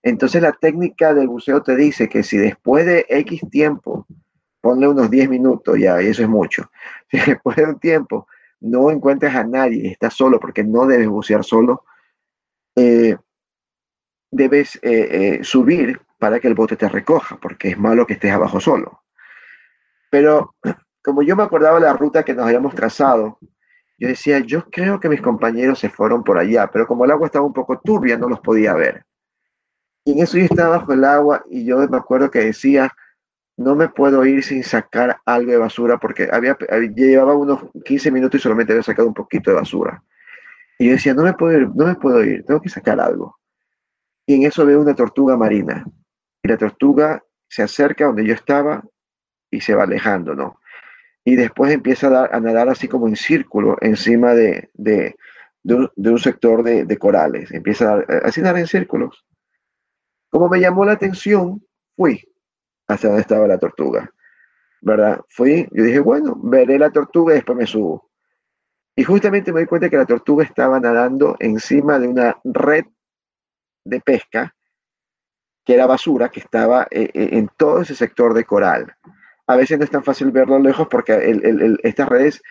Entonces 0.03 0.43
la 0.43 0.53
técnica 0.53 1.15
del 1.15 1.29
buceo 1.29 1.63
te 1.63 1.77
dice 1.77 2.09
que 2.09 2.23
si 2.23 2.37
después 2.37 2.87
de 2.87 3.07
X 3.09 3.43
tiempo, 3.51 4.07
ponle 4.61 4.89
unos 4.89 5.11
10 5.11 5.29
minutos 5.29 5.79
ya, 5.79 6.01
eso 6.01 6.23
es 6.23 6.29
mucho, 6.29 6.71
si 7.11 7.19
después 7.19 7.57
de 7.57 7.65
un 7.65 7.79
tiempo 7.79 8.27
no 8.61 8.91
encuentras 8.91 9.35
a 9.37 9.45
nadie, 9.45 9.93
estás 9.93 10.15
solo 10.15 10.41
porque 10.41 10.65
no 10.65 10.87
debes 10.87 11.09
bucear 11.09 11.45
solo, 11.45 11.85
eh, 12.75 13.17
debes 14.31 14.79
eh, 14.83 15.41
subir 15.43 16.01
para 16.19 16.41
que 16.41 16.49
el 16.49 16.55
bote 16.55 16.77
te 16.77 16.89
recoja, 16.89 17.37
porque 17.41 17.69
es 17.69 17.79
malo 17.79 18.07
que 18.07 18.15
estés 18.15 18.33
abajo 18.33 18.61
solo. 18.61 19.03
Pero 20.11 20.55
como 21.03 21.23
yo 21.23 21.37
me 21.37 21.43
acordaba 21.43 21.81
la 21.81 21.93
ruta 21.93 22.25
que 22.25 22.35
nos 22.35 22.47
habíamos 22.47 22.75
trazado, 22.75 23.39
yo 23.99 24.09
decía, 24.09 24.41
yo 24.41 24.69
creo 24.71 25.01
que 25.01 25.09
mis 25.09 25.21
compañeros 25.21 25.79
se 25.79 25.89
fueron 25.89 26.23
por 26.23 26.39
allá, 26.39 26.69
pero 26.73 26.87
como 26.87 27.05
el 27.05 27.11
agua 27.11 27.27
estaba 27.27 27.47
un 27.47 27.53
poco 27.53 27.81
turbia, 27.81 28.17
no 28.17 28.29
los 28.29 28.41
podía 28.41 28.75
ver. 28.75 29.05
Y 30.09 30.13
en 30.13 30.21
eso 30.21 30.39
yo 30.39 30.45
estaba 30.45 30.79
bajo 30.79 30.95
el 30.95 31.05
agua 31.05 31.45
y 31.51 31.67
yo 31.67 31.87
me 31.87 31.99
acuerdo 31.99 32.31
que 32.31 32.39
decía, 32.39 32.97
no 33.59 33.77
me 33.77 33.91
puedo 33.91 34.25
ir 34.25 34.43
sin 34.43 34.65
sacar 34.65 35.19
algo 35.27 35.51
de 35.51 35.59
basura 35.59 35.99
porque 35.99 36.31
había, 36.33 36.57
llevaba 36.97 37.35
unos 37.35 37.61
15 37.85 38.11
minutos 38.11 38.41
y 38.41 38.43
solamente 38.43 38.73
había 38.73 38.83
sacado 38.83 39.07
un 39.07 39.13
poquito 39.13 39.51
de 39.51 39.57
basura. 39.57 40.03
Y 40.79 40.87
yo 40.87 40.93
decía, 40.93 41.13
no 41.13 41.25
me 41.25 41.35
puedo 41.35 41.59
ir, 41.61 41.69
no 41.75 41.85
me 41.85 41.95
puedo 41.97 42.25
ir, 42.25 42.43
tengo 42.47 42.63
que 42.63 42.71
sacar 42.71 42.99
algo. 42.99 43.39
Y 44.25 44.37
en 44.37 44.45
eso 44.45 44.65
veo 44.65 44.81
una 44.81 44.95
tortuga 44.95 45.37
marina 45.37 45.85
y 46.43 46.49
la 46.49 46.57
tortuga 46.57 47.23
se 47.47 47.63
acerca 47.63 48.07
donde 48.07 48.25
yo 48.25 48.33
estaba 48.33 48.83
y 49.51 49.61
se 49.61 49.75
va 49.75 49.83
alejando, 49.83 50.35
¿no? 50.35 50.59
Y 51.23 51.37
después 51.37 51.71
empieza 51.71 52.25
a, 52.25 52.41
nadar 52.41 52.71
así 52.71 52.89
como 52.89 53.09
en 53.09 53.17
círculo 53.17 53.77
encima 53.83 54.33
de, 54.33 54.71
un, 55.65 56.19
sector 56.19 56.63
de, 56.63 56.97
corales. 56.97 57.53
Empieza 57.53 57.93
a, 57.93 57.97
a 57.97 58.41
nadar 58.41 58.57
en 58.57 58.67
círculos. 58.67 59.28
Como 60.31 60.49
me 60.49 60.61
llamó 60.61 60.85
la 60.85 60.93
atención, 60.93 61.65
fui 61.97 62.23
hacia 62.87 63.09
donde 63.09 63.23
estaba 63.23 63.47
la 63.47 63.59
tortuga, 63.59 64.11
¿verdad? 64.81 65.21
Fui, 65.29 65.69
yo 65.73 65.85
dije, 65.85 66.01
bueno, 66.01 66.39
veré 66.43 66.79
la 66.79 66.91
tortuga 66.91 67.33
y 67.33 67.37
después 67.37 67.59
me 67.59 67.67
subo. 67.67 68.11
Y 68.97 69.05
justamente 69.05 69.53
me 69.53 69.61
di 69.61 69.67
cuenta 69.67 69.89
que 69.89 69.97
la 69.97 70.07
tortuga 70.07 70.45
estaba 70.45 70.81
nadando 70.81 71.37
encima 71.39 71.99
de 71.99 72.09
una 72.09 72.37
red 72.45 72.85
de 73.85 74.01
pesca 74.01 74.55
que 75.65 75.75
era 75.75 75.87
basura 75.87 76.31
que 76.31 76.41
estaba 76.41 76.89
eh, 76.91 77.11
eh, 77.13 77.29
en 77.33 77.51
todo 77.57 77.83
ese 77.83 77.95
sector 77.95 78.35
de 78.35 78.45
coral. 78.45 78.95
A 79.47 79.55
veces 79.55 79.79
no 79.79 79.85
es 79.85 79.91
tan 79.91 80.03
fácil 80.03 80.31
verlo 80.31 80.59
lejos 80.59 80.89
porque 80.89 81.79
estas 81.83 82.09
redes 82.09 82.43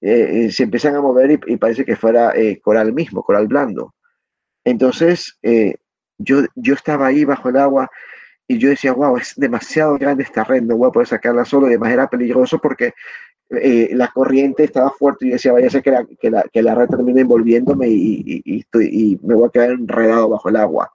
eh, 0.00 0.50
se 0.50 0.64
empiezan 0.64 0.96
a 0.96 1.00
mover 1.00 1.40
y, 1.46 1.56
parece 1.56 1.84
que 1.84 1.96
fuera 1.96 2.34
coral 2.62 2.92
mismo, 2.92 3.22
coral 3.22 3.46
blando. 3.46 3.94
Entonces, 4.64 5.38
yo, 6.18 6.42
yo 6.54 6.74
estaba 6.74 7.06
ahí 7.06 7.24
bajo 7.24 7.48
el 7.48 7.56
agua 7.56 7.90
y 8.46 8.58
yo 8.58 8.68
decía, 8.68 8.92
wow, 8.92 9.16
es 9.16 9.34
demasiado 9.36 9.96
grande 9.96 10.22
esta 10.22 10.44
red, 10.44 10.62
no 10.62 10.76
voy 10.76 10.88
a 10.88 10.92
poder 10.92 11.08
sacarla 11.08 11.44
solo, 11.44 11.66
además 11.66 11.92
era 11.92 12.08
peligroso 12.08 12.58
porque 12.58 12.92
la 13.50 14.08
corriente 14.08 14.64
estaba 14.64 14.90
fuerte 14.90 15.26
y 15.26 15.28
yo 15.28 15.34
decía, 15.34 15.52
vaya 15.52 15.66
a 15.68 15.70
ser 15.70 15.82
que 15.82 15.90
la, 15.90 16.04
que 16.04 16.30
la, 16.30 16.44
que 16.52 16.62
la 16.62 16.74
red 16.74 16.88
termine 16.88 17.20
envolviéndome 17.20 17.88
y, 17.88 18.42
y, 18.44 18.64
y, 18.72 19.20
me 19.22 19.34
voy 19.34 19.46
a 19.46 19.50
quedar 19.50 19.70
enredado 19.70 20.28
bajo 20.28 20.48
el 20.48 20.56
agua. 20.56 20.92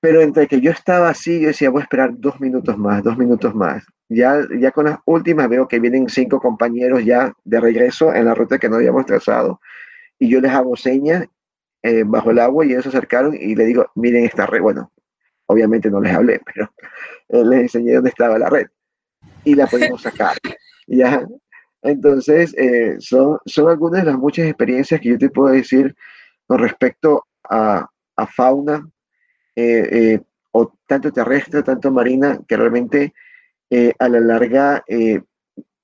Pero 0.00 0.20
entre 0.20 0.46
que 0.46 0.60
yo 0.60 0.70
estaba 0.70 1.08
así, 1.08 1.40
yo 1.40 1.48
decía, 1.48 1.70
voy 1.70 1.80
a 1.80 1.84
esperar 1.84 2.10
dos 2.16 2.40
minutos 2.40 2.76
más, 2.78 3.02
dos 3.02 3.16
minutos 3.16 3.54
más. 3.54 3.84
Ya, 4.08 4.38
ya 4.60 4.70
con 4.70 4.84
las 4.84 4.98
últimas 5.04 5.48
veo 5.48 5.66
que 5.66 5.80
vienen 5.80 6.08
cinco 6.08 6.38
compañeros 6.38 7.04
ya 7.04 7.34
de 7.44 7.60
regreso 7.60 8.14
en 8.14 8.26
la 8.26 8.34
ruta 8.34 8.58
que 8.58 8.68
no 8.68 8.76
habíamos 8.76 9.06
trazado. 9.06 9.60
Y 10.18 10.28
yo 10.28 10.40
les 10.40 10.52
hago 10.52 10.76
señas 10.76 11.26
eh, 11.86 12.02
bajo 12.04 12.32
el 12.32 12.40
agua 12.40 12.66
y 12.66 12.72
ellos 12.72 12.82
se 12.82 12.88
acercaron 12.88 13.32
y 13.34 13.54
le 13.54 13.64
digo, 13.64 13.86
miren 13.94 14.24
esta 14.24 14.44
red. 14.44 14.60
Bueno, 14.60 14.92
obviamente 15.46 15.88
no 15.88 16.00
les 16.00 16.12
hablé, 16.12 16.40
pero 16.54 16.72
eh, 17.28 17.44
les 17.44 17.60
enseñé 17.60 17.94
dónde 17.94 18.10
estaba 18.10 18.38
la 18.38 18.50
red. 18.50 18.66
Y 19.44 19.54
la 19.54 19.68
pudimos 19.68 20.02
sacar. 20.02 20.36
¿ya? 20.88 21.24
Entonces, 21.82 22.52
eh, 22.58 22.96
son, 22.98 23.38
son 23.46 23.68
algunas 23.68 24.02
de 24.02 24.10
las 24.10 24.18
muchas 24.18 24.46
experiencias 24.46 25.00
que 25.00 25.10
yo 25.10 25.18
te 25.18 25.30
puedo 25.30 25.54
decir 25.54 25.94
con 26.48 26.58
respecto 26.58 27.24
a, 27.48 27.88
a 28.16 28.26
fauna, 28.26 28.88
o 30.50 30.72
tanto 30.88 31.12
terrestre, 31.12 31.62
tanto 31.62 31.92
marina, 31.92 32.40
que 32.48 32.56
realmente 32.56 33.14
a 33.98 34.08
la 34.08 34.20
larga, 34.20 34.84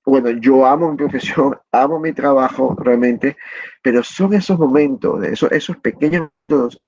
bueno, 0.05 0.31
yo 0.31 0.67
amo 0.67 0.91
mi 0.91 0.97
profesión, 0.99 1.59
amo 1.71 1.99
mi 1.99 2.13
trabajo 2.13 2.77
realmente, 2.79 3.37
pero 3.83 4.03
son 4.03 4.35
esos 4.35 4.59
momentos, 4.59 5.23
esos, 5.25 5.51
esos 5.53 5.77
pequeños 5.79 6.29
momentos, 6.49 6.81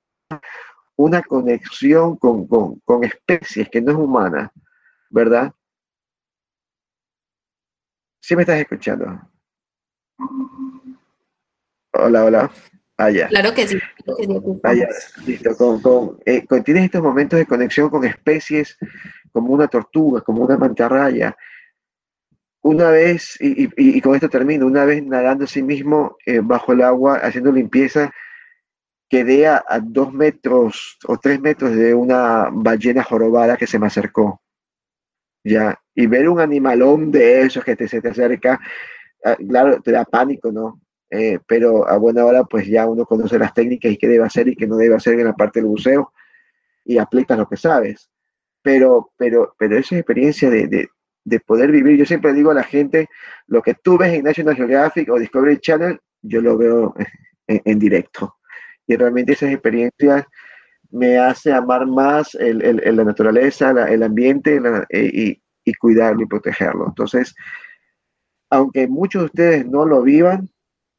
una 0.97 1.23
conexión 1.23 2.17
con, 2.17 2.47
con, 2.47 2.81
con 2.81 3.05
especies 3.05 3.69
que 3.69 3.81
no 3.81 3.93
es 3.93 3.99
humana, 3.99 4.53
¿verdad? 5.11 5.53
¿Sí 8.21 8.35
me 8.35 8.43
estás 8.43 8.59
escuchando? 8.59 9.21
Hola, 11.93 12.25
hola. 12.25 12.51
Ah, 12.97 13.11
Claro 13.29 13.53
que 13.53 13.67
sí. 13.67 13.79
Ah, 14.63 14.73
listo. 15.27 16.21
Eh, 16.25 16.47
con, 16.47 16.63
tienes 16.63 16.85
estos 16.85 17.03
momentos 17.03 17.39
de 17.39 17.47
conexión 17.47 17.91
con 17.91 18.05
especies 18.05 18.79
como 19.33 19.53
una 19.53 19.67
tortuga, 19.67 20.21
como 20.21 20.45
una 20.45 20.57
mantarraya. 20.57 21.37
Una 22.65 22.91
vez, 22.91 23.37
y, 23.41 24.01
con 24.01 24.15
esto 24.15 24.31
termino, 24.31 24.65
una 24.65 24.87
vez 24.87 25.05
nadando 25.05 25.45
a 25.45 25.47
sí 25.47 25.63
mismo 25.63 26.17
eh, 26.25 26.41
bajo 26.43 26.73
el 26.73 26.81
agua, 26.81 27.17
haciendo 27.17 27.53
limpieza, 27.53 28.11
quedé 29.07 29.47
a, 29.47 29.63
dos 29.83 30.15
metros 30.15 30.97
o 31.07 31.19
tres 31.19 31.39
metros 31.43 31.77
de 31.77 31.93
una 31.93 32.49
ballena 32.51 33.03
jorobada 33.05 33.59
que 33.59 33.67
se 33.67 33.79
me 33.79 33.89
acercó. 33.89 34.41
Ya, 35.45 35.79
y 35.95 36.07
ver 36.07 36.27
un 36.27 36.41
animalón 36.41 37.11
de 37.11 37.43
esos 37.43 37.63
que 37.63 37.77
te, 37.77 37.87
se 37.87 38.01
te 38.01 38.09
acerca, 38.09 38.59
ah, 39.27 39.37
claro, 39.47 39.83
te 39.83 39.93
da 39.93 40.07
pánico, 40.07 40.51
¿no? 40.51 40.81
Eh, 41.11 41.41
pero 41.47 41.87
a 41.87 41.99
buena 41.99 42.25
hora 42.25 42.45
pues 42.45 42.67
ya 42.67 42.87
uno 42.87 43.05
conoce 43.05 43.39
las 43.39 43.53
técnicas 43.53 43.93
y 43.93 43.99
qué 43.99 44.09
debe 44.09 44.25
hacer 44.25 44.49
y 44.49 44.57
qué 44.57 44.67
no 44.67 44.79
debe 44.79 44.95
hacer 44.95 45.21
en 45.21 45.27
la 45.27 45.35
parte 45.35 45.61
del 45.61 45.69
buceo 45.69 46.15
y 46.83 46.97
aplicas 46.97 47.37
lo 47.37 47.47
que 47.47 47.59
sabes. 47.59 48.09
Pero, 48.63 49.13
pero, 49.19 49.55
pero 49.59 49.77
esa 49.77 49.97
experiencia 49.97 50.49
de, 50.49 50.67
de, 50.67 50.89
poder 51.47 51.71
vivir, 51.71 51.97
yo 51.97 52.05
siempre 52.05 52.33
digo 52.33 52.51
a 52.51 52.55
la 52.55 52.63
gente, 52.63 53.09
lo 53.47 53.63
que 53.63 53.75
tú 53.75 53.99
ves 53.99 54.13
en 54.13 54.25
National 54.25 54.57
Geographic 54.57 55.09
o 55.11 55.19
Discovery 55.19 55.59
Channel, 55.59 55.99
yo 56.23 56.41
lo 56.41 56.57
veo 56.57 56.95
en, 57.47 57.79
directo. 57.79 58.37
Y 58.87 58.97
realmente 58.97 59.33
esas 59.33 59.51
experiencias 59.51 60.25
me 60.91 61.19
hace 61.19 61.53
amar 61.53 61.87
más 61.87 62.35
el, 62.35 62.63
el, 62.63 62.97
la 62.97 63.05
naturaleza, 63.05 63.71
el 63.89 64.03
ambiente 64.03 64.61
eh, 64.91 65.11
y, 65.13 65.43
y 65.65 65.75
cuidarlo 65.75 66.23
y 66.23 66.27
protegerlo. 66.27 66.87
Entonces, 66.87 67.35
aunque 68.51 68.87
muchos 68.87 69.23
de 69.23 69.27
ustedes 69.27 69.67
no 69.67 69.85
lo 69.87 70.03
vivan, 70.03 70.49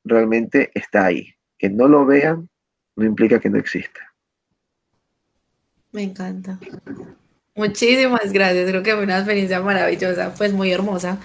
realmente 0.04 0.72
está 0.74 1.06
ahí. 1.06 1.34
Que 1.58 1.70
no 1.70 1.88
lo 1.88 2.06
vean 2.06 2.50
no 2.96 3.06
implica 3.06 3.40
que 3.40 3.50
no 3.50 3.58
exista. 3.58 4.00
Me 5.92 6.04
encanta. 6.04 6.60
Muchísimas 7.56 8.32
gracias. 8.34 8.70
Creo 8.70 8.84
que 8.84 8.94
fue 8.94 9.04
una 9.04 9.18
experiencia 9.18 9.62
maravillosa, 9.62 10.34
pues 10.36 10.54
muy 10.54 10.72
hermosa. 10.72 11.20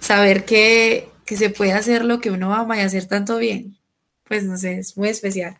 Saber 0.00 0.44
que, 0.44 1.08
que 1.24 1.36
se 1.36 1.50
puede 1.50 1.72
hacer 1.72 2.04
lo 2.04 2.20
que 2.20 2.30
uno 2.30 2.54
ama 2.54 2.76
y 2.76 2.80
hacer 2.80 3.06
tanto 3.06 3.38
bien. 3.38 3.78
Pues 4.24 4.44
no 4.44 4.58
sé, 4.58 4.78
es 4.78 4.96
muy 4.96 5.08
especial. 5.08 5.56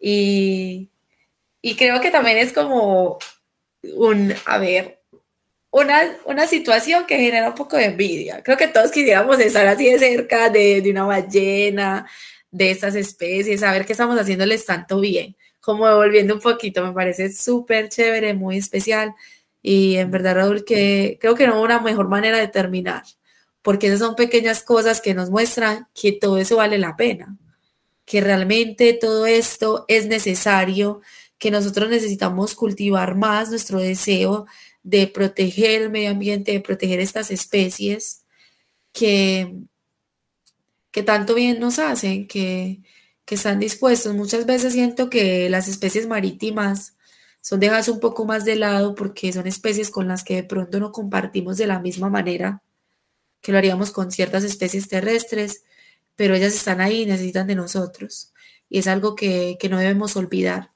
Y, 0.00 0.90
y 1.62 1.76
creo 1.76 2.00
que 2.00 2.10
también 2.10 2.38
es 2.38 2.52
como 2.52 3.18
un, 3.82 4.34
a 4.46 4.58
ver, 4.58 5.00
una, 5.70 6.46
situación 6.46 7.04
que 7.06 7.16
genera 7.16 7.48
un 7.48 7.54
poco 7.54 7.76
de 7.76 7.86
envidia. 7.86 8.42
Creo 8.42 8.56
que 8.56 8.68
todos 8.68 8.92
quisiéramos 8.92 9.38
estar 9.40 9.66
así 9.66 9.90
de 9.90 9.98
cerca 9.98 10.48
de, 10.50 10.82
una 10.90 11.04
ballena, 11.04 12.08
de 12.50 12.70
estas 12.70 12.94
especies, 12.94 13.60
saber 13.60 13.84
que 13.84 13.92
estamos 13.92 14.18
haciéndoles 14.18 14.64
tanto 14.66 15.00
bien. 15.00 15.36
Como 15.60 15.88
devolviendo 15.88 16.34
un 16.34 16.40
poquito, 16.40 16.86
me 16.86 16.92
parece 16.92 17.32
súper 17.32 17.88
chévere, 17.88 18.34
muy 18.34 18.58
especial. 18.58 19.14
Y 19.66 19.96
en 19.96 20.10
verdad, 20.10 20.34
Raúl, 20.34 20.66
que 20.66 21.16
creo 21.18 21.34
que 21.34 21.46
no 21.46 21.62
una 21.62 21.80
mejor 21.80 22.06
manera 22.08 22.36
de 22.36 22.48
terminar, 22.48 23.02
porque 23.62 23.86
esas 23.86 24.00
son 24.00 24.14
pequeñas 24.14 24.62
cosas 24.62 25.00
que 25.00 25.14
nos 25.14 25.30
muestran 25.30 25.88
que 25.94 26.12
todo 26.12 26.36
eso 26.36 26.56
vale 26.56 26.76
la 26.76 26.96
pena, 26.96 27.38
que 28.04 28.20
realmente 28.20 28.92
todo 28.92 29.24
esto 29.24 29.86
es 29.88 30.06
necesario, 30.06 31.00
que 31.38 31.50
nosotros 31.50 31.88
necesitamos 31.88 32.54
cultivar 32.54 33.14
más 33.14 33.48
nuestro 33.48 33.78
deseo 33.78 34.44
de 34.82 35.06
proteger 35.06 35.80
el 35.80 35.90
medio 35.90 36.10
ambiente, 36.10 36.52
de 36.52 36.60
proteger 36.60 37.00
estas 37.00 37.30
especies 37.30 38.22
que, 38.92 39.50
que 40.90 41.02
tanto 41.02 41.34
bien 41.34 41.58
nos 41.58 41.78
hacen, 41.78 42.28
que, 42.28 42.82
que 43.24 43.36
están 43.36 43.60
dispuestos. 43.60 44.12
Muchas 44.14 44.44
veces 44.44 44.74
siento 44.74 45.08
que 45.08 45.48
las 45.48 45.68
especies 45.68 46.06
marítimas 46.06 46.96
son 47.44 47.60
dejadas 47.60 47.90
un 47.90 48.00
poco 48.00 48.24
más 48.24 48.46
de 48.46 48.56
lado 48.56 48.94
porque 48.94 49.30
son 49.30 49.46
especies 49.46 49.90
con 49.90 50.08
las 50.08 50.24
que 50.24 50.36
de 50.36 50.44
pronto 50.44 50.80
no 50.80 50.92
compartimos 50.92 51.58
de 51.58 51.66
la 51.66 51.78
misma 51.78 52.08
manera 52.08 52.62
que 53.42 53.52
lo 53.52 53.58
haríamos 53.58 53.90
con 53.90 54.10
ciertas 54.10 54.44
especies 54.44 54.88
terrestres, 54.88 55.62
pero 56.16 56.34
ellas 56.34 56.54
están 56.54 56.80
ahí 56.80 57.02
y 57.02 57.06
necesitan 57.06 57.46
de 57.46 57.54
nosotros. 57.54 58.32
Y 58.70 58.78
es 58.78 58.86
algo 58.86 59.14
que, 59.14 59.58
que 59.60 59.68
no 59.68 59.76
debemos 59.76 60.16
olvidar. 60.16 60.70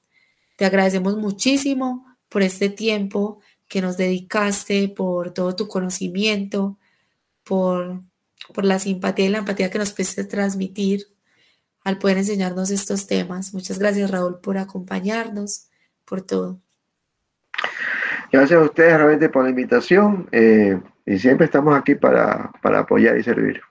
Te 0.57 0.65
agradecemos 0.65 1.17
muchísimo 1.17 2.05
por 2.29 2.43
este 2.43 2.69
tiempo 2.69 3.41
que 3.67 3.81
nos 3.81 3.97
dedicaste, 3.97 4.89
por 4.89 5.33
todo 5.33 5.55
tu 5.55 5.67
conocimiento, 5.67 6.77
por, 7.43 8.03
por 8.53 8.63
la 8.63 8.77
simpatía 8.77 9.25
y 9.25 9.29
la 9.29 9.39
empatía 9.39 9.71
que 9.71 9.79
nos 9.79 9.91
pudiste 9.91 10.23
transmitir 10.23 11.07
al 11.83 11.97
poder 11.97 12.19
enseñarnos 12.19 12.69
estos 12.69 13.07
temas. 13.07 13.55
Muchas 13.55 13.79
gracias, 13.79 14.11
Raúl, 14.11 14.39
por 14.39 14.59
acompañarnos, 14.59 15.68
por 16.09 16.23
todo. 16.23 16.59
Gracias 18.31 18.59
a 18.59 18.63
ustedes 18.63 18.97
realmente 18.97 19.29
por 19.29 19.43
la 19.43 19.51
invitación 19.51 20.27
eh, 20.31 20.79
y 21.05 21.19
siempre 21.19 21.45
estamos 21.45 21.75
aquí 21.77 21.95
para, 21.95 22.51
para 22.61 22.79
apoyar 22.79 23.17
y 23.17 23.23
servir. 23.23 23.61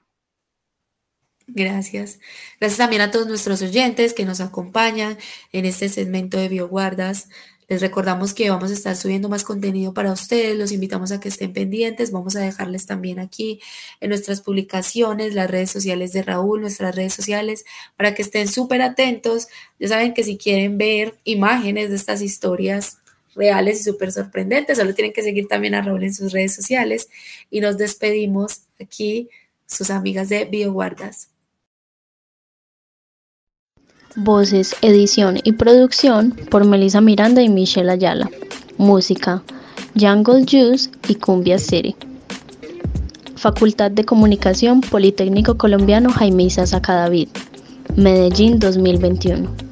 Gracias. 1.48 2.20
Gracias 2.60 2.78
también 2.78 3.02
a 3.02 3.10
todos 3.10 3.26
nuestros 3.26 3.62
oyentes 3.62 4.12
que 4.14 4.24
nos 4.24 4.40
acompañan 4.40 5.16
en 5.52 5.64
este 5.64 5.88
segmento 5.88 6.38
de 6.38 6.48
Bioguardas. 6.48 7.28
Les 7.68 7.82
recordamos 7.82 8.32
que 8.32 8.48
vamos 8.48 8.70
a 8.70 8.72
estar 8.72 8.96
subiendo 8.96 9.28
más 9.28 9.44
contenido 9.44 9.92
para 9.92 10.10
ustedes, 10.10 10.56
los 10.56 10.72
invitamos 10.72 11.12
a 11.12 11.20
que 11.20 11.28
estén 11.28 11.52
pendientes, 11.52 12.10
vamos 12.10 12.34
a 12.34 12.40
dejarles 12.40 12.86
también 12.86 13.18
aquí 13.18 13.60
en 14.00 14.08
nuestras 14.08 14.40
publicaciones, 14.40 15.34
las 15.34 15.50
redes 15.50 15.70
sociales 15.70 16.12
de 16.14 16.22
Raúl, 16.22 16.62
nuestras 16.62 16.96
redes 16.96 17.12
sociales, 17.12 17.66
para 17.94 18.14
que 18.14 18.22
estén 18.22 18.48
súper 18.48 18.80
atentos. 18.80 19.48
Ya 19.78 19.88
saben 19.88 20.14
que 20.14 20.24
si 20.24 20.38
quieren 20.38 20.78
ver 20.78 21.14
imágenes 21.24 21.90
de 21.90 21.96
estas 21.96 22.22
historias 22.22 22.96
reales 23.34 23.80
y 23.80 23.84
súper 23.84 24.12
sorprendentes, 24.12 24.78
solo 24.78 24.94
tienen 24.94 25.12
que 25.12 25.22
seguir 25.22 25.46
también 25.46 25.74
a 25.74 25.82
Raúl 25.82 26.04
en 26.04 26.14
sus 26.14 26.32
redes 26.32 26.54
sociales 26.54 27.10
y 27.50 27.60
nos 27.60 27.76
despedimos 27.76 28.62
aquí, 28.80 29.28
sus 29.66 29.90
amigas 29.90 30.30
de 30.30 30.46
BioGuardas. 30.46 31.28
Voces, 34.20 34.74
edición 34.82 35.38
y 35.44 35.52
producción 35.52 36.32
por 36.50 36.64
Melissa 36.64 37.00
Miranda 37.00 37.40
y 37.40 37.48
Michelle 37.48 37.92
Ayala. 37.92 38.28
Música, 38.76 39.44
Jungle 39.94 40.44
Juice 40.44 40.90
y 41.06 41.14
Cumbia 41.14 41.56
City. 41.56 41.94
Facultad 43.36 43.92
de 43.92 44.04
Comunicación 44.04 44.80
Politécnico 44.80 45.56
Colombiano 45.56 46.10
Jaime 46.10 46.42
Isa 46.42 46.66
Sacadavid. 46.66 47.28
Medellín 47.94 48.58
2021. 48.58 49.67